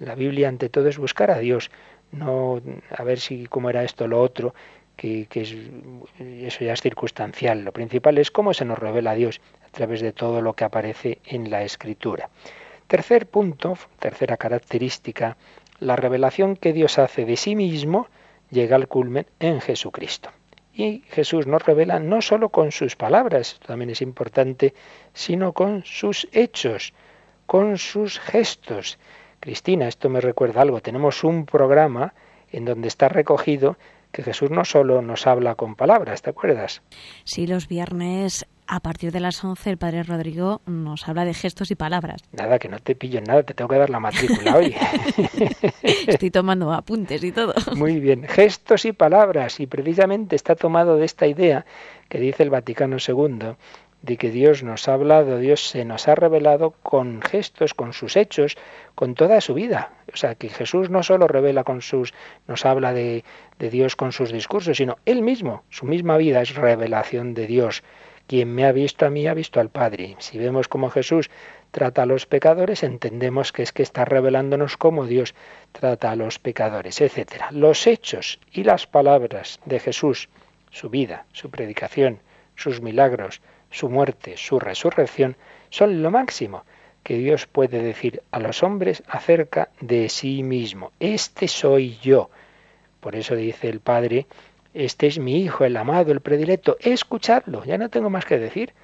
la 0.00 0.16
Biblia 0.16 0.48
ante 0.48 0.68
todo 0.68 0.88
es 0.88 0.98
buscar 0.98 1.30
a 1.30 1.38
Dios, 1.38 1.70
no 2.10 2.60
a 2.90 3.04
ver 3.04 3.20
si 3.20 3.46
cómo 3.46 3.70
era 3.70 3.84
esto 3.84 4.08
lo 4.08 4.20
otro, 4.20 4.52
que, 4.96 5.26
que 5.26 5.42
es, 5.42 5.54
eso 6.18 6.64
ya 6.64 6.72
es 6.72 6.80
circunstancial. 6.80 7.64
Lo 7.64 7.72
principal 7.72 8.18
es 8.18 8.32
cómo 8.32 8.52
se 8.52 8.64
nos 8.64 8.80
revela 8.80 9.12
a 9.12 9.14
Dios 9.14 9.40
a 9.64 9.70
través 9.70 10.00
de 10.00 10.12
todo 10.12 10.42
lo 10.42 10.54
que 10.54 10.64
aparece 10.64 11.20
en 11.24 11.50
la 11.50 11.62
Escritura. 11.62 12.30
Tercer 12.86 13.26
punto, 13.26 13.76
tercera 13.98 14.36
característica, 14.36 15.36
la 15.80 15.96
revelación 15.96 16.56
que 16.56 16.72
Dios 16.72 16.98
hace 16.98 17.24
de 17.24 17.36
sí 17.36 17.56
mismo 17.56 18.06
llega 18.50 18.76
al 18.76 18.88
culmen 18.88 19.26
en 19.40 19.60
Jesucristo. 19.60 20.30
Y 20.72 21.02
Jesús 21.08 21.46
nos 21.46 21.64
revela 21.64 21.98
no 21.98 22.20
solo 22.20 22.50
con 22.50 22.70
sus 22.70 22.96
palabras, 22.96 23.54
esto 23.54 23.66
también 23.66 23.90
es 23.90 24.02
importante, 24.02 24.74
sino 25.14 25.52
con 25.52 25.84
sus 25.84 26.28
hechos, 26.32 26.92
con 27.46 27.78
sus 27.78 28.20
gestos. 28.20 28.98
Cristina, 29.40 29.88
esto 29.88 30.08
me 30.08 30.20
recuerda 30.20 30.62
algo. 30.62 30.80
Tenemos 30.80 31.24
un 31.24 31.46
programa 31.46 32.14
en 32.52 32.66
donde 32.66 32.88
está 32.88 33.08
recogido 33.08 33.76
que 34.12 34.22
Jesús 34.22 34.50
no 34.50 34.64
solo 34.64 35.02
nos 35.02 35.26
habla 35.26 35.54
con 35.56 35.74
palabras, 35.74 36.22
¿te 36.22 36.30
acuerdas? 36.30 36.82
Sí, 37.24 37.46
los 37.46 37.68
viernes 37.68 38.46
a 38.66 38.80
partir 38.80 39.12
de 39.12 39.20
las 39.20 39.42
11 39.42 39.70
el 39.70 39.78
Padre 39.78 40.02
Rodrigo 40.02 40.60
nos 40.66 41.08
habla 41.08 41.24
de 41.24 41.34
gestos 41.34 41.70
y 41.70 41.74
palabras. 41.74 42.22
Nada, 42.32 42.58
que 42.58 42.68
no 42.68 42.78
te 42.78 42.94
pillo 42.94 43.18
en 43.18 43.24
nada, 43.24 43.42
te 43.42 43.54
tengo 43.54 43.68
que 43.68 43.78
dar 43.78 43.90
la 43.90 44.00
matrícula 44.00 44.56
hoy. 44.56 44.74
Estoy 45.82 46.30
tomando 46.30 46.72
apuntes 46.72 47.22
y 47.22 47.32
todo. 47.32 47.54
Muy 47.76 48.00
bien, 48.00 48.24
gestos 48.24 48.84
y 48.84 48.92
palabras, 48.92 49.60
y 49.60 49.66
precisamente 49.66 50.36
está 50.36 50.54
tomado 50.56 50.96
de 50.96 51.04
esta 51.04 51.26
idea 51.26 51.64
que 52.08 52.18
dice 52.18 52.42
el 52.42 52.50
Vaticano 52.50 52.96
II 53.06 53.56
de 54.02 54.16
que 54.16 54.30
Dios 54.30 54.62
nos 54.62 54.88
ha 54.88 54.94
hablado, 54.94 55.38
Dios 55.38 55.68
se 55.68 55.84
nos 55.84 56.06
ha 56.06 56.14
revelado 56.14 56.74
con 56.82 57.20
gestos, 57.22 57.74
con 57.74 57.92
sus 57.92 58.16
hechos, 58.16 58.56
con 58.94 59.14
toda 59.14 59.40
su 59.40 59.54
vida. 59.54 59.90
O 60.12 60.16
sea, 60.16 60.36
que 60.36 60.48
Jesús 60.48 60.90
no 60.90 61.02
solo 61.02 61.26
revela 61.26 61.64
con 61.64 61.82
sus, 61.82 62.14
nos 62.46 62.64
habla 62.64 62.92
de, 62.92 63.24
de 63.58 63.70
Dios 63.70 63.96
con 63.96 64.12
sus 64.12 64.30
discursos, 64.30 64.76
sino 64.76 64.96
él 65.06 65.22
mismo, 65.22 65.64
su 65.70 65.86
misma 65.86 66.16
vida 66.18 66.40
es 66.40 66.54
revelación 66.54 67.34
de 67.34 67.46
Dios. 67.46 67.82
Quien 68.26 68.54
me 68.54 68.64
ha 68.64 68.72
visto 68.72 69.06
a 69.06 69.10
mí 69.10 69.26
ha 69.26 69.34
visto 69.34 69.60
al 69.60 69.70
Padre. 69.70 70.16
Si 70.18 70.38
vemos 70.38 70.66
cómo 70.66 70.90
Jesús 70.90 71.30
trata 71.70 72.02
a 72.02 72.06
los 72.06 72.26
pecadores, 72.26 72.82
entendemos 72.82 73.52
que 73.52 73.62
es 73.62 73.72
que 73.72 73.82
está 73.82 74.04
revelándonos 74.04 74.76
cómo 74.76 75.06
Dios 75.06 75.34
trata 75.72 76.10
a 76.10 76.16
los 76.16 76.38
pecadores, 76.38 77.00
etc. 77.00 77.44
Los 77.50 77.86
hechos 77.86 78.40
y 78.52 78.64
las 78.64 78.86
palabras 78.86 79.60
de 79.64 79.78
Jesús, 79.78 80.28
su 80.70 80.90
vida, 80.90 81.26
su 81.32 81.50
predicación, 81.50 82.20
sus 82.56 82.80
milagros, 82.80 83.42
su 83.70 83.88
muerte, 83.88 84.36
su 84.36 84.58
resurrección, 84.58 85.36
son 85.70 86.02
lo 86.02 86.10
máximo 86.10 86.64
que 87.02 87.18
Dios 87.18 87.46
puede 87.46 87.82
decir 87.82 88.22
a 88.32 88.40
los 88.40 88.64
hombres 88.64 89.04
acerca 89.06 89.68
de 89.80 90.08
sí 90.08 90.42
mismo. 90.42 90.90
Este 90.98 91.46
soy 91.46 91.98
yo. 91.98 92.30
Por 92.98 93.14
eso 93.14 93.36
dice 93.36 93.68
el 93.68 93.78
Padre, 93.78 94.26
este 94.76 95.06
es 95.06 95.18
mi 95.18 95.42
Hijo, 95.42 95.64
el 95.64 95.76
amado, 95.76 96.12
el 96.12 96.20
predilecto. 96.20 96.76
Escuchadlo, 96.80 97.64
ya 97.64 97.78
no 97.78 97.88
tengo 97.88 98.10
más 98.10 98.24
que 98.24 98.38
decir. 98.38 98.74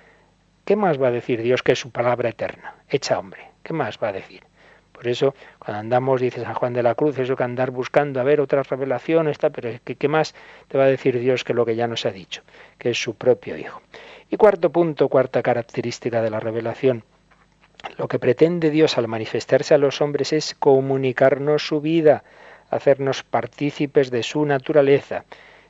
¿Qué 0.65 0.75
más 0.77 1.01
va 1.01 1.09
a 1.09 1.11
decir 1.11 1.43
Dios 1.43 1.63
que 1.63 1.77
su 1.77 1.91
palabra 1.91 2.31
eterna, 2.31 2.77
hecha 2.89 3.19
hombre? 3.19 3.51
¿Qué 3.63 3.73
más 3.73 3.99
va 4.03 4.09
a 4.09 4.13
decir? 4.13 4.43
Por 4.93 5.09
eso, 5.09 5.35
cuando 5.59 5.81
andamos, 5.81 6.21
dice 6.21 6.43
San 6.43 6.55
Juan 6.55 6.73
de 6.73 6.83
la 6.83 6.95
Cruz, 6.95 7.19
eso 7.19 7.37
que 7.37 7.43
andar 7.43 7.73
buscando 7.73 8.21
a 8.21 8.23
ver 8.23 8.41
otras 8.41 8.69
revelaciones, 8.69 9.33
está, 9.33 9.51
pero 9.51 9.71
¿qué, 9.85 9.97
¿qué 9.97 10.09
más 10.09 10.35
te 10.69 10.79
va 10.79 10.85
a 10.85 10.87
decir 10.87 11.19
Dios 11.19 11.45
que 11.45 11.55
lo 11.55 11.67
que 11.67 11.75
ya 11.75 11.89
nos 11.89 12.07
ha 12.07 12.11
dicho, 12.11 12.43
que 12.79 12.91
es 12.91 13.03
su 13.03 13.15
propio 13.15 13.57
Hijo? 13.57 13.83
Y 14.31 14.37
cuarto 14.37 14.71
punto, 14.71 15.09
cuarta 15.09 15.43
característica 15.43 16.23
de 16.23 16.31
la 16.31 16.41
revelación. 16.41 17.05
Lo 17.99 18.09
que 18.09 18.19
pretende 18.19 18.71
Dios 18.71 18.97
al 18.97 19.09
manifestarse 19.09 19.75
a 19.75 19.79
los 19.79 20.01
hombres 20.01 20.33
es 20.33 20.55
comunicarnos 20.55 21.67
su 21.67 21.81
vida, 21.81 22.23
hacernos 22.71 23.25
partícipes 23.25 24.11
de 24.11 24.23
su 24.23 24.47
naturaleza. 24.47 25.25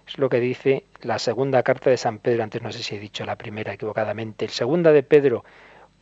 Es 0.06 0.18
lo 0.18 0.28
que 0.28 0.40
dice 0.40 0.84
la 1.00 1.18
segunda 1.18 1.62
carta 1.62 1.90
de 1.90 1.96
San 1.96 2.18
Pedro, 2.18 2.42
antes 2.42 2.62
no 2.62 2.72
sé 2.72 2.82
si 2.82 2.96
he 2.96 3.00
dicho 3.00 3.24
la 3.24 3.36
primera 3.36 3.72
equivocadamente. 3.72 4.44
El 4.44 4.50
segunda 4.50 4.92
de 4.92 5.02
Pedro, 5.02 5.44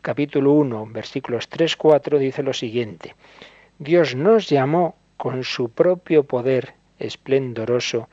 capítulo 0.02 0.52
1, 0.52 0.86
versículos 0.86 1.50
3-4, 1.50 2.18
dice 2.18 2.42
lo 2.42 2.52
siguiente. 2.52 3.14
Dios 3.78 4.14
nos 4.14 4.48
llamó 4.48 4.96
con 5.16 5.44
su 5.44 5.70
propio 5.70 6.24
poder 6.24 6.74
esplendoroso 6.98 8.08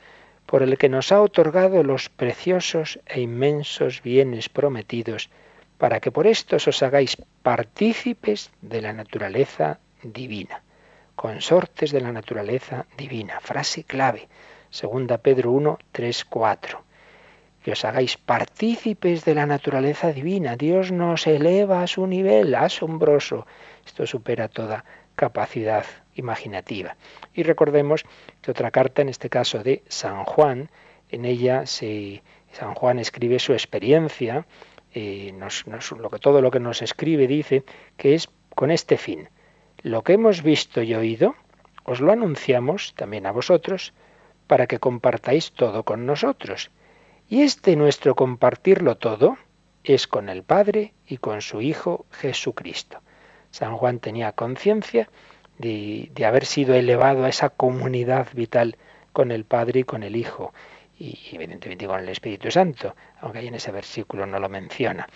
por 0.46 0.62
el 0.62 0.78
que 0.78 0.88
nos 0.88 1.12
ha 1.12 1.20
otorgado 1.20 1.82
los 1.82 2.08
preciosos 2.08 3.00
e 3.06 3.20
inmensos 3.20 4.02
bienes 4.02 4.48
prometidos, 4.48 5.28
para 5.76 6.00
que 6.00 6.10
por 6.10 6.26
estos 6.26 6.66
os 6.66 6.82
hagáis 6.82 7.16
partícipes 7.42 8.50
de 8.62 8.80
la 8.80 8.92
naturaleza 8.92 9.78
divina, 10.02 10.62
consortes 11.14 11.92
de 11.92 12.00
la 12.00 12.12
naturaleza 12.12 12.86
divina. 12.96 13.40
Frase 13.40 13.84
clave, 13.84 14.28
segunda 14.70 15.18
Pedro 15.18 15.52
1, 15.52 15.78
3, 15.92 16.24
4. 16.24 16.82
Que 17.62 17.72
os 17.72 17.84
hagáis 17.84 18.16
partícipes 18.16 19.24
de 19.24 19.34
la 19.34 19.46
naturaleza 19.46 20.12
divina. 20.12 20.56
Dios 20.56 20.92
nos 20.92 21.26
eleva 21.26 21.82
a 21.82 21.86
su 21.86 22.06
nivel 22.06 22.54
asombroso. 22.54 23.46
Esto 23.84 24.06
supera 24.06 24.48
toda 24.48 24.84
capacidad 25.16 25.84
imaginativa. 26.14 26.96
Y 27.34 27.42
recordemos 27.42 28.04
que 28.40 28.50
otra 28.50 28.70
carta, 28.70 29.02
en 29.02 29.08
este 29.08 29.28
caso 29.28 29.62
de 29.62 29.82
San 29.88 30.24
Juan, 30.24 30.70
en 31.10 31.24
ella 31.24 31.64
San 31.66 32.74
Juan 32.74 32.98
escribe 32.98 33.38
su 33.38 33.52
experiencia, 33.52 34.46
eh, 34.94 35.34
lo 35.98 36.10
que, 36.10 36.18
todo 36.18 36.40
lo 36.40 36.50
que 36.50 36.60
nos 36.60 36.82
escribe 36.82 37.26
dice 37.26 37.64
que 37.96 38.14
es 38.14 38.28
con 38.54 38.70
este 38.70 38.96
fin. 38.96 39.28
Lo 39.82 40.02
que 40.02 40.14
hemos 40.14 40.42
visto 40.42 40.82
y 40.82 40.94
oído, 40.94 41.34
os 41.84 42.00
lo 42.00 42.12
anunciamos 42.12 42.94
también 42.94 43.26
a 43.26 43.32
vosotros, 43.32 43.92
para 44.48 44.66
que 44.66 44.80
compartáis 44.80 45.52
todo 45.52 45.84
con 45.84 46.06
nosotros. 46.06 46.72
Y 47.28 47.42
este 47.42 47.76
nuestro 47.76 48.16
compartirlo 48.16 48.96
todo 48.96 49.38
es 49.84 50.08
con 50.08 50.28
el 50.28 50.42
Padre 50.42 50.94
y 51.06 51.18
con 51.18 51.40
su 51.42 51.60
Hijo 51.60 52.06
Jesucristo. 52.10 53.00
San 53.50 53.76
Juan 53.76 54.00
tenía 54.00 54.32
conciencia 54.32 55.08
de, 55.58 56.10
haber 56.26 56.44
sido 56.44 56.74
elevado 56.74 57.24
a 57.24 57.28
esa 57.28 57.50
comunidad 57.50 58.28
vital 58.32 58.76
con 59.12 59.30
el 59.30 59.44
Padre 59.44 59.80
y 59.80 59.84
con 59.84 60.02
el 60.02 60.16
Hijo, 60.16 60.52
y 60.98 61.18
evidentemente 61.32 61.86
con 61.86 62.00
el 62.00 62.08
Espíritu 62.08 62.50
Santo, 62.50 62.96
aunque 63.20 63.38
ahí 63.38 63.48
en 63.48 63.54
ese 63.54 63.70
versículo 63.70 64.26
no 64.26 64.38
lo 64.38 64.48
menciona. 64.48 65.08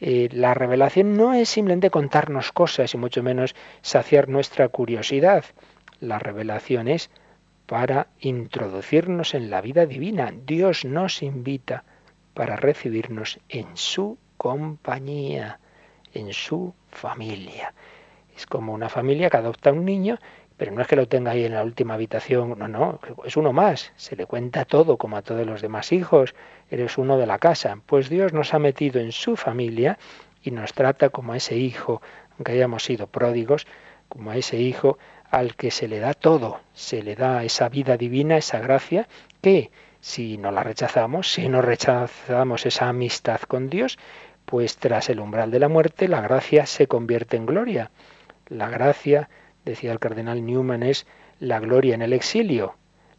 Eh, 0.00 0.28
la 0.32 0.52
revelación 0.52 1.16
no 1.16 1.32
es 1.32 1.48
simplemente 1.48 1.90
contarnos 1.90 2.52
cosas 2.52 2.92
y 2.92 2.98
mucho 2.98 3.22
menos 3.22 3.54
saciar 3.80 4.28
nuestra 4.28 4.68
curiosidad. 4.68 5.44
La 6.00 6.18
revelación 6.18 6.88
es 6.88 7.10
para 7.66 8.08
introducirnos 8.20 9.34
en 9.34 9.50
la 9.50 9.60
vida 9.60 9.86
divina. 9.86 10.32
Dios 10.46 10.84
nos 10.84 11.22
invita 11.22 11.84
para 12.34 12.56
recibirnos 12.56 13.38
en 13.48 13.76
su 13.76 14.18
compañía, 14.36 15.58
en 16.14 16.32
su 16.32 16.74
familia. 16.90 17.74
Es 18.36 18.46
como 18.46 18.72
una 18.72 18.88
familia 18.88 19.30
que 19.30 19.38
adopta 19.38 19.72
un 19.72 19.84
niño, 19.84 20.18
pero 20.56 20.72
no 20.72 20.80
es 20.80 20.88
que 20.88 20.96
lo 20.96 21.08
tenga 21.08 21.32
ahí 21.32 21.44
en 21.44 21.54
la 21.54 21.64
última 21.64 21.94
habitación, 21.94 22.58
no, 22.58 22.68
no, 22.68 23.00
es 23.24 23.36
uno 23.36 23.52
más, 23.52 23.92
se 23.96 24.16
le 24.16 24.26
cuenta 24.26 24.64
todo 24.64 24.96
como 24.96 25.16
a 25.16 25.22
todos 25.22 25.46
los 25.46 25.60
demás 25.60 25.92
hijos, 25.92 26.34
eres 26.70 26.96
uno 26.98 27.18
de 27.18 27.26
la 27.26 27.38
casa. 27.38 27.78
Pues 27.84 28.08
Dios 28.08 28.32
nos 28.32 28.54
ha 28.54 28.58
metido 28.58 29.00
en 29.00 29.12
su 29.12 29.36
familia 29.36 29.98
y 30.42 30.50
nos 30.52 30.72
trata 30.72 31.10
como 31.10 31.32
a 31.32 31.36
ese 31.36 31.56
hijo, 31.56 32.00
aunque 32.36 32.52
hayamos 32.52 32.84
sido 32.84 33.06
pródigos, 33.06 33.66
como 34.08 34.30
a 34.30 34.36
ese 34.36 34.58
hijo 34.58 34.98
al 35.36 35.54
que 35.54 35.70
se 35.70 35.86
le 35.86 36.00
da 36.00 36.14
todo, 36.14 36.60
se 36.72 37.02
le 37.02 37.14
da 37.14 37.44
esa 37.44 37.68
vida 37.68 37.98
divina, 37.98 38.38
esa 38.38 38.58
gracia, 38.58 39.06
que 39.42 39.70
si 40.00 40.38
no 40.38 40.50
la 40.50 40.62
rechazamos, 40.62 41.30
si 41.30 41.46
no 41.50 41.60
rechazamos 41.60 42.64
esa 42.64 42.88
amistad 42.88 43.42
con 43.42 43.68
Dios, 43.68 43.98
pues 44.46 44.78
tras 44.78 45.10
el 45.10 45.20
umbral 45.20 45.50
de 45.50 45.58
la 45.58 45.68
muerte 45.68 46.08
la 46.08 46.22
gracia 46.22 46.64
se 46.64 46.86
convierte 46.86 47.36
en 47.36 47.44
gloria. 47.44 47.90
La 48.48 48.70
gracia, 48.70 49.28
decía 49.66 49.92
el 49.92 49.98
cardenal 49.98 50.46
Newman, 50.46 50.82
es 50.82 51.06
la 51.38 51.60
gloria 51.60 51.94
en 51.94 52.00
el 52.00 52.14
exilio. 52.14 52.76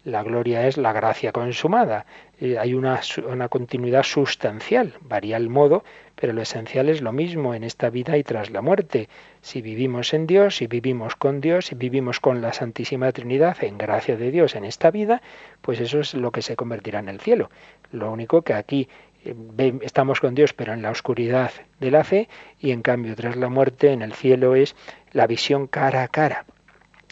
La 0.07 0.23
gloria 0.23 0.65
es 0.67 0.77
la 0.77 0.93
gracia 0.93 1.33
consumada. 1.33 2.05
Eh, 2.39 2.57
hay 2.57 2.73
una, 2.73 3.01
continuidad 3.49 4.03
sustancial, 4.03 4.93
varía 5.01 5.35
el 5.35 5.49
modo, 5.49 5.83
pero 6.15 6.31
lo 6.31 6.41
esencial 6.41 6.87
es 6.87 7.01
lo 7.01 7.11
mismo 7.11 7.53
en 7.53 7.65
esta 7.65 7.89
vida 7.89 8.17
y 8.17 8.23
tras 8.23 8.49
la 8.49 8.61
muerte. 8.61 9.09
Si 9.41 9.61
vivimos 9.61 10.13
en 10.13 10.25
Dios, 10.25 10.55
si 10.55 10.67
vivimos 10.67 11.17
con 11.17 11.41
Dios, 11.41 11.65
si 11.65 11.75
vivimos 11.75 12.21
con 12.21 12.41
la 12.41 12.53
Santísima 12.53 13.11
Trinidad, 13.11 13.61
en 13.61 13.77
gracia 13.77 14.15
de 14.15 14.31
Dios 14.31 14.55
en 14.55 14.63
esta 14.63 14.91
vida, 14.91 15.21
pues 15.61 15.81
eso 15.81 15.99
es 15.99 16.13
lo 16.13 16.31
que 16.31 16.41
se 16.41 16.55
convertirá 16.55 16.99
en 16.99 17.09
el 17.09 17.19
cielo. 17.19 17.49
Lo 17.91 18.09
único 18.09 18.43
que 18.43 18.53
aquí 18.53 18.87
eh, 19.25 19.77
estamos 19.81 20.21
con 20.21 20.35
Dios, 20.35 20.53
pero 20.53 20.71
en 20.71 20.83
la 20.83 20.91
oscuridad 20.91 21.51
de 21.81 21.91
la 21.91 22.05
fe, 22.05 22.29
y 22.61 22.71
en 22.71 22.81
cambio 22.81 23.13
tras 23.17 23.35
la 23.35 23.49
muerte 23.49 23.91
en 23.91 24.01
el 24.01 24.13
cielo 24.13 24.55
es 24.55 24.73
la 25.11 25.27
visión 25.27 25.67
cara 25.67 26.03
a 26.03 26.07
cara 26.07 26.45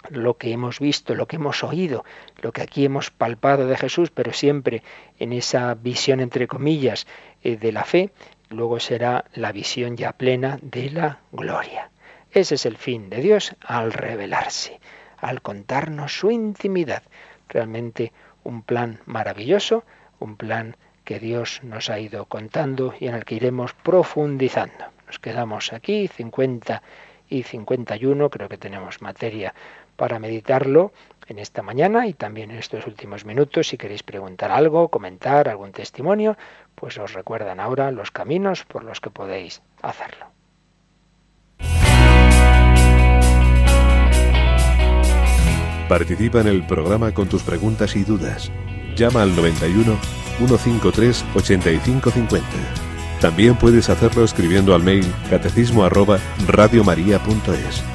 lo 0.09 0.37
que 0.37 0.51
hemos 0.51 0.79
visto, 0.79 1.15
lo 1.15 1.27
que 1.27 1.37
hemos 1.37 1.63
oído, 1.63 2.05
lo 2.41 2.51
que 2.51 2.61
aquí 2.61 2.85
hemos 2.85 3.11
palpado 3.11 3.67
de 3.67 3.77
Jesús, 3.77 4.11
pero 4.11 4.33
siempre 4.33 4.83
en 5.19 5.33
esa 5.33 5.73
visión, 5.75 6.19
entre 6.19 6.47
comillas, 6.47 7.07
eh, 7.43 7.57
de 7.57 7.71
la 7.71 7.83
fe, 7.83 8.11
luego 8.49 8.79
será 8.79 9.25
la 9.33 9.51
visión 9.51 9.97
ya 9.97 10.13
plena 10.13 10.59
de 10.61 10.89
la 10.89 11.19
gloria. 11.31 11.89
Ese 12.31 12.55
es 12.55 12.65
el 12.65 12.77
fin 12.77 13.09
de 13.09 13.21
Dios 13.21 13.55
al 13.61 13.93
revelarse, 13.93 14.79
al 15.17 15.41
contarnos 15.41 16.19
su 16.19 16.31
intimidad. 16.31 17.03
Realmente 17.47 18.11
un 18.43 18.61
plan 18.61 18.99
maravilloso, 19.05 19.85
un 20.19 20.35
plan 20.35 20.75
que 21.05 21.19
Dios 21.19 21.61
nos 21.63 21.89
ha 21.89 21.99
ido 21.99 22.25
contando 22.25 22.93
y 22.99 23.07
en 23.07 23.15
el 23.15 23.25
que 23.25 23.35
iremos 23.35 23.73
profundizando. 23.73 24.85
Nos 25.07 25.19
quedamos 25.19 25.71
aquí, 25.71 26.07
50 26.07 26.81
y 27.29 27.43
51, 27.43 28.29
creo 28.29 28.49
que 28.49 28.57
tenemos 28.57 29.01
materia 29.01 29.53
para 29.95 30.19
meditarlo 30.19 30.91
en 31.27 31.39
esta 31.39 31.61
mañana 31.61 32.07
y 32.07 32.13
también 32.13 32.51
en 32.51 32.57
estos 32.57 32.85
últimos 32.87 33.25
minutos. 33.25 33.67
Si 33.69 33.77
queréis 33.77 34.03
preguntar 34.03 34.51
algo, 34.51 34.89
comentar 34.89 35.49
algún 35.49 35.71
testimonio, 35.71 36.37
pues 36.75 36.97
os 36.97 37.13
recuerdan 37.13 37.59
ahora 37.59 37.91
los 37.91 38.11
caminos 38.11 38.63
por 38.65 38.83
los 38.83 39.01
que 39.01 39.09
podéis 39.09 39.61
hacerlo. 39.81 40.27
Participa 45.89 46.41
en 46.41 46.47
el 46.47 46.65
programa 46.65 47.13
con 47.13 47.29
tus 47.29 47.43
preguntas 47.43 47.95
y 47.95 48.03
dudas. 48.03 48.51
Llama 48.95 49.21
al 49.21 49.35
91 49.35 49.97
153 50.37 51.25
8550. 51.35 52.47
También 53.21 53.55
puedes 53.55 53.89
hacerlo 53.89 54.23
escribiendo 54.23 54.73
al 54.73 54.83
mail 54.83 55.05
catecismo 55.29 55.87
radiomaria.es. 56.47 57.94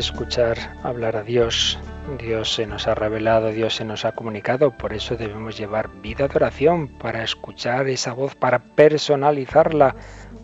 escuchar 0.00 0.56
hablar 0.82 1.16
a 1.16 1.22
Dios. 1.22 1.78
Dios 2.18 2.54
se 2.54 2.66
nos 2.66 2.88
ha 2.88 2.94
revelado, 2.94 3.52
Dios 3.52 3.76
se 3.76 3.84
nos 3.84 4.04
ha 4.04 4.12
comunicado, 4.12 4.76
por 4.76 4.92
eso 4.92 5.16
debemos 5.16 5.56
llevar 5.56 5.90
vida 6.00 6.26
de 6.26 6.36
oración, 6.36 6.88
para 6.88 7.22
escuchar 7.22 7.86
esa 7.88 8.12
voz, 8.12 8.34
para 8.34 8.58
personalizarla, 8.58 9.94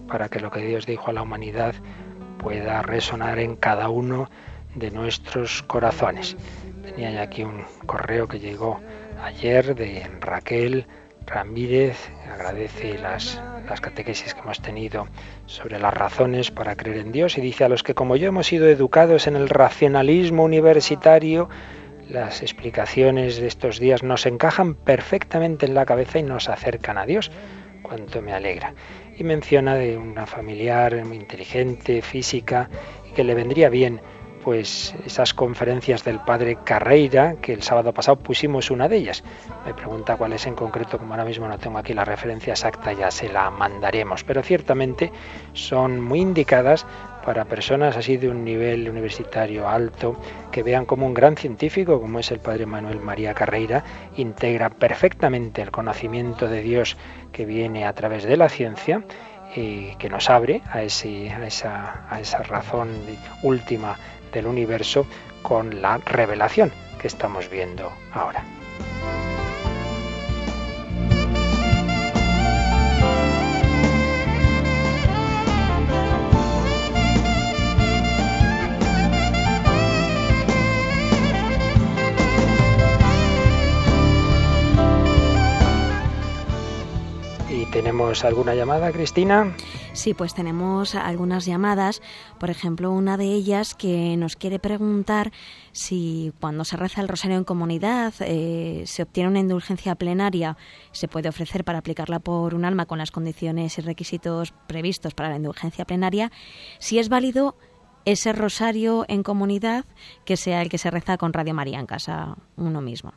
para 0.09 0.29
que 0.29 0.41
lo 0.41 0.51
que 0.51 0.61
Dios 0.61 0.87
dijo 0.87 1.11
a 1.11 1.13
la 1.15 1.23
humanidad 1.23 1.75
pueda 2.39 2.83
resonar 2.83 3.39
en 3.39 3.57
cada 3.57 3.89
uno 3.89 4.31
de 4.75 4.91
nuestros 4.91 5.63
corazones. 5.63 6.37
Tenía 6.83 7.11
ya 7.11 7.23
aquí 7.23 7.43
un 7.43 7.65
correo 7.87 8.29
que 8.29 8.39
llegó 8.39 8.81
ayer 9.23 9.75
de 9.75 10.09
Raquel 10.21 10.87
Ramírez, 11.27 12.11
agradece 12.33 12.99
las 12.99 13.41
las 13.69 13.81
catequesis 13.81 14.35
que 14.35 14.41
hemos 14.41 14.61
tenido 14.61 15.09
sobre 15.47 15.79
las 15.79 15.93
razones 15.93 16.51
para 16.51 16.77
creer 16.77 16.99
en 16.99 17.13
Dios 17.13 17.37
y 17.39 17.41
dice 17.41 17.65
a 17.65 17.69
los 17.69 17.83
que 17.83 17.95
como 17.95 18.17
yo 18.17 18.29
hemos 18.29 18.47
sido 18.47 18.69
educados 18.69 19.27
en 19.27 19.37
el 19.37 19.49
racionalismo 19.49 20.45
universitario, 20.45 21.49
las 22.09 22.43
explicaciones 22.43 23.41
de 23.41 23.49
estos 23.49 23.81
días 23.81 24.03
nos 24.03 24.27
encajan 24.27 24.75
perfectamente 24.75 25.67
en 25.67 25.75
la 25.75 25.87
cabeza 25.87 26.19
y 26.19 26.23
nos 26.23 26.49
acercan 26.49 26.99
a 26.99 27.07
Dios. 27.07 27.33
Cuánto 27.83 28.23
me 28.23 28.33
alegra. 28.33 28.75
Y 29.17 29.25
menciona 29.25 29.75
de 29.75 29.97
una 29.97 30.27
familiar 30.27 31.05
muy 31.05 31.17
inteligente, 31.17 32.03
física, 32.03 32.69
y 33.09 33.15
que 33.15 33.25
le 33.25 33.35
vendría 33.35 33.69
bien 33.69 34.01
pues 34.47 34.95
esas 35.05 35.35
conferencias 35.35 36.05
del 36.05 36.21
padre 36.21 36.59
Carreira, 36.63 37.35
que 37.43 37.53
el 37.53 37.65
sábado 37.65 37.93
pasado 37.93 38.21
pusimos 38.21 38.71
una 38.71 38.87
de 38.87 38.99
ellas. 38.99 39.25
Me 39.67 39.75
pregunta 39.75 40.17
cuál 40.17 40.35
es 40.35 40.47
en 40.47 40.55
concreto, 40.55 40.99
como 40.99 41.15
ahora 41.15 41.25
mismo 41.25 41.49
no 41.49 41.59
tengo 41.59 41.79
aquí 41.79 41.93
la 41.93 42.05
referencia 42.05 42.53
exacta, 42.53 42.93
ya 42.93 43.11
se 43.11 43.29
la 43.29 43.51
mandaremos, 43.51 44.23
pero 44.23 44.45
ciertamente 44.45 45.11
son 45.53 46.01
muy 46.01 46.21
indicadas 46.21 46.87
para 47.25 47.47
personas 47.47 47.97
así 47.97 48.19
de 48.19 48.29
un 48.29 48.45
nivel 48.45 48.89
universitario 48.89 49.69
alto, 49.69 50.17
que 50.53 50.63
vean 50.63 50.85
como 50.85 51.07
un 51.07 51.15
gran 51.15 51.37
científico, 51.37 52.01
como 52.01 52.21
es 52.21 52.31
el 52.31 52.39
padre 52.39 52.67
Manuel 52.67 53.01
María 53.01 53.35
Carreira, 53.35 53.83
integra 54.17 54.71
perfectamente 54.71 55.61
el 55.61 55.73
conocimiento 55.73 56.47
de 56.47 56.63
Dios 56.63 56.97
que 57.33 57.47
viene 57.47 57.85
a 57.85 57.93
través 57.95 58.23
de 58.23 58.37
la 58.37 58.49
ciencia 58.49 59.03
y 59.57 59.97
que 59.97 60.09
nos 60.09 60.31
abre 60.31 60.63
a, 60.71 60.83
ese, 60.83 61.31
a, 61.31 61.45
esa, 61.47 62.07
a 62.11 62.21
esa 62.21 62.43
razón 62.43 62.91
última 63.43 63.97
del 64.37 64.47
universo 64.47 65.07
con 65.41 65.81
la 65.81 65.97
revelación 65.97 66.71
que 67.01 67.07
estamos 67.07 67.49
viendo 67.49 67.91
ahora. 68.13 68.45
¿Tenemos 88.07 88.25
alguna 88.25 88.55
llamada, 88.55 88.93
Cristina? 88.93 89.53
Sí, 89.93 90.15
pues 90.15 90.33
tenemos 90.33 90.95
algunas 90.95 91.45
llamadas. 91.45 92.01
Por 92.39 92.51
ejemplo, 92.51 92.93
una 92.93 93.17
de 93.17 93.25
ellas 93.25 93.75
que 93.75 94.17
nos 94.17 94.37
quiere 94.37 94.61
preguntar 94.61 95.33
si 95.73 96.33
cuando 96.41 96.65
se 96.65 96.77
reza 96.77 97.01
el 97.01 97.09
rosario 97.09 97.37
en 97.37 97.43
comunidad 97.43 98.15
eh, 98.21 98.85
se 98.87 99.03
obtiene 99.03 99.31
una 99.31 99.41
indulgencia 99.41 99.97
plenaria, 99.97 100.57
se 100.93 101.09
puede 101.09 101.29
ofrecer 101.29 101.65
para 101.65 101.79
aplicarla 101.79 102.21
por 102.21 102.55
un 102.55 102.65
alma 102.65 102.87
con 102.87 102.99
las 102.99 103.11
condiciones 103.11 103.77
y 103.77 103.81
requisitos 103.81 104.55
previstos 104.69 105.13
para 105.13 105.29
la 105.29 105.37
indulgencia 105.39 105.85
plenaria, 105.85 106.31
si 106.79 107.01
es 107.01 107.09
válido 107.09 107.57
ese 108.05 108.33
rosario 108.33 109.05
en 109.09 109.25
comunidad 109.25 109.85
que 110.25 110.37
sea 110.37 110.63
el 110.63 110.69
que 110.69 110.79
se 110.79 110.93
reza 110.93 111.17
con 111.17 111.33
Radio 111.33 111.55
María 111.55 111.81
en 111.81 111.87
casa 111.87 112.37
uno 112.57 112.81
mismo 112.81 113.15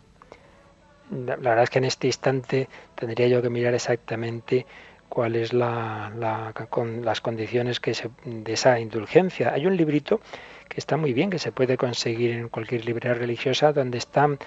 la 1.12 1.36
verdad 1.36 1.64
es 1.64 1.70
que 1.70 1.80
en 1.80 1.86
este 1.86 2.08
instante 2.08 2.68
tendría 2.96 3.28
yo 3.28 3.42
que 3.42 3.50
mirar 3.50 3.74
exactamente 3.74 4.66
cuáles 5.10 5.54
la, 5.54 6.12
la, 6.16 6.54
con 6.70 7.04
las 7.04 7.20
condiciones 7.20 7.80
que 7.80 7.94
se, 7.94 8.10
de 8.24 8.54
esa 8.54 8.80
indulgencia. 8.80 9.54
Hay 9.54 9.66
un 9.66 9.76
librito 9.76 10.22
que 10.70 10.80
está 10.80 10.98
muy 10.98 11.14
bien, 11.14 11.32
que 11.32 11.40
se 11.40 11.52
puede 11.52 11.78
conseguir 11.78 12.32
en 12.32 12.48
cualquier 12.48 12.86
librería 12.86 13.16
religiosa, 13.16 13.74
donde 13.74 13.98
están 13.98 14.38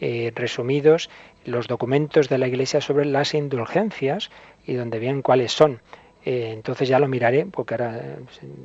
eh, 0.00 0.32
resumidos 0.34 1.10
los 1.44 1.66
documentos 1.66 2.28
de 2.28 2.38
la 2.38 2.46
Iglesia 2.46 2.80
sobre 2.80 3.04
las 3.04 3.34
indulgencias 3.34 4.30
y 4.64 4.74
donde 4.74 5.00
vienen 5.00 5.22
cuáles 5.22 5.52
son. 5.52 5.80
Eh, 6.24 6.50
entonces 6.52 6.88
ya 6.88 6.98
lo 6.98 7.08
miraré, 7.08 7.46
porque 7.46 7.74
ahora 7.74 7.96
eh, 7.96 8.16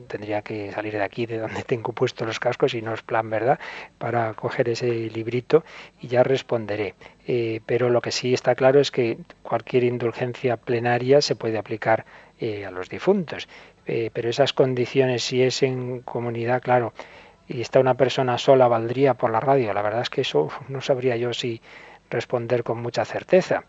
tendría 0.08 0.42
que 0.42 0.72
salir 0.72 0.94
de 0.94 1.04
aquí, 1.04 1.26
de 1.26 1.40
donde 1.40 1.64
tengo 1.68 1.92
puestos 1.94 2.28
los 2.28 2.40
cascos, 2.40 2.74
y 2.74 2.82
no 2.82 2.94
es 2.94 3.02
plan, 3.02 3.30
¿verdad?, 3.30 3.60
para 3.98 4.34
coger 4.34 4.70
ese 4.70 4.88
librito 4.88 5.64
y 6.00 6.08
ya 6.08 6.24
responderé. 6.24 6.96
Eh, 7.28 7.62
pero 7.66 7.90
lo 7.90 8.02
que 8.02 8.12
sí 8.12 8.34
está 8.34 8.56
claro 8.56 8.80
es 8.80 8.92
que 8.92 9.18
cualquier 9.44 9.84
indulgencia 9.84 10.58
plenaria 10.58 11.22
se 11.22 11.36
puede 11.36 11.58
aplicar 11.58 12.06
a 12.40 12.70
los 12.70 12.88
difuntos. 12.88 13.48
pero 14.14 14.30
esas 14.30 14.54
condiciones, 14.54 15.24
si 15.24 15.42
es 15.42 15.64
en 15.64 16.02
comunidad, 16.02 16.62
claro, 16.62 16.94
y 17.48 17.62
está 17.62 17.80
una 17.80 17.96
persona 17.96 18.38
sola, 18.38 18.68
valdría 18.68 19.16
por 19.16 19.32
la 19.32 19.40
radio. 19.40 19.74
La 19.74 19.82
verdad 19.82 20.02
es 20.02 20.10
que 20.12 20.22
eso 20.22 20.50
no 20.68 20.82
sabría 20.82 21.16
yo 21.16 21.34
si 21.34 21.62
responder 22.10 22.64
con 22.64 22.82
mucha 22.82 23.06
certeza. 23.06 23.64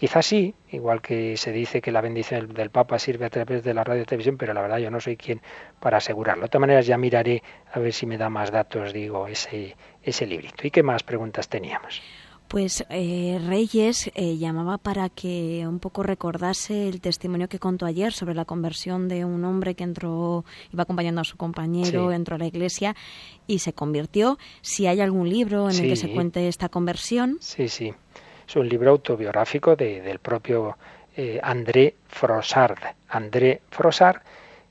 Quizás 0.00 0.24
sí, 0.24 0.54
igual 0.70 1.02
que 1.02 1.36
se 1.36 1.52
dice 1.52 1.82
que 1.82 1.92
la 1.92 2.00
bendición 2.00 2.54
del 2.54 2.70
Papa 2.70 2.98
sirve 2.98 3.26
a 3.26 3.28
través 3.28 3.62
de 3.62 3.74
la 3.74 3.84
radio 3.84 4.00
y 4.00 4.06
televisión, 4.06 4.38
pero 4.38 4.54
la 4.54 4.62
verdad 4.62 4.78
yo 4.78 4.90
no 4.90 4.98
soy 4.98 5.18
quien 5.18 5.42
para 5.78 5.98
asegurarlo. 5.98 6.44
De 6.44 6.48
todas 6.48 6.62
maneras 6.62 6.86
ya 6.86 6.96
miraré 6.96 7.42
a 7.70 7.78
ver 7.80 7.92
si 7.92 8.06
me 8.06 8.16
da 8.16 8.30
más 8.30 8.50
datos, 8.50 8.94
digo, 8.94 9.26
ese, 9.26 9.76
ese 10.02 10.24
librito. 10.24 10.66
¿Y 10.66 10.70
qué 10.70 10.82
más 10.82 11.02
preguntas 11.02 11.50
teníamos? 11.50 12.00
Pues 12.48 12.82
eh, 12.88 13.38
Reyes 13.46 14.10
eh, 14.14 14.38
llamaba 14.38 14.78
para 14.78 15.10
que 15.10 15.66
un 15.68 15.78
poco 15.80 16.02
recordase 16.02 16.88
el 16.88 17.02
testimonio 17.02 17.50
que 17.50 17.58
contó 17.58 17.84
ayer 17.84 18.14
sobre 18.14 18.34
la 18.34 18.46
conversión 18.46 19.06
de 19.06 19.26
un 19.26 19.44
hombre 19.44 19.74
que 19.74 19.84
entró, 19.84 20.46
iba 20.72 20.84
acompañando 20.84 21.20
a 21.20 21.24
su 21.24 21.36
compañero, 21.36 22.10
entró 22.10 22.36
a 22.36 22.38
la 22.38 22.46
iglesia 22.46 22.96
y 23.46 23.58
se 23.58 23.74
convirtió. 23.74 24.38
Si 24.62 24.86
hay 24.86 25.02
algún 25.02 25.28
libro 25.28 25.68
en 25.68 25.76
el 25.76 25.90
que 25.90 25.96
se 25.96 26.10
cuente 26.10 26.48
esta 26.48 26.70
conversión. 26.70 27.36
Sí, 27.40 27.68
sí. 27.68 27.92
Es 28.50 28.56
un 28.56 28.68
libro 28.68 28.90
autobiográfico 28.90 29.76
del 29.76 30.18
propio 30.18 30.76
eh, 31.16 31.38
André 31.40 31.94
Frossard. 32.08 32.80
André 33.08 33.60
Frossard, 33.70 34.22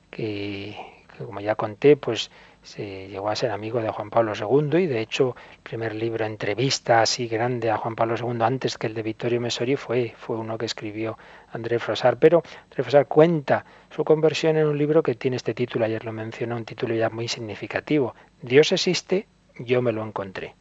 que, 0.09 0.75
como 1.17 1.39
ya 1.39 1.55
conté, 1.55 1.95
pues 1.95 2.29
se 2.61 3.07
llegó 3.07 3.29
a 3.29 3.37
ser 3.37 3.51
amigo 3.51 3.81
de 3.81 3.87
Juan 3.87 4.09
Pablo 4.09 4.33
II 4.35 4.79
y 4.79 4.87
de 4.87 4.99
hecho 4.99 5.33
el 5.53 5.59
primer 5.59 5.95
libro 5.95 6.25
entrevista 6.25 7.01
así 7.01 7.29
grande 7.29 7.71
a 7.71 7.77
Juan 7.77 7.95
Pablo 7.95 8.15
II 8.17 8.41
antes 8.41 8.77
que 8.77 8.87
el 8.87 8.93
de 8.93 9.01
Vittorio 9.01 9.39
Messori 9.39 9.77
fue, 9.77 10.13
fue 10.17 10.35
uno 10.35 10.57
que 10.57 10.65
escribió 10.65 11.17
André 11.53 11.79
Frossard. 11.79 12.17
Pero 12.17 12.43
André 12.65 12.83
Frossard 12.83 13.07
cuenta 13.07 13.63
su 13.95 14.03
conversión 14.03 14.57
en 14.57 14.67
un 14.67 14.77
libro 14.77 15.03
que 15.03 15.15
tiene 15.15 15.37
este 15.37 15.53
título, 15.53 15.85
ayer 15.85 16.03
lo 16.03 16.11
mencionó, 16.11 16.57
un 16.57 16.65
título 16.65 16.95
ya 16.95 17.09
muy 17.09 17.29
significativo. 17.29 18.13
Dios 18.41 18.73
existe, 18.73 19.25
yo 19.57 19.81
me 19.81 19.93
lo 19.93 20.03
encontré. 20.03 20.53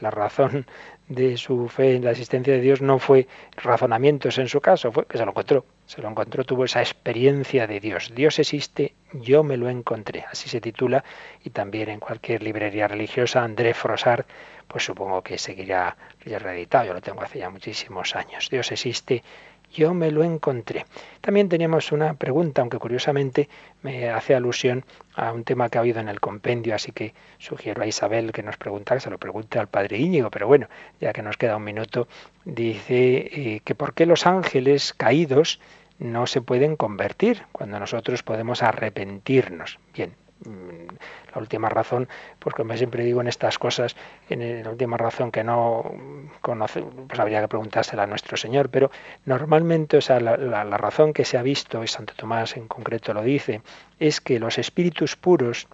La 0.00 0.10
razón 0.10 0.66
de 1.08 1.36
su 1.36 1.68
fe 1.68 1.96
en 1.96 2.04
la 2.04 2.12
existencia 2.12 2.54
de 2.54 2.60
Dios 2.60 2.80
no 2.80 2.98
fue 2.98 3.26
razonamientos 3.56 4.38
en 4.38 4.48
su 4.48 4.60
caso, 4.60 4.92
fue 4.92 5.06
que 5.06 5.18
se 5.18 5.24
lo 5.24 5.32
encontró, 5.32 5.64
se 5.86 6.00
lo 6.00 6.08
encontró, 6.08 6.44
tuvo 6.44 6.64
esa 6.64 6.80
experiencia 6.80 7.66
de 7.66 7.80
Dios. 7.80 8.12
Dios 8.14 8.38
existe, 8.38 8.94
yo 9.12 9.42
me 9.42 9.56
lo 9.56 9.68
encontré. 9.68 10.24
Así 10.30 10.48
se 10.48 10.60
titula 10.60 11.04
y 11.44 11.50
también 11.50 11.88
en 11.88 12.00
cualquier 12.00 12.42
librería 12.42 12.86
religiosa, 12.88 13.42
André 13.42 13.74
Frossard, 13.74 14.24
pues 14.68 14.84
supongo 14.84 15.22
que 15.22 15.36
seguirá 15.36 15.96
reeditado, 16.24 16.86
yo 16.86 16.94
lo 16.94 17.00
tengo 17.00 17.22
hace 17.22 17.40
ya 17.40 17.50
muchísimos 17.50 18.14
años. 18.14 18.48
Dios 18.48 18.70
existe, 18.70 19.24
yo 19.72 19.94
me 19.94 20.10
lo 20.10 20.24
encontré. 20.24 20.86
También 21.20 21.48
teníamos 21.48 21.92
una 21.92 22.14
pregunta, 22.14 22.60
aunque 22.60 22.78
curiosamente 22.78 23.48
me 23.82 24.10
hace 24.10 24.34
alusión 24.34 24.84
a 25.14 25.32
un 25.32 25.44
tema 25.44 25.68
que 25.68 25.78
ha 25.78 25.80
habido 25.80 26.00
en 26.00 26.08
el 26.08 26.20
compendio, 26.20 26.74
así 26.74 26.92
que 26.92 27.14
sugiero 27.38 27.82
a 27.82 27.86
Isabel 27.86 28.32
que 28.32 28.42
nos 28.42 28.56
pregunte, 28.56 28.94
que 28.94 29.00
se 29.00 29.10
lo 29.10 29.18
pregunte 29.18 29.58
al 29.58 29.68
padre 29.68 29.98
Íñigo, 29.98 30.30
pero 30.30 30.46
bueno, 30.46 30.68
ya 31.00 31.12
que 31.12 31.22
nos 31.22 31.36
queda 31.36 31.56
un 31.56 31.64
minuto, 31.64 32.08
dice 32.44 33.28
eh, 33.32 33.60
que 33.64 33.74
por 33.74 33.94
qué 33.94 34.06
los 34.06 34.26
ángeles 34.26 34.92
caídos 34.94 35.60
no 35.98 36.26
se 36.26 36.40
pueden 36.40 36.76
convertir 36.76 37.42
cuando 37.52 37.78
nosotros 37.78 38.22
podemos 38.22 38.62
arrepentirnos. 38.62 39.78
Bien, 39.94 40.14
la 40.44 41.40
última 41.40 41.68
razón, 41.68 42.08
pues 42.38 42.54
como 42.54 42.76
siempre 42.76 43.04
digo 43.04 43.20
en 43.20 43.28
estas 43.28 43.58
cosas, 43.58 43.96
en 44.28 44.62
la 44.62 44.70
última 44.70 44.96
razón 44.96 45.30
que 45.30 45.44
no 45.44 45.94
conoce, 46.40 46.82
pues 46.82 47.20
habría 47.20 47.40
que 47.40 47.48
preguntársela 47.48 48.04
a 48.04 48.06
nuestro 48.06 48.36
Señor, 48.36 48.70
pero 48.70 48.90
normalmente, 49.26 49.98
o 49.98 50.00
sea, 50.00 50.20
la, 50.20 50.64
razón 50.64 51.12
que 51.12 51.24
se 51.24 51.36
ha 51.36 51.42
visto, 51.42 51.82
y 51.84 51.88
Santo 51.88 52.14
Tomás 52.16 52.56
en 52.56 52.68
concreto 52.68 53.12
lo 53.12 53.22
dice, 53.22 53.62
es 53.98 54.20
que 54.20 54.38
los 54.38 54.58
espíritus 54.58 55.16
puros 55.16 55.68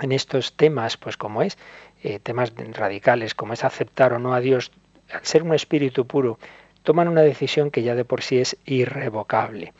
en 0.00 0.12
estos 0.12 0.56
temas, 0.56 0.96
pues 0.96 1.16
como 1.16 1.42
es, 1.42 1.58
eh, 2.02 2.18
temas 2.18 2.52
radicales, 2.72 3.34
como 3.34 3.54
es 3.54 3.64
aceptar 3.64 4.12
o 4.12 4.18
no 4.18 4.34
a 4.34 4.40
Dios, 4.40 4.70
al 5.12 5.24
ser 5.24 5.42
un 5.42 5.54
espíritu 5.54 6.06
puro, 6.06 6.38
toman 6.82 7.08
una 7.08 7.22
decisión 7.22 7.70
que 7.70 7.82
ya 7.82 7.94
de 7.94 8.04
por 8.04 8.22
sí 8.22 8.38
es 8.38 8.56
irrevocable 8.64 9.72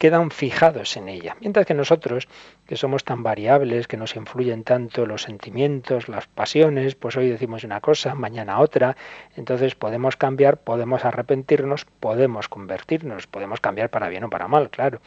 quedan 0.00 0.30
fijados 0.30 0.96
en 0.96 1.10
ella. 1.10 1.36
Mientras 1.40 1.66
que 1.66 1.74
nosotros, 1.74 2.26
que 2.66 2.76
somos 2.76 3.04
tan 3.04 3.22
variables, 3.22 3.86
que 3.86 3.98
nos 3.98 4.16
influyen 4.16 4.64
tanto 4.64 5.04
los 5.04 5.20
sentimientos, 5.20 6.08
las 6.08 6.26
pasiones, 6.26 6.94
pues 6.94 7.18
hoy 7.18 7.28
decimos 7.28 7.64
una 7.64 7.82
cosa, 7.82 8.14
mañana 8.14 8.60
otra, 8.60 8.96
entonces 9.36 9.74
podemos 9.74 10.16
cambiar, 10.16 10.56
podemos 10.56 11.04
arrepentirnos, 11.04 11.84
podemos 11.84 12.48
convertirnos, 12.48 13.26
podemos 13.26 13.60
cambiar 13.60 13.90
para 13.90 14.08
bien 14.08 14.24
o 14.24 14.30
para 14.30 14.48
mal, 14.48 14.70
claro. 14.70 15.02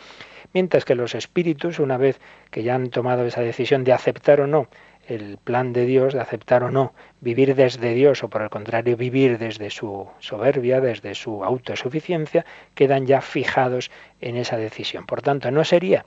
Mientras 0.53 0.85
que 0.85 0.93
los 0.93 1.15
espíritus, 1.15 1.79
una 1.79 1.97
vez 1.97 2.19
que 2.51 2.61
ya 2.61 2.75
han 2.75 2.91
tomado 2.91 3.25
esa 3.25 3.41
decisión 3.41 3.83
de 3.83 3.93
aceptar 3.93 4.41
o 4.41 4.47
no 4.47 4.67
el 5.07 5.37
plan 5.37 5.73
de 5.73 5.85
Dios 5.85 6.13
de 6.13 6.21
aceptar 6.21 6.63
o 6.63 6.71
no 6.71 6.93
vivir 7.21 7.55
desde 7.55 7.93
Dios 7.93 8.23
o 8.23 8.29
por 8.29 8.41
el 8.41 8.49
contrario 8.49 8.95
vivir 8.97 9.37
desde 9.37 9.69
su 9.69 10.07
soberbia, 10.19 10.81
desde 10.81 11.15
su 11.15 11.43
autosuficiencia, 11.43 12.45
quedan 12.75 13.05
ya 13.05 13.21
fijados 13.21 13.91
en 14.21 14.37
esa 14.37 14.57
decisión. 14.57 15.05
Por 15.05 15.21
tanto, 15.21 15.51
no 15.51 15.63
sería 15.63 16.05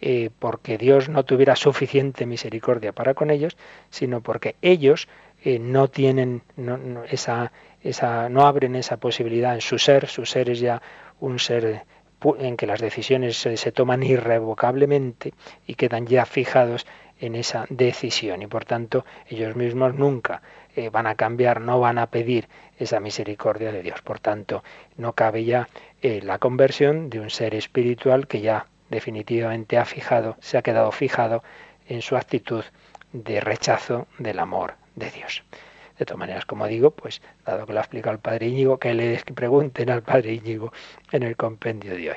eh, 0.00 0.30
porque 0.38 0.76
Dios 0.76 1.08
no 1.08 1.24
tuviera 1.24 1.56
suficiente 1.56 2.26
misericordia 2.26 2.92
para 2.92 3.14
con 3.14 3.30
ellos, 3.30 3.56
sino 3.88 4.20
porque 4.20 4.56
ellos 4.60 5.08
eh, 5.42 5.58
no 5.58 5.88
tienen 5.88 6.42
esa, 7.10 7.52
esa, 7.82 8.28
no 8.28 8.46
abren 8.46 8.76
esa 8.76 8.98
posibilidad 8.98 9.54
en 9.54 9.62
su 9.62 9.78
ser, 9.78 10.06
su 10.06 10.26
ser 10.26 10.50
es 10.50 10.60
ya 10.60 10.82
un 11.20 11.38
ser 11.38 11.84
en 12.38 12.56
que 12.56 12.66
las 12.66 12.80
decisiones 12.80 13.36
se 13.36 13.72
toman 13.72 14.02
irrevocablemente 14.02 15.32
y 15.66 15.74
quedan 15.74 16.06
ya 16.06 16.24
fijados 16.26 16.86
en 17.20 17.34
esa 17.34 17.66
decisión 17.70 18.42
y 18.42 18.46
por 18.46 18.64
tanto 18.64 19.04
ellos 19.28 19.56
mismos 19.56 19.94
nunca 19.94 20.42
eh, 20.74 20.90
van 20.90 21.06
a 21.06 21.14
cambiar, 21.14 21.60
no 21.60 21.80
van 21.80 21.98
a 21.98 22.08
pedir 22.08 22.48
esa 22.78 23.00
misericordia 23.00 23.72
de 23.72 23.82
Dios. 23.82 24.02
Por 24.02 24.20
tanto, 24.20 24.62
no 24.96 25.14
cabe 25.14 25.44
ya 25.44 25.68
eh, 26.02 26.20
la 26.22 26.38
conversión 26.38 27.08
de 27.08 27.20
un 27.20 27.30
ser 27.30 27.54
espiritual 27.54 28.26
que 28.26 28.40
ya 28.42 28.66
definitivamente 28.90 29.78
ha 29.78 29.84
fijado, 29.84 30.36
se 30.40 30.58
ha 30.58 30.62
quedado 30.62 30.92
fijado 30.92 31.42
en 31.88 32.02
su 32.02 32.16
actitud 32.16 32.64
de 33.12 33.40
rechazo 33.40 34.06
del 34.18 34.38
amor 34.38 34.74
de 34.94 35.10
Dios. 35.10 35.42
De 35.98 36.04
todas 36.04 36.18
maneras, 36.18 36.44
como 36.44 36.66
digo, 36.66 36.90
pues 36.90 37.22
dado 37.44 37.66
que 37.66 37.72
lo 37.72 37.78
ha 37.78 37.82
explicado 37.82 38.14
el 38.14 38.20
padre 38.20 38.48
Íñigo, 38.48 38.78
que 38.78 38.92
le 38.92 39.18
pregunten 39.34 39.88
al 39.90 40.02
padre 40.02 40.34
Íñigo 40.34 40.72
en 41.10 41.22
el 41.22 41.36
compendio 41.36 41.96
de 41.96 42.10
hoy. 42.10 42.16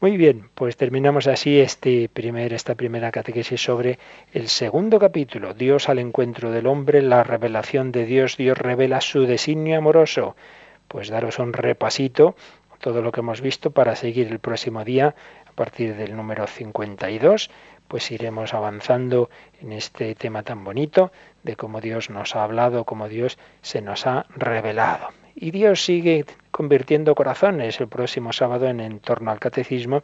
Muy 0.00 0.16
bien, 0.16 0.48
pues 0.54 0.76
terminamos 0.76 1.26
así 1.26 1.60
este 1.60 2.08
primer, 2.08 2.52
esta 2.52 2.74
primera 2.74 3.10
catequesis 3.10 3.60
sobre 3.60 3.98
el 4.32 4.48
segundo 4.48 4.98
capítulo, 4.98 5.54
Dios 5.54 5.88
al 5.88 5.98
encuentro 5.98 6.50
del 6.50 6.66
hombre, 6.66 7.02
la 7.02 7.22
revelación 7.22 7.92
de 7.92 8.06
Dios, 8.06 8.36
Dios 8.36 8.56
revela 8.56 9.00
su 9.00 9.22
designio 9.26 9.78
amoroso. 9.78 10.36
Pues 10.86 11.08
daros 11.08 11.38
un 11.38 11.52
repasito, 11.52 12.34
todo 12.80 13.02
lo 13.02 13.12
que 13.12 13.20
hemos 13.20 13.40
visto 13.40 13.72
para 13.72 13.96
seguir 13.96 14.28
el 14.28 14.38
próximo 14.38 14.84
día, 14.84 15.14
a 15.46 15.52
partir 15.52 15.96
del 15.96 16.16
número 16.16 16.46
52, 16.46 17.50
pues 17.88 18.10
iremos 18.10 18.54
avanzando 18.54 19.30
en 19.60 19.72
este 19.72 20.14
tema 20.14 20.42
tan 20.42 20.62
bonito 20.62 21.10
de 21.42 21.56
cómo 21.56 21.80
Dios 21.80 22.10
nos 22.10 22.36
ha 22.36 22.44
hablado, 22.44 22.84
cómo 22.84 23.08
Dios 23.08 23.38
se 23.62 23.80
nos 23.80 24.06
ha 24.06 24.26
revelado. 24.36 25.08
Y 25.34 25.50
Dios 25.50 25.84
sigue 25.84 26.24
convirtiendo 26.50 27.14
corazones. 27.14 27.80
El 27.80 27.88
próximo 27.88 28.32
sábado 28.32 28.68
en, 28.68 28.80
en 28.80 29.00
torno 29.00 29.30
al 29.30 29.38
catecismo 29.38 30.02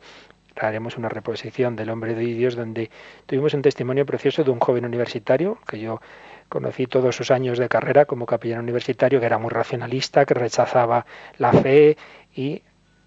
haremos 0.61 0.97
una 0.97 1.09
reposición 1.09 1.77
del 1.77 1.91
hombre 1.91 2.15
de 2.15 2.25
Dios 2.25 2.55
donde 2.55 2.91
tuvimos 3.27 3.55
un 3.55 3.63
testimonio 3.63 4.07
precioso 4.07 4.45
de 4.45 4.51
un 4.51 4.61
joven 4.61 4.85
universitario 4.85 5.59
que 5.67 5.81
yo 5.81 6.01
conocí 6.49 6.87
todos 6.87 7.17
sus 7.17 7.31
años 7.31 7.59
de 7.59 7.69
carrera 7.69 8.05
como 8.05 8.27
capellán 8.27 8.61
universitario, 8.61 9.19
que 9.19 9.27
era 9.27 9.39
muy 9.39 9.51
racionalista, 9.51 10.25
que 10.25 10.35
rechazaba 10.35 11.07
la 11.39 11.53
fe 11.53 11.97
y 12.35 12.63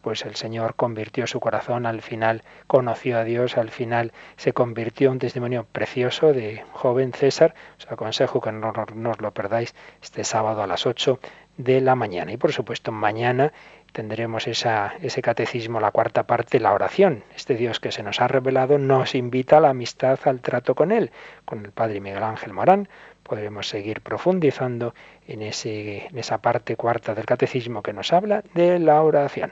pues 0.07 0.23
el 0.23 0.35
Señor 0.35 0.75
convirtió 0.75 1.27
su 1.27 1.41
corazón, 1.41 1.85
al 1.85 2.01
final 2.01 2.41
conoció 2.67 3.17
a 3.17 3.25
Dios, 3.25 3.57
al 3.57 3.71
final 3.71 4.13
se 4.37 4.53
convirtió 4.53 5.09
en 5.09 5.11
un 5.15 5.19
testimonio 5.19 5.67
precioso 5.69 6.31
de 6.31 6.63
joven 6.71 7.11
César. 7.11 7.55
Os 7.77 7.91
aconsejo 7.91 8.39
que 8.39 8.53
no, 8.53 8.71
no, 8.71 9.09
os 9.11 9.19
lo 9.19 9.33
perdáis 9.33 9.75
este 10.01 10.23
sábado 10.23 10.63
a 10.63 10.67
las 10.67 10.85
8 10.85 11.19
de 11.57 11.81
la 11.81 11.95
mañana. 11.95 12.31
Y 12.31 12.37
por 12.37 12.53
supuesto 12.53 12.93
mañana 12.93 13.51
tendremos 13.91 14.47
ese 14.47 15.21
catecismo, 15.21 15.81
la 15.81 15.91
cuarta 15.91 16.25
parte, 16.25 16.61
la 16.61 16.71
oración. 16.71 17.25
Este 17.35 17.55
Dios 17.55 17.81
que 17.81 17.91
se 17.91 18.01
nos 18.01 18.21
ha 18.21 18.29
revelado 18.29 18.77
nos 18.77 19.13
invita 19.13 19.57
a 19.57 19.59
la 19.59 19.71
amistad, 19.71 20.19
al 20.23 20.39
trato 20.39 20.73
con 20.73 20.93
Él. 20.93 21.11
Con 21.43 21.65
el 21.65 21.73
Padre 21.73 21.99
Miguel 21.99 22.23
Ángel 22.23 22.53
Morán 22.53 22.87
podremos 23.23 23.67
seguir 23.67 23.99
profundizando 23.99 24.95
en, 25.27 25.41
ese, 25.41 26.07
en 26.07 26.17
esa 26.17 26.37
parte 26.37 26.77
cuarta 26.77 27.13
del 27.13 27.25
catecismo 27.25 27.83
que 27.83 27.91
nos 27.91 28.13
habla 28.13 28.41
de 28.53 28.79
la 28.79 29.01
oración. 29.01 29.51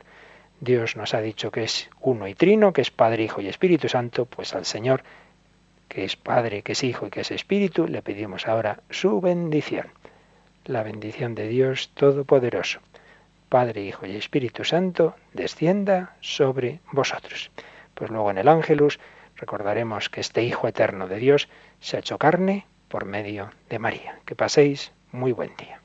Dios 0.66 0.98
nos 0.98 1.14
ha 1.14 1.22
dicho 1.22 1.52
que 1.52 1.64
es 1.64 1.90
uno 2.02 2.28
y 2.28 2.34
trino, 2.34 2.74
que 2.74 2.82
es 2.82 2.90
Padre, 2.90 3.24
Hijo 3.24 3.40
y 3.40 3.48
Espíritu 3.48 3.88
Santo, 3.88 4.26
pues 4.26 4.56
al 4.56 4.66
Señor, 4.66 5.04
que 5.88 6.04
es 6.04 6.16
Padre, 6.16 6.64
que 6.64 6.72
es 6.72 6.84
Hijo 6.84 7.06
y 7.06 7.10
que 7.12 7.22
es 7.22 7.32
Espíritu, 7.32 7.88
le 7.88 8.02
pedimos 8.02 8.48
ahora 8.48 8.82
su 8.90 9.22
bendición. 9.22 9.88
La 10.66 10.82
bendición 10.82 11.36
de 11.36 11.48
Dios 11.48 11.92
Todopoderoso, 11.94 12.80
Padre, 13.48 13.84
Hijo 13.84 14.08
y 14.08 14.16
Espíritu 14.16 14.64
Santo, 14.64 15.16
descienda 15.34 16.16
sobre 16.20 16.80
vosotros. 16.92 17.52
Pues 17.94 18.10
luego 18.10 18.32
en 18.32 18.40
el 18.40 18.48
Ángelus 18.48 19.00
recordaremos 19.36 20.10
que 20.10 20.22
este 20.22 20.44
Hijo 20.44 20.68
eterno 20.68 21.08
de 21.08 21.18
Dios 21.18 21.48
se 21.80 21.98
ha 21.98 22.00
hecho 22.00 22.18
carne 22.18 22.66
por 22.88 23.06
medio 23.06 23.52
de 23.70 23.78
María. 23.78 24.20
Que 24.26 24.34
paséis 24.34 24.92
muy 25.12 25.32
buen 25.32 25.56
día. 25.58 25.85